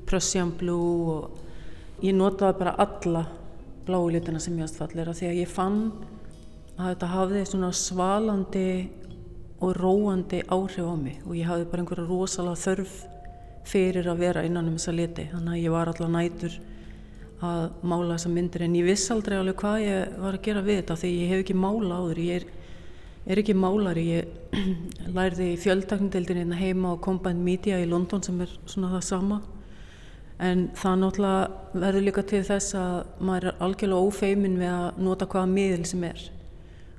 Prussian 0.07 0.53
blue 0.59 1.15
og 1.15 2.05
ég 2.05 2.13
notaði 2.15 2.59
bara 2.61 2.75
alla 2.77 3.25
bláu 3.87 4.05
litina 4.13 4.39
sem 4.39 4.55
ég 4.59 4.67
aðst 4.67 4.77
fallir 4.83 5.09
af 5.09 5.17
því 5.17 5.31
að 5.31 5.41
ég 5.41 5.51
fann 5.51 5.81
að 6.77 6.91
þetta 6.91 7.11
hafði 7.15 7.43
svona 7.49 7.73
svalandi 7.73 8.69
og 9.57 9.73
róandi 9.79 10.43
áhrif 10.45 10.85
á 10.85 10.93
mig 10.93 11.23
og 11.25 11.33
ég 11.33 11.49
hafði 11.49 11.69
bara 11.71 11.83
einhverja 11.83 12.09
rosalega 12.11 12.65
þörf 12.67 12.97
fyrir 13.68 14.07
að 14.07 14.24
vera 14.24 14.43
innan 14.47 14.70
um 14.72 14.80
þessa 14.80 14.95
liti 14.95 15.28
þannig 15.32 15.53
að 15.53 15.63
ég 15.63 15.74
var 15.76 15.91
alltaf 15.91 16.11
nætur 16.13 16.57
að 17.45 17.84
mála 17.86 18.15
þessa 18.15 18.32
myndir 18.34 18.63
en 18.65 18.78
ég 18.78 18.88
viss 18.88 19.11
aldrei 19.13 19.38
alveg 19.38 19.57
hvað 19.61 19.82
ég 19.84 20.15
var 20.24 20.38
að 20.38 20.45
gera 20.47 20.63
við 20.65 20.80
þetta 20.82 20.95
því 21.01 21.11
ég 21.13 21.34
hef 21.34 21.43
ekki 21.43 21.57
mála 21.57 21.99
áður. 22.01 22.22
Ég 22.24 22.39
er, 22.39 22.47
er 23.28 23.41
ekki 23.43 23.55
málari. 23.57 24.05
Ég 24.15 24.63
lærði 25.18 25.51
í 25.53 25.59
fjöldtakndeldin 25.61 26.41
hérna 26.41 26.57
heima 26.57 26.95
á 26.97 27.03
Combined 27.03 27.43
Media 27.45 27.78
í 27.82 27.86
London 27.89 28.26
sem 28.26 28.41
er 28.41 28.55
svona 28.65 28.89
það 28.95 29.05
sama. 29.05 29.41
En 30.41 30.68
það 30.78 30.99
náttúrulega 31.03 31.78
verður 31.86 32.07
líka 32.07 32.24
til 32.30 32.43
þess 32.45 32.76
að 32.78 32.97
maður 33.26 33.51
er 33.51 33.61
algjörlega 33.68 34.09
ófeimin 34.09 34.59
við 34.61 34.74
að 34.74 34.99
nota 35.05 35.30
hvaða 35.30 35.53
miðl 35.53 35.86
sem 35.89 36.03
er 36.09 36.26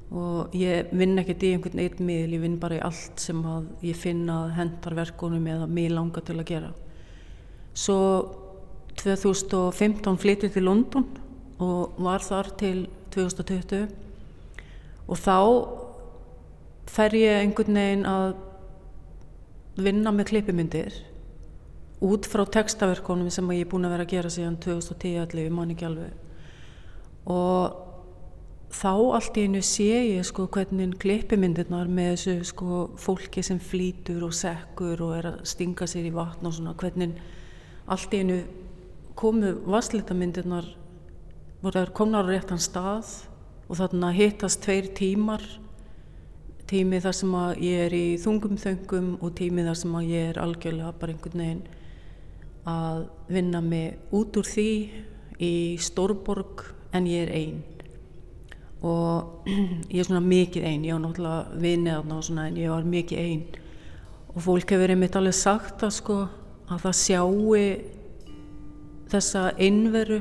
og 0.08 0.54
ég 0.56 0.88
vinn 0.96 1.20
ekkert 1.20 1.44
í 1.44 1.52
einhvern 1.52 1.82
eitt 1.82 1.98
miðl, 2.00 2.36
ég 2.38 2.44
vinn 2.44 2.58
bara 2.60 2.78
í 2.78 2.84
allt 2.84 3.20
sem 3.20 3.40
að 3.44 3.66
ég 3.84 3.98
finna 3.98 4.44
að 4.46 4.54
hendar 4.56 4.96
verkunum 4.96 5.48
eða 5.52 5.66
mig 5.68 5.90
langar 5.92 6.24
til 6.24 6.38
að 6.38 6.48
gera. 6.48 6.70
Svo 7.76 7.98
2015 8.98 10.16
flyttið 10.18 10.54
til 10.56 10.64
London 10.64 11.04
og 11.62 11.98
var 12.02 12.24
þar 12.24 12.48
til 12.58 12.86
2020 13.14 13.88
og 15.08 15.20
þá 15.20 15.36
fer 16.88 17.16
ég 17.18 17.42
einhvern 17.42 17.78
veginn 17.78 18.06
að 18.08 18.30
vinna 19.78 20.12
með 20.14 20.30
klippimyndir 20.32 20.96
út 22.04 22.26
frá 22.30 22.44
textaverkonum 22.48 23.30
sem 23.34 23.52
ég 23.54 23.66
er 23.66 23.70
búin 23.70 23.86
að 23.86 23.94
vera 23.96 24.06
að 24.06 24.14
gera 24.14 24.32
síðan 24.32 24.58
2010-11, 24.62 25.44
ég 25.44 25.54
man 25.54 25.74
ekki 25.74 25.86
alveg 25.88 27.28
og 27.28 27.87
þá 28.68 28.92
allt 29.16 29.38
í 29.40 29.46
einu 29.48 29.60
sé 29.64 29.88
ég 30.18 30.26
sko 30.28 30.46
hvernig 30.52 30.98
klippimyndirnar 31.00 31.88
með 31.88 32.10
þessu 32.12 32.34
sko 32.50 32.80
fólki 33.00 33.42
sem 33.44 33.60
flýtur 33.62 34.26
og 34.26 34.34
sekkur 34.36 35.00
og 35.06 35.14
er 35.16 35.30
að 35.32 35.38
stinga 35.48 35.88
sér 35.88 36.08
í 36.10 36.14
vatn 36.14 36.48
og 36.48 36.56
svona 36.56 36.74
hvernig 36.78 37.16
allt 37.88 38.12
í 38.12 38.20
einu 38.20 38.42
komu 39.18 39.54
vasslitamindirnar 39.66 40.68
voru 41.62 41.80
að 41.80 41.94
komna 41.96 42.20
á 42.20 42.28
réttan 42.28 42.60
stað 42.60 43.08
og 43.68 43.80
þarna 43.80 44.12
hittast 44.14 44.62
tveir 44.62 44.92
tímar 44.96 45.42
tími 46.68 47.00
þar 47.00 47.16
sem 47.16 47.32
að 47.34 47.62
ég 47.64 47.86
er 47.86 47.96
í 47.96 48.06
þungum 48.20 48.60
þöngum 48.60 49.08
og 49.24 49.32
tími 49.40 49.64
þar 49.64 49.80
sem 49.80 49.96
að 49.96 50.12
ég 50.12 50.30
er 50.34 50.40
algjörlega 50.42 50.92
bara 51.00 51.14
einhvern 51.14 51.42
veginn 51.42 51.64
að 52.68 53.02
vinna 53.32 53.64
mig 53.64 54.12
út 54.12 54.36
úr 54.36 54.48
því 54.48 54.70
í 55.40 55.54
Stórborg 55.80 56.66
en 56.92 57.08
ég 57.08 57.24
er 57.24 57.34
einn 57.40 57.77
og 58.82 59.48
ég 59.92 59.98
er 59.98 60.06
svona 60.06 60.22
mikið 60.22 60.66
einn 60.68 60.84
ég 60.86 60.94
á 60.94 61.02
náttúrulega 61.02 61.94
þarna 61.98 62.18
og 62.18 62.26
svona 62.26 62.48
en 62.48 62.58
ég 62.60 62.70
var 62.70 62.86
mikið 62.86 63.18
einn 63.18 63.46
og 64.34 64.42
fólk 64.44 64.70
hefur 64.70 64.92
einmitt 64.94 65.16
alveg 65.18 65.34
sagt 65.34 65.82
að 65.82 65.96
sko 65.98 66.18
að 66.68 66.84
það 66.84 66.98
sjáu 67.00 67.56
þessa 69.08 69.48
einveru 69.56 70.20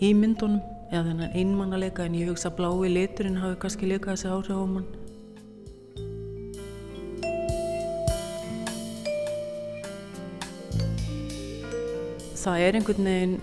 í 0.00 0.12
myndunum 0.14 0.62
eða 0.92 1.08
þennan 1.10 1.34
einmannalega 1.34 2.06
en 2.06 2.16
ég 2.18 2.30
hugsa 2.30 2.50
að 2.52 2.60
blái 2.60 2.92
liturinn 2.92 3.40
hafi 3.42 3.58
kannski 3.62 3.88
líka 3.90 4.12
þessi 4.12 4.30
áhrif 4.30 4.54
á 4.54 4.66
mann. 4.70 4.86
Það 12.44 12.60
er 12.60 12.76
einhvern 12.78 13.06
veginn 13.08 13.36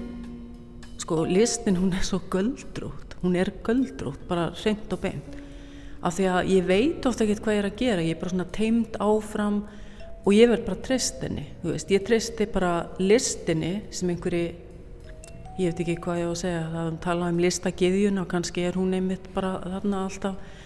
sko 1.02 1.24
listin 1.26 1.80
hún 1.82 1.96
er 1.98 2.06
svo 2.06 2.22
göldrútt 2.32 3.11
hún 3.22 3.36
er 3.36 3.53
göldrótt, 3.63 4.28
bara 4.28 4.49
reynd 4.63 4.93
og 4.93 4.99
beint. 5.01 5.38
Af 6.01 6.17
því 6.17 6.26
að 6.34 6.49
ég 6.49 6.65
veit 6.65 7.05
ofta 7.05 7.24
ekki 7.26 7.41
hvað 7.43 7.55
ég 7.55 7.61
er 7.61 7.69
að 7.69 7.78
gera. 7.78 8.01
Ég 8.01 8.15
er 8.15 8.22
bara 8.22 8.34
svona 8.34 8.49
teimt 8.57 8.97
áfram 8.97 9.61
og 10.22 10.34
ég 10.36 10.49
verð 10.51 10.67
bara 10.67 10.82
tristinni 10.86 11.45
ég 11.65 12.03
tristi 12.05 12.45
bara 12.49 12.74
listinni 13.01 13.72
sem 13.93 14.09
einhverji 14.13 14.51
ég 15.57 15.72
veit 15.72 15.82
ekki 15.84 15.97
hvað 16.03 16.22
ég 16.22 16.30
á 16.30 16.32
að 16.32 16.41
segja 16.41 16.63
það 16.69 16.82
er 16.82 16.91
að 16.91 16.99
tala 17.05 17.30
um 17.32 17.41
listagiðjun 17.41 18.22
og 18.22 18.28
kannski 18.30 18.65
er 18.67 18.78
hún 18.78 18.93
einmitt 18.97 19.30
bara 19.36 19.55
þarna 19.65 20.03
alltaf 20.07 20.59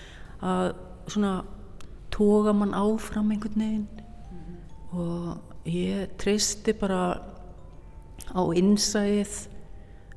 að 0.46 0.68
svona 1.08 1.34
toga 2.16 2.54
mann 2.56 2.76
áfram 2.76 3.32
einhvern 3.32 3.60
veginn. 3.60 3.88
Mm 4.32 4.40
-hmm. 4.46 5.00
og 5.00 5.38
ég 5.66 6.10
tristi 6.18 6.74
bara 6.74 7.22
á 8.36 8.42
innsæðið 8.56 9.48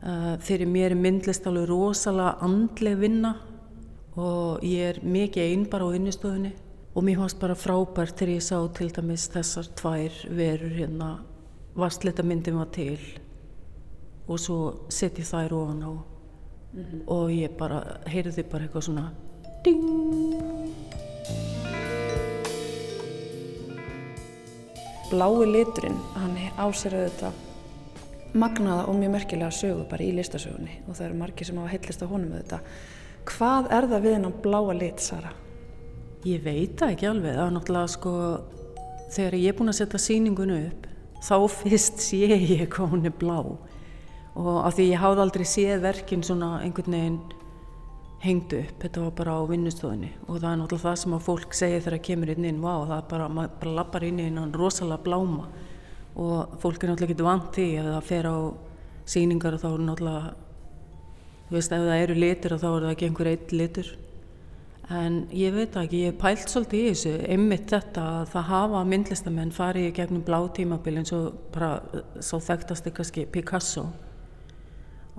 fyrir 0.01 0.69
mér 0.71 0.93
er 0.93 1.01
myndlist 1.01 1.47
alveg 1.47 1.69
rosalega 1.69 2.39
andleg 2.47 2.99
vinna 3.01 3.35
og 4.19 4.63
ég 4.67 4.93
er 4.93 5.01
mikið 5.03 5.43
einn 5.43 5.65
bara 5.71 5.89
á 5.91 5.95
vinnustofunni 5.95 6.53
og 6.95 7.05
mér 7.07 7.19
fannst 7.21 7.41
bara 7.41 7.55
frábært 7.59 8.19
þegar 8.19 8.35
ég 8.35 8.45
sá 8.47 8.59
til 8.75 8.93
dæmis 8.95 9.29
þessar 9.33 9.71
tvær 9.79 10.21
verur 10.35 10.75
hérna 10.75 11.11
vastleta 11.79 12.23
myndin 12.23 12.59
var 12.59 12.71
til 12.75 12.99
og 14.29 14.39
svo 14.43 14.59
sett 14.91 15.19
ég 15.19 15.27
þær 15.27 15.53
ofan 15.53 15.83
á 15.83 15.93
mm 15.93 16.85
-hmm. 16.85 17.03
og 17.07 17.31
ég 17.31 17.57
bara 17.59 18.01
heyrði 18.07 18.43
bara 18.43 18.65
eitthvað 18.65 18.83
svona 18.83 19.11
ding 19.65 19.85
Blái 25.11 25.47
liturinn, 25.47 25.97
hann 26.15 26.37
áseraði 26.59 27.09
þetta 27.09 27.48
magnaða 28.35 28.89
og 28.89 28.99
mjög 28.99 29.15
merkilega 29.15 29.51
sögu 29.55 29.85
bara 29.89 30.05
í 30.05 30.13
listasögunni 30.17 30.81
og 30.87 30.97
það 30.97 31.07
eru 31.07 31.19
margir 31.23 31.49
sem 31.49 31.61
hafa 31.61 31.73
heillist 31.73 32.03
á 32.05 32.07
honum 32.11 32.33
með 32.33 32.43
þetta. 32.43 32.61
Hvað 33.29 33.71
er 33.79 33.89
það 33.93 34.05
við 34.05 34.17
hennan 34.17 34.37
bláa 34.45 34.77
lit, 34.77 35.01
Sara? 35.05 35.33
Ég 36.27 36.45
veit 36.45 36.77
það 36.81 36.95
ekki 36.95 37.09
alveg. 37.09 37.35
Það 37.39 37.47
er 37.47 37.57
náttúrulega 37.57 37.95
sko, 37.95 38.13
þegar 39.15 39.39
ég 39.39 39.49
er 39.53 39.59
búin 39.59 39.73
að 39.73 39.79
setja 39.81 40.03
síningunu 40.03 40.61
upp, 40.67 40.87
þá 41.25 41.37
fyrst 41.57 42.05
sé 42.05 42.23
ég 42.33 42.69
hvað 42.75 42.95
hún 42.95 43.09
er 43.09 43.17
blá. 43.17 43.39
og 44.39 44.63
af 44.63 44.77
því 44.77 44.85
ég 44.93 45.01
háði 45.03 45.23
aldrei 45.25 45.45
séð 45.51 45.81
verkin 45.83 46.23
svona 46.23 46.61
einhvern 46.63 46.95
veginn 46.95 47.19
hengdu 48.23 48.61
upp, 48.63 48.77
þetta 48.83 49.03
var 49.03 49.15
bara 49.19 49.35
á 49.39 49.43
vinnustofunni 49.47 50.11
og 50.27 50.41
það 50.41 50.51
er 50.51 50.61
náttúrulega 50.61 50.85
það 50.85 51.01
sem 51.03 51.15
að 51.17 51.25
fólk 51.27 51.55
segir 51.55 51.83
þegar 51.83 51.97
það 51.97 52.07
kemur 52.09 52.33
inn 52.35 52.47
inn, 52.51 52.61
vá, 52.63 52.73
það 52.87 52.95
er 52.97 53.09
bara, 53.13 53.29
maður 53.35 53.57
bara 53.61 53.75
lappar 53.79 54.07
inn 54.09 54.19
í 54.19 54.27
einan 54.27 54.55
rosalega 54.55 55.05
bláma 55.07 55.49
og 56.19 56.59
fólk 56.63 56.83
er 56.83 56.93
náttúrulega 56.93 57.15
ekki 57.15 57.27
vant 57.27 57.55
því 57.55 57.69
ef 57.79 57.89
það 57.93 58.09
fer 58.09 58.29
á 58.29 58.37
síningar 59.09 59.57
og 59.57 59.63
þá 59.63 59.69
er 59.71 59.87
náttúrulega, 59.87 60.35
þú 61.49 61.57
veist, 61.57 61.73
ef 61.73 61.87
það 61.87 62.03
eru 62.03 62.19
litur 62.19 62.55
og 62.55 62.63
þá 62.63 62.69
er 62.69 62.85
það 62.85 62.93
ekki 62.95 63.09
einhver 63.09 63.33
eitt 63.33 63.55
litur. 63.55 63.91
En 64.99 65.19
ég 65.37 65.53
veit 65.53 65.75
ekki, 65.77 66.05
ég 66.09 66.17
pælt 66.17 66.49
svolítið 66.49 66.81
í 66.81 66.93
þessu, 66.95 67.15
einmitt 67.29 67.67
þetta 67.69 68.05
að 68.23 68.31
það 68.33 68.47
hafa 68.49 68.85
myndlistamenn 68.89 69.51
farið 69.53 69.91
gegnum 69.99 70.23
blátímabil 70.25 71.01
eins 71.03 71.13
og 71.13 71.43
bara 71.53 71.75
svo 72.25 72.41
þekktast 72.41 72.89
kannski 72.97 73.27
Picasso. 73.29 73.85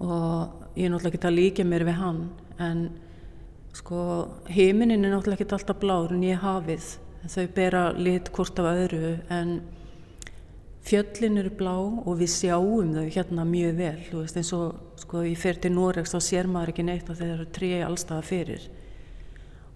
Og 0.02 0.74
ég 0.74 0.88
er 0.88 0.94
náttúrulega 0.94 1.14
ekki 1.14 1.30
að 1.30 1.38
líka 1.38 1.68
mér 1.68 1.86
við 1.86 2.00
hann 2.02 2.24
en 2.60 2.82
sko 3.78 4.02
heiminin 4.50 5.06
er 5.06 5.14
náttúrulega 5.14 5.46
ekki 5.46 5.60
alltaf 5.60 5.80
blár 5.84 6.16
en 6.16 6.26
ég 6.26 6.42
hafið. 6.42 6.96
Þau 7.30 7.46
bera 7.54 7.84
lit 7.94 8.32
hvort 8.34 8.60
af 8.64 8.72
öðru 8.74 9.18
en 9.30 9.60
fjöllin 10.90 11.40
eru 11.42 11.54
blá 11.54 11.76
og 11.78 12.12
við 12.20 12.34
sjáum 12.34 12.94
þau 12.98 13.08
hérna 13.16 13.48
mjög 13.48 13.80
vel 13.80 13.98
þú 14.10 14.22
veist 14.24 14.40
eins 14.42 14.54
og 14.58 15.02
sko 15.04 15.24
ég 15.28 15.40
fer 15.40 15.62
til 15.62 15.74
Noregs 15.76 16.16
þá 16.16 16.20
sér 16.26 16.52
maður 16.52 16.74
ekki 16.74 16.88
neitt 16.88 17.10
að 17.10 17.24
þeir 17.24 17.34
eru 17.38 17.50
trí 17.56 17.74
allstaða 17.86 18.30
fyrir 18.30 18.70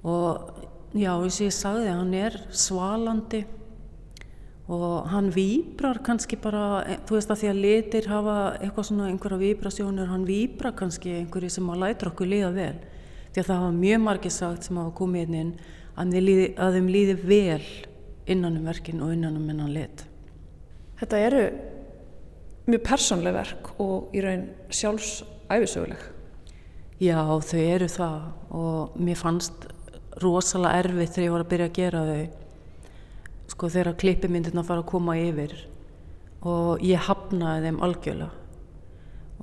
og 0.04 0.64
já 0.98 1.12
eins 1.14 1.40
og 1.40 1.46
ég 1.48 1.58
sagði 1.58 1.92
hann 1.94 2.16
er 2.18 2.40
svalandi 2.50 3.46
og 4.68 5.08
hann 5.12 5.30
výbrar 5.32 6.00
kannski 6.04 6.38
bara, 6.40 6.84
eh, 6.88 6.98
þú 7.06 7.18
veist 7.18 7.30
að 7.30 7.40
því 7.42 7.50
að 7.50 7.62
litir 7.62 8.08
hafa 8.08 8.58
eitthvað 8.62 8.86
svona 8.86 9.10
einhverja 9.10 9.38
výbrasjónur, 9.38 10.08
hann 10.08 10.26
výbrar 10.26 10.74
kannski 10.76 11.20
einhverju 11.20 11.52
sem 11.52 11.70
að 11.70 11.80
lætra 11.80 12.12
okkur 12.12 12.28
líða 12.28 12.54
vel. 12.54 12.76
Því 13.34 13.42
að 13.42 13.46
það 13.46 13.60
hafa 13.60 13.72
mjög 13.72 14.02
margir 14.02 14.32
sagt 14.32 14.64
sem 14.64 14.78
hafa 14.78 14.92
komið 14.92 15.22
inn 15.22 15.36
inn 15.36 15.54
að, 15.98 16.74
þeim 16.74 16.88
líði 16.88 17.16
vel 17.28 17.64
innan 18.26 18.58
um 18.58 18.66
verkin 18.66 19.02
og 19.02 19.14
innan 19.14 19.36
um 19.36 19.50
innan 19.50 19.74
lit. 19.74 20.06
Þetta 21.02 21.22
eru 21.28 21.44
mjög 22.70 22.84
persónleg 22.88 23.36
verk 23.36 23.72
og 23.84 24.14
í 24.16 24.22
raun 24.24 24.48
sjálfsæfisöguleg. 24.72 26.10
Já, 27.04 27.20
þau 27.20 27.60
eru 27.60 27.90
það 27.92 28.20
og 28.56 29.00
mér 29.02 29.20
fannst 29.20 29.66
rosalega 30.22 30.84
erfitt 30.84 31.16
þegar 31.16 31.26
ég 31.26 31.34
var 31.34 31.44
að 31.44 31.52
byrja 31.52 31.70
að 31.70 31.78
gera 31.80 32.04
þau 32.08 32.24
sko 33.54 33.70
þegar 33.74 33.98
klippimyndirna 34.02 34.64
fara 34.66 34.84
að 34.84 34.92
koma 34.94 35.18
yfir 35.20 35.56
og 36.48 36.84
ég 36.86 37.04
hafnaði 37.08 37.68
þeim 37.68 37.82
algjörlega 37.86 38.30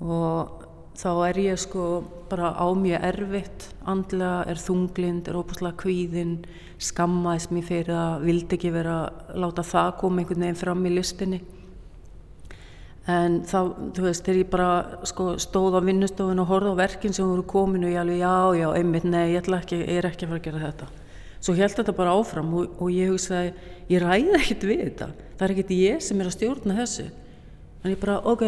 og 0.00 0.59
þá 0.98 1.10
er 1.28 1.38
ég 1.44 1.60
sko 1.60 1.84
bara 2.30 2.52
á 2.54 2.66
mjög 2.74 3.06
erfitt. 3.10 3.68
Andlega, 3.88 4.44
er 4.50 4.60
þunglind, 4.60 5.28
er 5.28 5.38
óbúslega 5.38 5.78
kvíðinn, 5.80 6.36
skammaðis 6.80 7.50
mér 7.50 7.66
fyrir 7.66 7.96
að 7.96 8.26
vildi 8.28 8.58
ekki 8.58 8.74
vera 8.74 8.98
að 9.06 9.40
láta 9.44 9.64
það 9.66 9.96
koma 10.02 10.22
einhvern 10.22 10.46
veginn 10.46 10.60
fram 10.60 10.86
í 10.86 10.94
listinni. 10.94 11.40
En 13.10 13.40
þá, 13.48 13.58
þú 13.96 14.04
veist, 14.04 14.24
þegar 14.26 14.40
ég 14.42 14.50
bara 14.52 14.70
sko, 15.08 15.32
stóð 15.40 15.78
á 15.78 15.80
vinnustofun 15.82 16.42
og 16.42 16.50
horfði 16.50 16.74
á 16.76 16.80
verkin 16.82 17.14
sem 17.16 17.26
voru 17.26 17.46
komin 17.48 17.86
og 17.88 17.94
ég 17.94 18.02
alveg, 18.02 18.20
já, 18.20 18.34
já, 18.60 18.66
einmitt, 18.76 19.06
nei, 19.08 19.32
ég, 19.32 19.48
ekki, 19.56 19.80
er 19.88 20.06
ekki 20.10 20.26
að 20.26 20.34
fara 20.34 20.42
að 20.42 20.46
gera 20.46 20.64
þetta. 20.66 20.90
Svo 21.40 21.54
held 21.56 21.78
þetta 21.78 21.96
bara 21.96 22.14
áfram 22.20 22.50
og, 22.54 22.74
og 22.76 22.90
ég 22.92 23.08
hugsaði 23.08 23.54
ég 23.88 24.02
ræði 24.04 24.34
ekkert 24.36 24.66
við 24.68 24.82
þetta. 24.84 25.08
Það 25.38 25.46
er 25.46 25.54
ekkert 25.54 25.72
ég 25.74 26.02
sem 26.04 26.20
er 26.20 26.28
að 26.28 26.36
stjórna 26.36 26.76
þessu. 26.76 27.06
En 27.80 27.94
ég 27.94 28.02
bara 28.02 28.18
ok, 28.28 28.44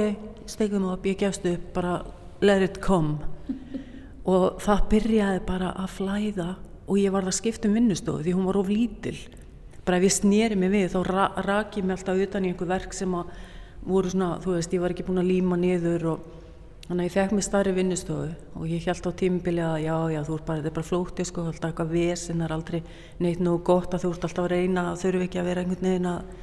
stegum 0.52 0.90
upp 0.92 1.08
ég 1.08 1.16
gefst 1.22 1.46
upp, 1.48 1.70
bara 1.72 1.94
let 2.42 2.66
it 2.66 2.80
come 2.82 3.22
og 4.28 4.60
það 4.62 4.84
byrjaði 4.92 5.40
bara 5.46 5.72
að 5.78 5.94
flæða 5.96 6.50
og 6.86 6.98
ég 7.00 7.14
var 7.14 7.26
að 7.26 7.38
skipta 7.38 7.70
um 7.70 7.78
vinnustofu 7.78 8.22
því 8.26 8.36
hún 8.36 8.50
var 8.50 8.60
of 8.60 8.70
lítil 8.70 9.16
bara 9.86 9.98
ef 9.98 10.06
ég 10.06 10.14
snýri 10.18 10.58
mig 10.58 10.70
við 10.74 10.92
þá 10.92 11.00
ra 11.08 11.24
rak 11.46 11.78
ég 11.78 11.86
mig 11.86 11.96
alltaf 11.96 12.22
utan 12.26 12.46
í 12.46 12.52
einhver 12.52 12.70
verk 12.70 12.94
sem 12.94 13.14
að 13.18 13.32
voru 13.82 14.12
svona, 14.12 14.36
þú 14.38 14.54
veist, 14.54 14.74
ég 14.74 14.82
var 14.82 14.92
ekki 14.94 15.08
búin 15.08 15.22
að 15.22 15.30
líma 15.32 15.58
niður 15.58 16.04
og 16.12 16.30
Þannig 16.82 17.06
að 17.06 17.06
ég 17.06 17.14
fekk 17.14 17.32
mér 17.32 17.44
starri 17.46 17.72
vinnustofu 17.72 18.24
og 18.58 18.64
ég 18.66 18.86
held 18.90 19.06
á 19.06 19.12
tímubili 19.14 19.62
að 19.62 19.76
já, 19.84 19.94
já, 20.12 20.18
þú 20.26 20.34
ert 20.34 20.46
bara, 20.48 20.58
þetta 20.58 20.68
er 20.68 20.74
bara 20.76 20.88
flóktið 20.88 21.28
sko, 21.28 21.44
alltaf 21.46 21.68
eitthvað 21.70 21.92
vesen, 21.94 22.42
er 22.42 22.52
aldrei 22.52 22.80
neitt 23.22 23.40
nú 23.40 23.52
gott 23.64 23.94
að 23.94 24.02
þú 24.02 24.10
ert 24.12 24.26
alltaf 24.26 24.48
að 24.48 24.50
reyna, 24.52 24.82
þurfu 24.98 25.22
ekki 25.28 25.40
að 25.40 25.48
vera 25.48 25.62
einhvern 25.62 25.88
veginn 25.88 26.08
að 26.10 26.34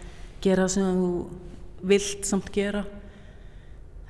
gera 0.45 0.68
sem 0.72 0.88
þú 0.95 1.12
vilt 1.91 2.30
samt 2.32 2.50
gera. 2.56 2.86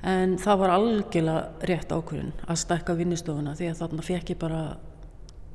En 0.06 0.38
það 0.40 0.60
var 0.62 0.72
algjörlega 0.74 1.68
rétt 1.68 1.90
ákvörðin 1.92 2.32
að 2.46 2.60
stakka 2.62 2.96
vinnustofuna 2.96 3.52
því 3.58 3.68
að 3.68 3.80
þarna 3.82 4.04
fekk 4.06 4.32
ég 4.32 4.40
bara, 4.40 4.60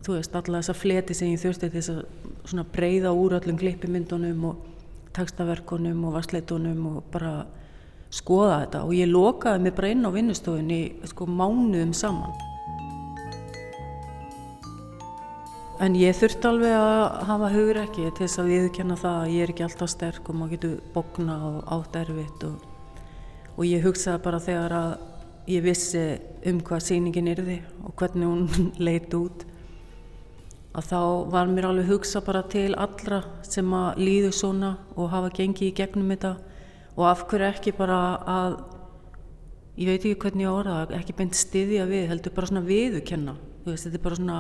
þú 0.06 0.18
veist, 0.20 0.36
alla 0.38 0.62
þessa 0.62 0.78
fleti 0.78 1.18
sem 1.18 1.32
ég 1.34 1.42
þurfti 1.42 1.72
þess 1.74 1.94
að 1.96 2.02
svona 2.46 2.66
breyða 2.76 3.14
úr 3.18 3.40
öllum 3.40 3.58
klippimyndunum 3.58 4.50
og 4.52 4.60
textaverkunum 5.16 6.04
og 6.06 6.18
varsleitunum 6.20 6.90
og 6.92 7.06
bara 7.14 7.40
skoða 8.14 8.60
þetta 8.66 8.84
og 8.86 8.94
ég 8.96 9.10
lokaði 9.10 9.64
mig 9.64 9.74
bara 9.78 9.94
inn 9.96 10.06
á 10.06 10.12
vinnustofunni 10.14 10.82
sko 11.10 11.26
mánuðum 11.26 11.96
saman. 11.98 12.36
En 15.84 15.98
ég 16.00 16.16
þurfti 16.16 16.48
alveg 16.48 16.72
að 16.72 17.02
hafa 17.28 17.50
hugur 17.52 17.82
ekki 17.82 18.06
til 18.06 18.22
þess 18.22 18.40
að 18.40 18.52
viðkjanna 18.54 18.96
það 19.02 19.18
að 19.24 19.34
ég 19.34 19.44
er 19.44 19.52
ekki 19.52 19.66
alltaf 19.66 19.92
sterk 19.92 20.30
og 20.30 20.38
maður 20.40 20.54
getur 20.56 20.78
bókna 20.94 21.36
og 21.50 21.58
átt 21.76 21.98
erfitt 22.00 22.46
og, 22.48 22.62
og 23.56 23.66
ég 23.68 23.84
hugsaði 23.86 24.24
bara 24.24 24.42
þegar 24.44 24.76
að 24.76 24.94
ég 25.52 25.66
vissi 25.66 26.06
um 26.50 26.62
hvað 26.66 26.86
síningin 26.88 27.32
yrði 27.32 27.60
og 27.86 27.94
hvernig 28.00 28.30
hún 28.30 28.72
leit 28.88 29.14
út 29.18 29.46
að 30.76 30.90
þá 30.90 31.00
var 31.32 31.52
mér 31.52 31.70
alveg 31.70 31.92
hugsa 31.94 32.22
bara 32.26 32.44
til 32.52 32.74
allra 32.76 33.22
sem 33.48 33.74
að 33.74 34.02
líðu 34.02 34.32
svona 34.36 34.76
og 34.96 35.12
hafa 35.14 35.32
gengið 35.38 35.70
í 35.70 35.76
gegnum 35.78 36.12
þetta. 36.12 36.34
Og 36.96 37.06
af 37.08 37.24
hverju 37.30 37.48
ekki 37.48 37.74
bara 37.76 38.00
að 38.28 38.58
ég 39.76 39.90
veit 39.90 40.00
ekki 40.00 40.20
hvernig 40.24 40.46
ég 40.46 40.52
orða 40.52 40.78
ekki 40.96 41.16
beint 41.16 41.36
stiðja 41.36 41.86
við, 41.90 42.08
heldur 42.12 42.34
bara 42.36 42.50
svona 42.50 42.64
viðukenna 42.68 43.36
veist, 43.66 43.88
þetta 43.88 44.00
er 44.00 44.04
bara 44.06 44.20
svona 44.20 44.38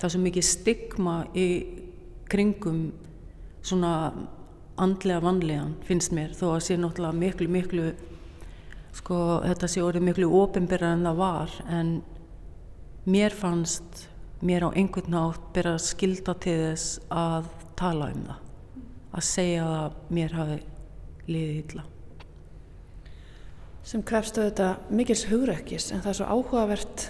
það 0.00 0.06
er 0.06 0.14
svo 0.14 0.20
mikið 0.24 0.46
stigma 0.48 1.16
í 1.36 1.48
kringum 2.30 2.78
svona 3.60 3.92
andlega 4.80 5.20
vanlegan 5.24 5.74
finnst 5.84 6.14
mér 6.16 6.32
þó 6.36 6.54
að 6.54 6.62
sé 6.64 6.78
náttúrulega 6.80 7.20
miklu 7.20 7.50
miklu 7.52 7.90
sko 8.96 9.18
þetta 9.44 9.70
sé 9.70 9.82
orðið 9.84 10.06
miklu 10.08 10.30
ofinbyrra 10.40 10.94
en 10.94 11.06
það 11.06 11.20
var 11.20 11.56
en 11.70 11.92
mér 13.10 13.34
fannst 13.34 14.06
mér 14.40 14.66
á 14.66 14.70
einhvern 14.72 15.12
nátt 15.12 15.50
byrja 15.54 15.76
að 15.76 15.86
skilda 15.86 16.34
til 16.40 16.56
þess 16.64 17.00
að 17.12 17.50
tala 17.78 18.10
um 18.14 18.24
það 18.28 18.46
að 19.10 19.26
segja 19.26 19.64
að 19.66 19.96
mér 20.14 20.36
hafi 20.38 20.58
liðið 21.30 21.56
illa. 21.60 21.84
Sem 23.90 24.04
krefstu 24.06 24.44
þetta 24.44 24.68
mikils 24.94 25.24
hugrekkis 25.30 25.90
en 25.90 26.02
það 26.04 26.12
er 26.12 26.18
svo 26.20 26.28
áhugavert 26.30 27.06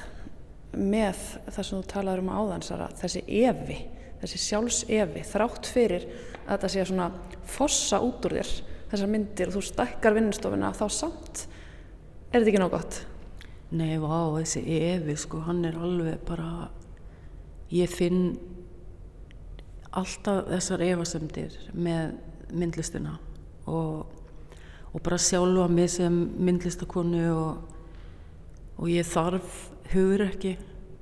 með 0.73 1.23
það 1.51 1.65
sem 1.67 1.75
þú 1.75 1.83
talaður 1.91 2.23
um 2.23 2.33
áðansara, 2.33 2.89
þessi 3.01 3.23
evi, 3.43 3.79
þessi 4.23 4.43
sjálfsevi, 4.47 5.25
þrátt 5.29 5.69
fyrir 5.69 6.07
að 6.47 6.53
þetta 6.55 6.73
sé 6.73 6.85
svona 6.89 7.09
fossa 7.51 8.01
út 8.05 8.27
úr 8.29 8.39
þér, 8.39 8.53
þessar 8.93 9.11
myndir 9.13 9.51
og 9.51 9.57
þú 9.59 9.65
stakkar 9.67 10.17
vinnstofuna 10.17 10.73
þá 10.79 10.85
samt 10.95 11.45
er 12.31 12.39
þetta 12.39 12.51
ekki 12.53 12.63
nóg 12.63 12.75
gott? 12.75 13.01
Nei, 13.71 13.97
vá, 14.03 14.15
þessi 14.39 14.63
evi 14.91 15.15
sko, 15.19 15.43
hann 15.47 15.65
er 15.67 15.79
alveg 15.79 16.23
bara, 16.27 16.71
ég 17.71 17.91
finn 17.91 18.33
alltaf 19.91 20.47
þessar 20.51 20.85
evasemdir 20.87 21.55
með 21.75 22.15
myndlistina 22.55 23.17
og, 23.71 24.07
og 24.91 25.03
bara 25.03 25.19
sjálfa 25.19 25.67
mig 25.71 25.91
sem 25.91 26.17
myndlistakonu 26.39 27.25
og, 27.35 27.77
og 28.79 28.91
ég 28.91 29.07
þarf 29.07 29.69
hugur 29.91 30.27
ekki 30.29 30.57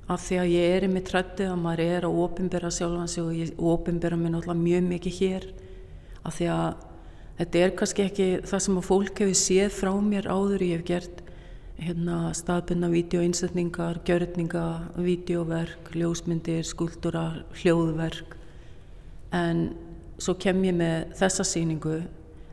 af 0.09 0.23
því 0.25 0.39
að 0.41 0.51
ég 0.55 0.75
er 0.75 0.85
í 0.87 0.91
mig 0.91 1.05
trættið 1.05 1.51
að 1.51 1.59
maður 1.61 1.83
er 1.85 2.07
að 2.07 2.21
ofinbera 2.23 2.71
sjálfan 2.73 3.11
sig 3.11 3.25
og 3.25 3.37
ég 3.37 3.59
ofinbera 3.61 4.17
mér 4.17 4.33
náttúrulega 4.33 4.63
mjög 4.63 4.87
mikið 4.89 5.19
hér 5.19 5.49
af 6.25 6.37
því 6.39 6.49
að 6.53 6.88
þetta 7.39 7.63
er 7.63 7.73
kannski 7.79 8.03
ekki 8.03 8.27
það 8.47 8.63
sem 8.65 8.77
að 8.79 8.87
fólk 8.89 9.21
hefur 9.23 9.37
séð 9.39 9.73
frá 9.77 9.91
mér 10.03 10.27
áður. 10.27 10.65
Ég 10.65 10.81
hef 10.81 10.85
gert 10.89 11.21
hérna, 11.79 12.33
staðbunna 12.35 12.89
vídeoinsetningar, 12.91 14.01
gjörninga, 14.07 14.65
vídeoverk, 14.99 15.93
ljósmyndir, 15.95 16.67
skuldura, 16.67 17.45
hljóðverk. 17.61 18.35
En 19.35 19.69
svo 20.19 20.35
kem 20.41 20.61
ég 20.67 20.75
með 20.75 21.15
þessa 21.21 21.47
síningu 21.47 22.01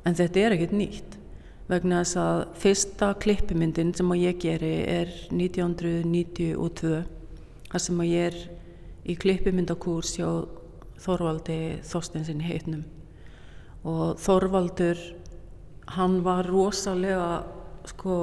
en 0.06 0.18
þetta 0.18 0.44
er 0.44 0.56
ekkert 0.56 0.76
nýtt. 0.76 1.20
Vegna 1.66 2.04
þess 2.04 2.18
að 2.22 2.40
fyrsta 2.62 3.08
klippimyndin 3.18 3.90
sem 3.98 4.12
að 4.14 4.22
ég 4.22 4.42
geri 4.44 4.74
er 4.86 5.10
1992 5.34 7.00
þar 7.72 7.82
sem 7.82 8.04
að 8.04 8.12
ég 8.12 8.28
er 8.30 8.42
í 9.02 9.18
klippimyndakurs 9.18 10.14
hjá 10.20 10.28
Þorvaldi 11.02 11.82
Þorstensin 11.84 12.46
heitnum 12.46 12.86
og 13.86 14.18
Þorvaldur 14.18 14.98
hann 15.94 16.18
var 16.26 16.48
rosalega 16.50 17.44
sko 17.86 18.16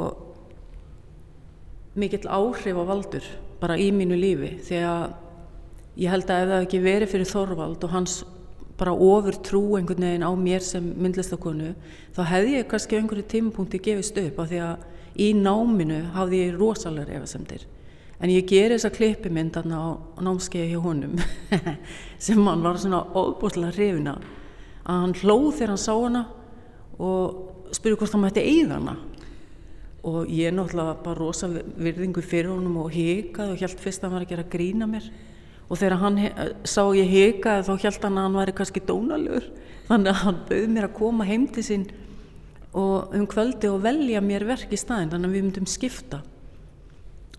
mikill 1.95 2.27
áhrif 2.27 2.75
á 2.75 2.83
valdur 2.83 3.27
bara 3.61 3.77
í 3.79 3.91
mínu 3.95 4.17
lífi. 4.19 4.57
Því 4.65 4.79
að 4.83 5.03
ég 6.03 6.11
held 6.11 6.31
að 6.31 6.43
ef 6.43 6.49
það 6.51 6.65
ekki 6.65 6.81
verið 6.83 7.13
fyrir 7.13 7.29
Þorvald 7.31 7.85
og 7.85 7.93
hans 7.93 8.15
bara 8.77 8.95
ofur 8.97 9.37
trú 9.45 9.61
einhvern 9.77 10.03
veginn 10.03 10.25
á 10.25 10.31
mér 10.35 10.65
sem 10.65 10.83
myndlistakonu 10.97 11.75
þá 12.15 12.21
hefði 12.31 12.57
ég 12.57 12.67
kannski 12.67 12.97
einhverju 12.97 13.27
tímapunkti 13.29 13.79
gefist 13.85 14.17
upp 14.19 14.41
af 14.41 14.49
því 14.49 14.61
að 14.65 15.21
í 15.21 15.29
náminu 15.37 16.01
hafði 16.17 16.43
ég 16.47 16.57
rosalega 16.57 17.19
efasemdir. 17.19 17.67
En 18.19 18.31
ég 18.31 18.47
ger 18.49 18.73
þessa 18.73 18.91
klippimynd 18.91 19.55
á 19.55 19.63
námskeiði 20.19 20.73
hjá 20.73 20.83
honum 20.83 21.19
sem 22.25 22.39
hann 22.47 22.63
var 22.65 22.79
svona 22.81 23.03
óbúslega 23.13 23.75
hrifina 23.77 24.17
að 24.83 25.01
hann 25.01 25.17
hlóð 25.21 25.49
þegar 25.57 25.73
hann 25.73 25.81
sá 25.81 25.93
hana 25.95 26.23
og 26.99 27.73
spurði 27.73 27.99
hvort 27.99 28.15
hann 28.15 28.23
mætti 28.25 28.43
eigða 28.43 28.79
hana. 28.79 28.95
Og 30.03 30.27
ég 30.27 30.51
náttúrulega 30.51 30.97
bara 31.05 31.19
rosa 31.19 31.47
virðingu 31.47 32.23
fyrir 32.25 32.51
honum 32.51 32.81
og 32.83 32.91
hikaði 32.91 33.55
og 33.55 33.61
held 33.63 33.79
fyrst 33.79 34.03
að 34.03 34.09
hann 34.09 34.17
var 34.17 34.25
að 34.25 34.33
gera 34.33 34.49
grína 34.55 34.87
mér. 34.89 35.07
Og 35.69 35.79
þegar 35.79 36.01
hann 36.01 36.19
sá 36.67 36.83
ég 36.97 37.11
hikaði 37.11 37.67
þá 37.69 37.85
held 37.85 38.07
hann 38.07 38.19
að 38.19 38.27
hann 38.27 38.39
væri 38.41 38.55
kannski 38.57 38.83
dónalur 38.83 39.47
þannig 39.87 40.11
að 40.11 40.21
hann 40.25 40.41
bauð 40.49 40.67
mér 40.75 40.89
að 40.89 40.97
koma 40.99 41.27
heim 41.27 41.47
til 41.55 41.63
sín 41.63 41.87
og 42.75 43.15
um 43.15 43.25
kvöldi 43.29 43.69
og 43.71 43.83
velja 43.83 44.21
mér 44.23 44.47
verk 44.49 44.73
í 44.73 44.79
staðin 44.79 45.13
þannig 45.13 45.29
að 45.29 45.37
við 45.37 45.47
myndum 45.47 45.69
skipta 45.71 46.19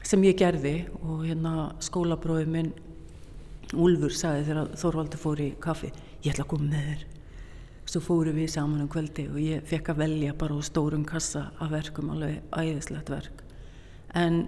sem 0.05 0.25
ég 0.25 0.41
gerði. 0.41 0.77
Og 1.05 1.27
hérna 1.29 1.75
skólabróði 1.85 2.49
minn 2.49 2.73
Úlfur 3.75 4.13
sagði 4.15 4.47
þegar 4.49 4.77
Þorvaldur 4.79 5.21
fór 5.21 5.41
í 5.43 5.51
kaffi 5.61 5.91
ég 6.25 6.33
ætla 6.33 6.47
að 6.47 6.53
koma 6.55 6.71
með 6.71 6.89
þér 6.93 7.11
svo 7.95 8.03
fóru 8.05 8.35
við 8.35 8.51
saman 8.57 8.83
um 8.85 8.91
kvöldi 8.91 9.29
og 9.31 9.39
ég 9.41 9.65
fekk 9.71 9.93
að 9.95 10.03
velja 10.05 10.35
bara 10.39 10.59
úr 10.59 10.67
stórum 10.67 11.07
kassa 11.09 11.49
af 11.63 11.71
verkum 11.73 12.11
alveg 12.15 12.43
æðislegt 12.51 13.13
verk 13.15 13.45
en 14.19 14.43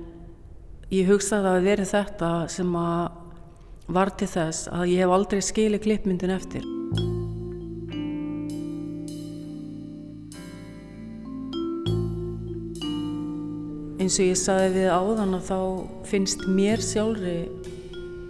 ég 0.93 1.09
hugsaði 1.09 1.53
að 1.53 1.69
veri 1.71 1.87
þetta 1.89 2.33
sem 2.53 2.75
að 2.79 3.23
var 3.87 4.11
til 4.19 4.29
þess 4.31 4.67
að 4.73 4.91
ég 4.91 5.05
hef 5.05 5.13
aldrei 5.15 5.43
skilið 5.45 5.85
klippmyndin 5.85 6.35
eftir. 6.35 6.65
Eins 14.03 14.19
og 14.21 14.27
ég 14.27 14.39
saði 14.39 14.73
við 14.77 14.91
áðan 14.93 15.39
að 15.39 15.47
þá 15.49 15.61
finnst 16.07 16.45
mér 16.51 16.83
sjálfri 16.83 17.39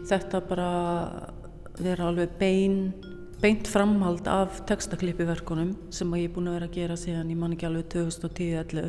þetta 0.09 0.43
bara 0.49 0.71
vera 1.81 2.09
alveg 2.09 2.37
bein, 2.41 2.79
beint 3.47 3.69
framhald 3.71 4.27
af 4.27 4.59
textaklippiverkunum 4.67 5.71
sem 5.95 6.15
ég 6.19 6.27
er 6.27 6.35
búin 6.35 6.51
að 6.51 6.57
vera 6.59 6.67
að 6.67 6.79
gera 6.81 6.97
síðan 6.99 7.31
í 7.31 7.37
manni 7.39 7.55
ekki 7.55 7.69
alveg 7.69 7.87
2010-11 7.95 8.89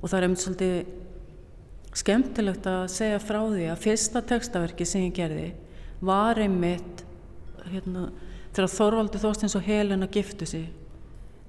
og 0.00 0.10
það 0.10 0.16
er 0.18 0.26
einmitt 0.26 0.42
svolítið 0.42 1.98
skemmtilegt 2.02 2.66
að 2.66 2.82
segja 2.90 3.20
frá 3.22 3.38
því 3.44 3.68
að 3.70 3.82
fyrsta 3.84 4.22
textaverki 4.26 4.88
sem 4.88 5.06
ég 5.06 5.14
gerði 5.20 5.48
var 6.02 6.40
einmitt 6.42 7.04
hérna, 7.70 8.08
þegar 8.50 8.74
Þorvaldi 8.74 9.22
Þorstins 9.22 9.56
og 9.60 9.66
Helena 9.68 10.10
giftu 10.10 10.48
sig 10.50 10.66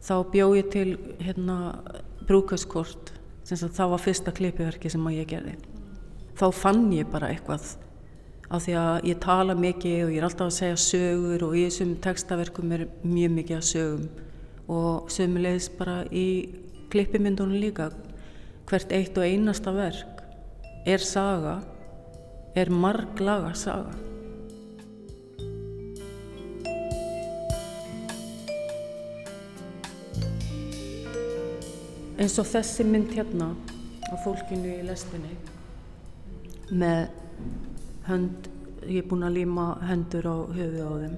þá 0.04 0.16
bjóð 0.36 0.58
ég 0.60 0.72
til 0.74 0.88
hérna, 1.24 1.58
brúkauskort 2.28 3.16
það 3.50 3.96
var 3.96 4.02
fyrsta 4.02 4.32
klipiverki 4.36 4.92
sem 4.92 5.10
ég 5.12 5.28
gerði. 5.28 5.58
Þá 6.40 6.46
fann 6.56 6.86
ég 6.96 7.10
bara 7.12 7.32
eitthvað 7.34 7.74
af 8.54 8.62
því 8.68 8.74
að 8.78 9.06
ég 9.10 9.22
tala 9.24 9.56
mikið 9.58 10.00
og 10.06 10.12
ég 10.14 10.20
er 10.20 10.26
alltaf 10.28 10.52
að 10.52 10.58
segja 10.60 10.82
sögur 10.84 11.46
og 11.48 11.56
í 11.58 11.64
þessum 11.66 11.94
textaverkum 12.04 12.74
er 12.76 12.84
mjög 13.02 13.32
mikið 13.40 13.58
að 13.58 13.70
sögum. 13.72 14.04
Og 14.70 15.10
sömulegis 15.12 15.70
bara 15.74 16.04
í 16.14 16.28
klippimyndunum 16.94 17.58
líka 17.58 17.90
hvert 18.70 18.94
eitt 18.94 19.18
og 19.18 19.26
einasta 19.26 19.74
verk 19.74 20.22
er 20.86 21.02
saga 21.02 21.56
er 22.54 22.70
marglaga 22.70 23.56
saga. 23.58 23.96
Eins 32.22 32.38
og 32.38 32.46
þessi 32.54 32.86
mynd 32.86 33.10
hérna 33.18 33.50
á 34.14 34.16
fólkinu 34.22 34.78
í 34.78 34.86
lestinni 34.86 35.34
með 36.70 37.10
hönd, 38.08 38.50
ég 38.88 39.04
er 39.04 39.10
búin 39.10 39.26
að 39.28 39.38
líma 39.40 39.68
hendur 39.88 40.28
á 40.28 40.38
höfu 40.56 40.84
á 40.84 40.92
þeim. 41.04 41.16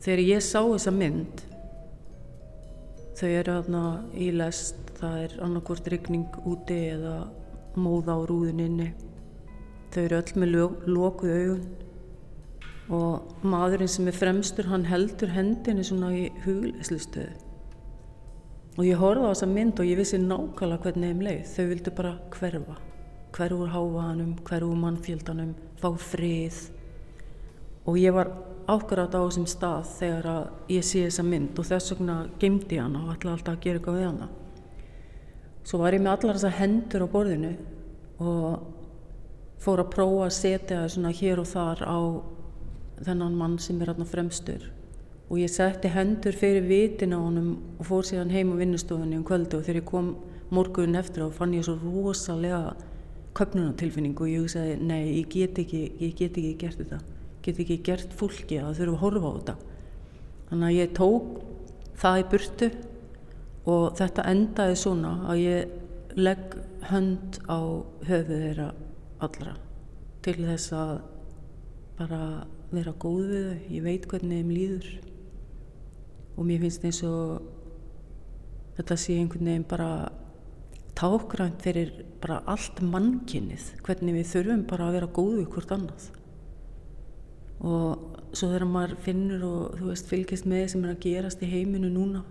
Þegar 0.00 0.22
ég 0.26 0.44
sá 0.44 0.60
þessa 0.60 0.92
mynd 0.96 1.44
þau 3.20 3.28
eru 3.28 3.56
aðna 3.58 3.82
í 4.16 4.30
lest 4.32 4.94
það 5.00 5.16
er 5.24 5.36
annarkort 5.44 5.88
ryggning 5.92 6.40
úti 6.48 6.78
eða 6.94 7.16
móða 7.76 8.16
á 8.16 8.20
rúðuninni 8.28 8.88
þau 9.92 10.00
eru 10.06 10.20
öll 10.20 10.40
með 10.40 10.56
lókuð 10.88 11.34
augun 11.36 11.68
og 12.96 13.44
maðurinn 13.46 13.92
sem 13.92 14.08
er 14.10 14.16
fremstur 14.16 14.70
hann 14.70 14.88
heldur 14.88 15.32
hendinni 15.34 15.84
svona 15.86 16.10
í 16.16 16.26
hugleislistöðu 16.46 17.36
og 18.78 18.86
ég 18.86 19.00
horfði 19.02 19.26
á 19.28 19.32
þessa 19.34 19.50
mynd 19.50 19.82
og 19.82 19.90
ég 19.90 20.00
vissi 20.00 20.20
nákvæmlega 20.20 20.84
hvernig 20.86 21.10
þeim 21.10 21.24
leið. 21.26 21.40
Þau 21.52 21.64
vildu 21.74 21.92
bara 21.98 22.12
hverfa 22.32 22.76
hávaðanum, 23.36 24.36
hverfu 24.44 24.70
úr 24.70 24.80
mannfjöldanum 24.80 25.54
fá 25.80 25.90
frið. 25.96 26.70
Og 27.86 27.96
ég 27.98 28.12
var 28.12 28.30
ákvæmlega 28.70 29.18
á 29.18 29.26
þessum 29.26 29.46
stað 29.50 29.86
þegar 29.98 30.26
að 30.30 30.74
ég 30.74 30.84
sé 30.84 31.04
þessa 31.06 31.24
mynd 31.26 31.58
og 31.58 31.66
þess 31.66 31.94
vegna 31.94 32.16
gemdi 32.38 32.76
ég 32.76 32.84
hana 32.84 33.04
og 33.04 33.14
ætlaði 33.14 33.36
alltaf 33.36 33.54
að 33.56 33.62
gera 33.64 33.80
eitthvað 33.80 33.96
við 33.98 34.06
hana. 34.06 34.28
Svo 35.64 35.78
var 35.80 35.94
ég 35.94 36.02
með 36.04 36.12
allar 36.12 36.38
þessa 36.38 36.58
hendur 36.58 37.04
á 37.06 37.12
borðinu 37.12 37.52
og 38.20 38.68
fór 39.60 39.82
að 39.82 39.90
prófa 39.94 40.26
að 40.26 40.36
setja 40.36 40.82
það 40.82 40.92
svona 40.94 41.14
hér 41.20 41.40
og 41.42 41.48
þar 41.50 41.82
á 41.84 41.98
þennan 43.00 43.40
mann 43.40 43.58
sem 43.58 43.80
er 43.80 43.92
hérna 43.92 44.06
fremstur. 44.08 44.68
Og 45.30 45.38
ég 45.38 45.50
setti 45.52 45.90
hendur 45.92 46.36
fyrir 46.36 46.64
vitin 46.66 47.14
á 47.14 47.18
honum 47.18 47.50
og 47.78 47.86
fór 47.86 48.06
síðan 48.06 48.32
heim 48.34 48.54
á 48.54 48.60
vinnustofunni 48.60 49.18
um 49.18 49.26
kvöldu 49.26 49.60
og 49.60 49.66
þegar 49.66 49.82
ég 49.82 49.90
kom 49.90 50.14
morgun 50.50 50.98
eftir 50.98 51.24
þá 51.24 51.36
fann 51.38 51.54
ég 51.54 51.66
svo 51.66 51.76
rosalega 51.78 52.74
köpnunatilfinningu 53.38 54.26
og 54.26 54.30
ég 54.30 54.44
hugsaði 54.44 54.76
nei, 54.82 55.02
ég 55.20 55.28
get 55.32 55.58
ekki, 55.62 55.82
ég 56.00 56.14
get 56.18 56.38
ekki 56.38 56.54
gert 56.60 56.80
þetta. 56.82 57.00
Get 57.44 57.60
ekki 57.62 57.78
gert 57.86 58.14
fólki 58.16 58.58
að 58.60 58.80
þurfa 58.80 58.96
að 58.96 59.02
horfa 59.04 59.30
á 59.30 59.36
þetta. 59.38 59.56
Þannig 60.50 60.68
að 60.68 60.78
ég 60.78 60.94
tók 60.98 61.28
það 62.00 62.20
í 62.20 62.26
burtu 62.32 62.70
og 63.70 63.84
þetta 64.00 64.26
endaði 64.32 64.78
svona 64.80 65.12
að 65.30 65.42
ég 65.44 66.18
legg 66.18 66.56
hönd 66.90 67.38
á 67.46 67.60
höfuð 68.08 68.40
þeirra 68.44 68.70
allra 69.22 69.54
til 70.24 70.38
þess 70.42 70.72
að 70.76 70.94
bara 72.00 72.20
vera 72.70 72.94
góð 73.02 73.30
við 73.30 73.46
þau, 73.46 73.60
ég 73.74 73.84
veit 73.84 74.06
hvernig 74.10 74.40
þeim 74.40 74.52
líður 74.54 74.90
og 76.36 76.46
mér 76.48 76.62
finnst 76.64 76.86
eins 76.88 77.00
og 77.06 77.42
þetta 78.78 78.96
sé 79.00 79.16
einhvern 79.20 79.50
veginn 79.50 79.68
bara 79.68 79.90
tákgrænt 81.00 81.64
fyrir 81.64 81.92
bara 82.20 82.42
allt 82.50 82.82
mannkynnið 82.84 83.70
hvernig 83.86 84.18
við 84.18 84.32
þurfum 84.34 84.66
bara 84.68 84.88
að 84.88 84.98
vera 84.98 85.12
góðu 85.16 85.46
hvort 85.48 85.72
annað. 85.76 86.10
Og 87.60 88.10
svo 88.36 88.50
þegar 88.50 88.68
maður 88.68 88.98
finnur 89.04 89.46
og 89.46 89.78
þú 89.78 89.88
veist 89.88 90.10
fylgist 90.10 90.46
með 90.48 90.68
sem 90.74 90.84
er 90.84 90.94
að 90.94 91.02
gerast 91.06 91.42
í 91.42 91.48
heiminu 91.50 91.90
núna 91.92 92.22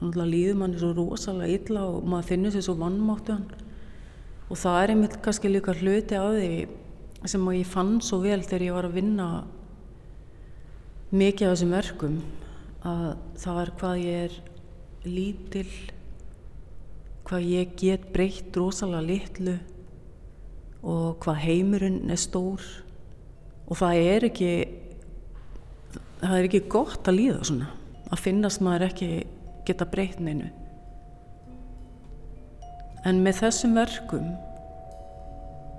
að 0.00 0.30
líður 0.32 0.56
manni 0.60 0.80
svo 0.80 0.94
rosalega 0.96 1.56
illa 1.58 1.84
og 1.92 2.06
maður 2.08 2.28
finnur 2.30 2.54
sér 2.54 2.64
svo 2.64 2.74
vannmáttu 2.80 3.36
og 4.50 4.58
það 4.58 4.78
er 4.80 4.92
einmitt 4.94 5.16
kannski 5.24 5.50
líka 5.50 5.74
hluti 5.76 6.16
af 6.16 6.30
því 6.36 7.28
sem 7.28 7.48
ég 7.52 7.68
fann 7.68 7.98
svo 8.04 8.20
vel 8.24 8.40
þegar 8.40 8.64
ég 8.64 8.76
var 8.78 8.88
að 8.88 8.96
vinna 8.96 9.26
mikið 11.12 11.46
af 11.48 11.56
þessum 11.56 11.74
verkum 11.76 12.16
að 12.88 13.06
það 13.42 13.60
er 13.62 13.72
hvað 13.80 14.02
ég 14.04 14.24
er 14.24 14.38
lítil 15.04 15.66
hvað 17.30 17.46
ég 17.46 17.74
get 17.78 18.08
breytt 18.10 18.56
rosalega 18.58 19.06
litlu 19.06 19.52
og 20.82 21.20
hvað 21.22 21.42
heimurinn 21.44 22.10
er 22.10 22.18
stór. 22.18 22.64
Og 23.70 23.78
það 23.78 24.00
er 24.02 24.26
ekki 24.26 24.52
það 26.20 26.36
er 26.36 26.48
ekki 26.48 26.62
gott 26.72 27.06
að 27.06 27.20
líða 27.20 27.44
svona 27.46 27.70
að 28.10 28.22
finnast 28.24 28.62
maður 28.64 28.88
ekki 28.88 29.10
geta 29.68 29.86
breytt 29.86 30.18
neinu. 30.18 30.50
En 33.06 33.22
með 33.22 33.44
þessum 33.44 33.78
verkum 33.78 34.32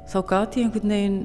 þá 0.10 0.20
gati 0.32 0.62
ég 0.62 0.70
einhvern 0.70 0.95
veginn 0.95 1.20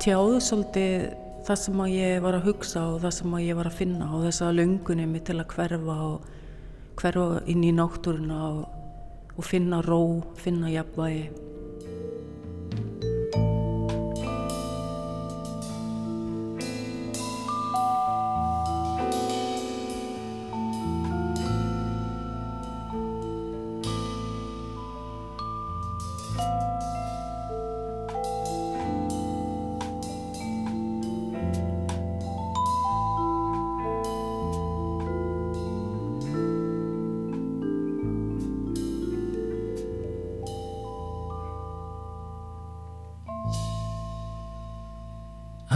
tjáðu 0.00 0.38
svolítið 0.46 1.10
það 1.44 1.58
sem 1.64 1.82
að 1.82 1.94
ég 1.96 2.22
var 2.24 2.38
að 2.38 2.46
hugsa 2.46 2.84
og 2.92 3.00
það 3.02 3.16
sem 3.18 3.34
að 3.36 3.46
ég 3.48 3.58
var 3.58 3.68
að 3.68 3.80
finna 3.80 4.08
og 4.14 4.24
þess 4.28 4.44
að 4.46 4.56
löngunni 4.60 5.08
mig 5.10 5.24
til 5.26 5.36
að 5.40 5.50
hverfa 5.56 5.96
og 6.06 6.28
hverfa 7.00 7.42
inn 7.50 7.64
í 7.64 7.72
náttúruna 7.76 8.40
og, 8.48 8.62
og 9.40 9.46
finna 9.48 9.80
ró, 9.80 10.20
finna 10.36 10.68
jafnvægi. 10.68 11.49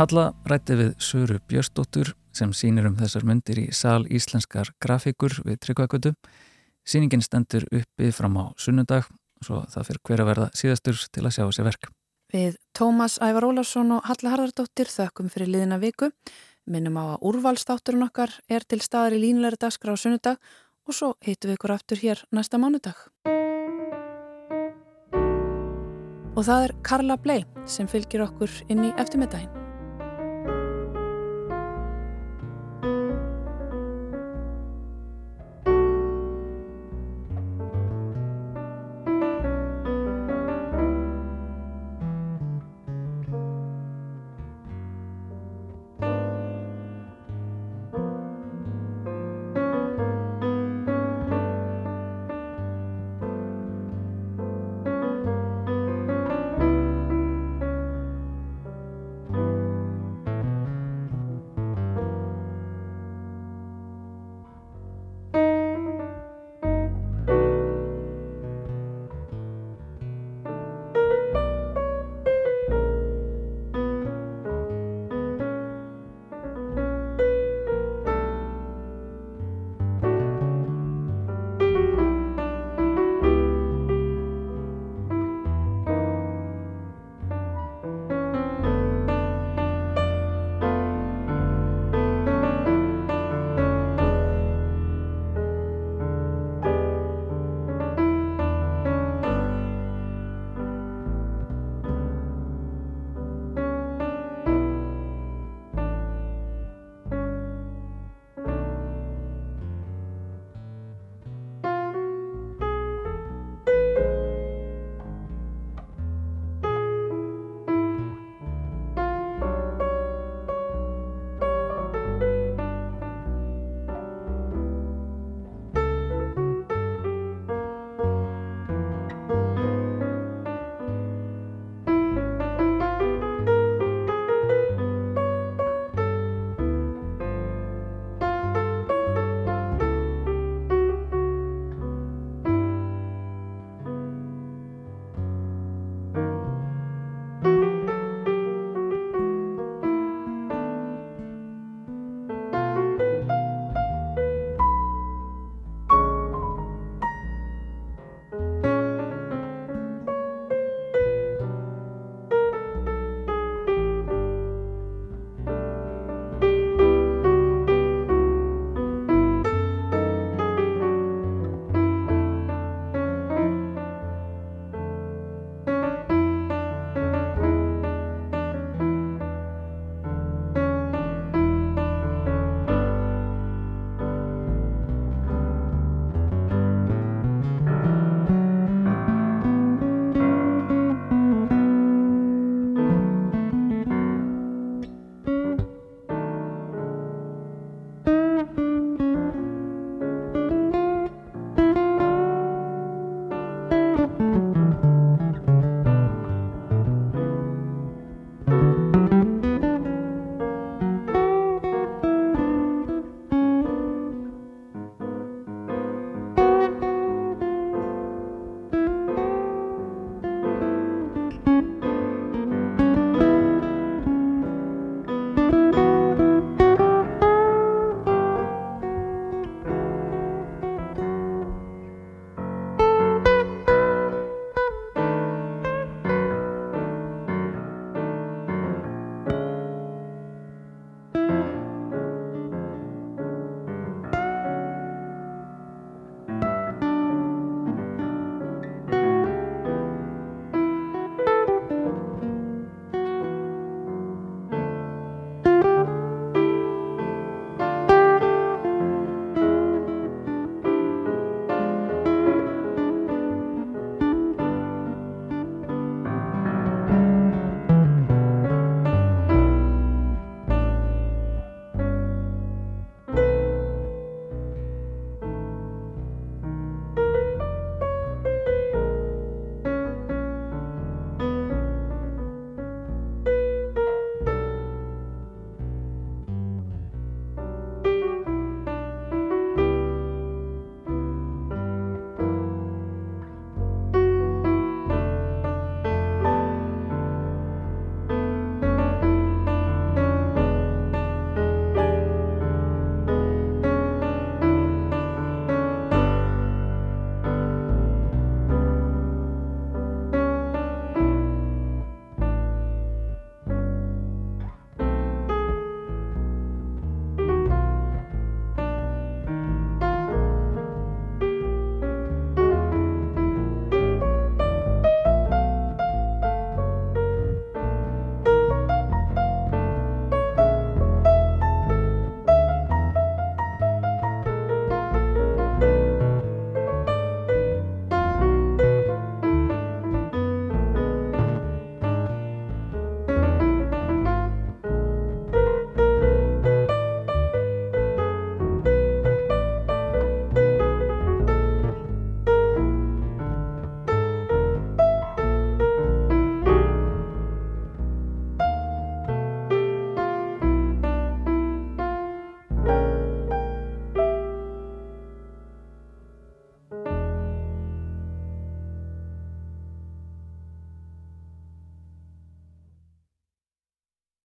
Halla 0.05 0.35
rætti 0.45 0.75
við 0.77 0.89
Söru 1.01 1.39
Björstóttur 1.49 2.11
sem 2.37 2.51
sínir 2.53 2.85
um 2.85 2.97
þessar 2.99 3.25
myndir 3.25 3.57
í 3.63 3.71
sal 3.73 4.03
íslenskar 4.13 4.69
grafíkur 4.83 5.33
við 5.47 5.57
Tryggvakvötu. 5.65 6.13
Sýningin 6.85 7.25
stendur 7.25 7.65
uppi 7.73 8.11
fram 8.13 8.37
á 8.37 8.53
sunnundag 8.61 9.09
svo 9.41 9.63
það 9.73 9.87
fyrir 9.89 10.03
hver 10.05 10.23
að 10.25 10.29
verða 10.29 10.51
síðastur 10.61 11.01
til 11.09 11.25
að 11.25 11.33
sjá 11.39 11.43
þessi 11.47 11.65
verk. 11.71 11.89
Við 12.37 12.61
Tómas 12.77 13.17
Ævar 13.25 13.49
Ólarsson 13.49 13.97
og 13.97 14.05
Halla 14.11 14.35
Harðardóttir 14.35 14.93
þökkum 14.93 15.33
fyrir 15.33 15.55
liðina 15.55 15.81
viku. 15.81 16.11
Minnum 16.69 17.01
á 17.01 17.17
að 17.17 17.27
úrvalstátturinn 17.33 18.05
okkar 18.11 18.37
er 18.53 18.69
til 18.69 18.83
staðar 18.85 19.17
í 19.17 19.25
línulegur 19.25 19.57
dagskrá 19.57 19.97
á 19.97 20.03
sunnudag 20.05 20.37
og 20.85 21.01
svo 21.01 21.15
heitum 21.25 21.55
við 21.55 21.63
ykkur 21.63 21.77
aftur 21.79 22.05
hér 22.05 22.27
næsta 22.29 22.61
mánudag. 22.61 23.09
Og 26.37 26.45
það 26.45 26.69
er 26.69 26.81
Karla 26.85 27.17
Blei 27.17 27.45
sem 27.65 27.89
fylgir 27.89 28.29
okkur 28.29 28.53
inn 28.69 28.91
í 28.91 28.97
eftirmiddaginn. 29.01 29.64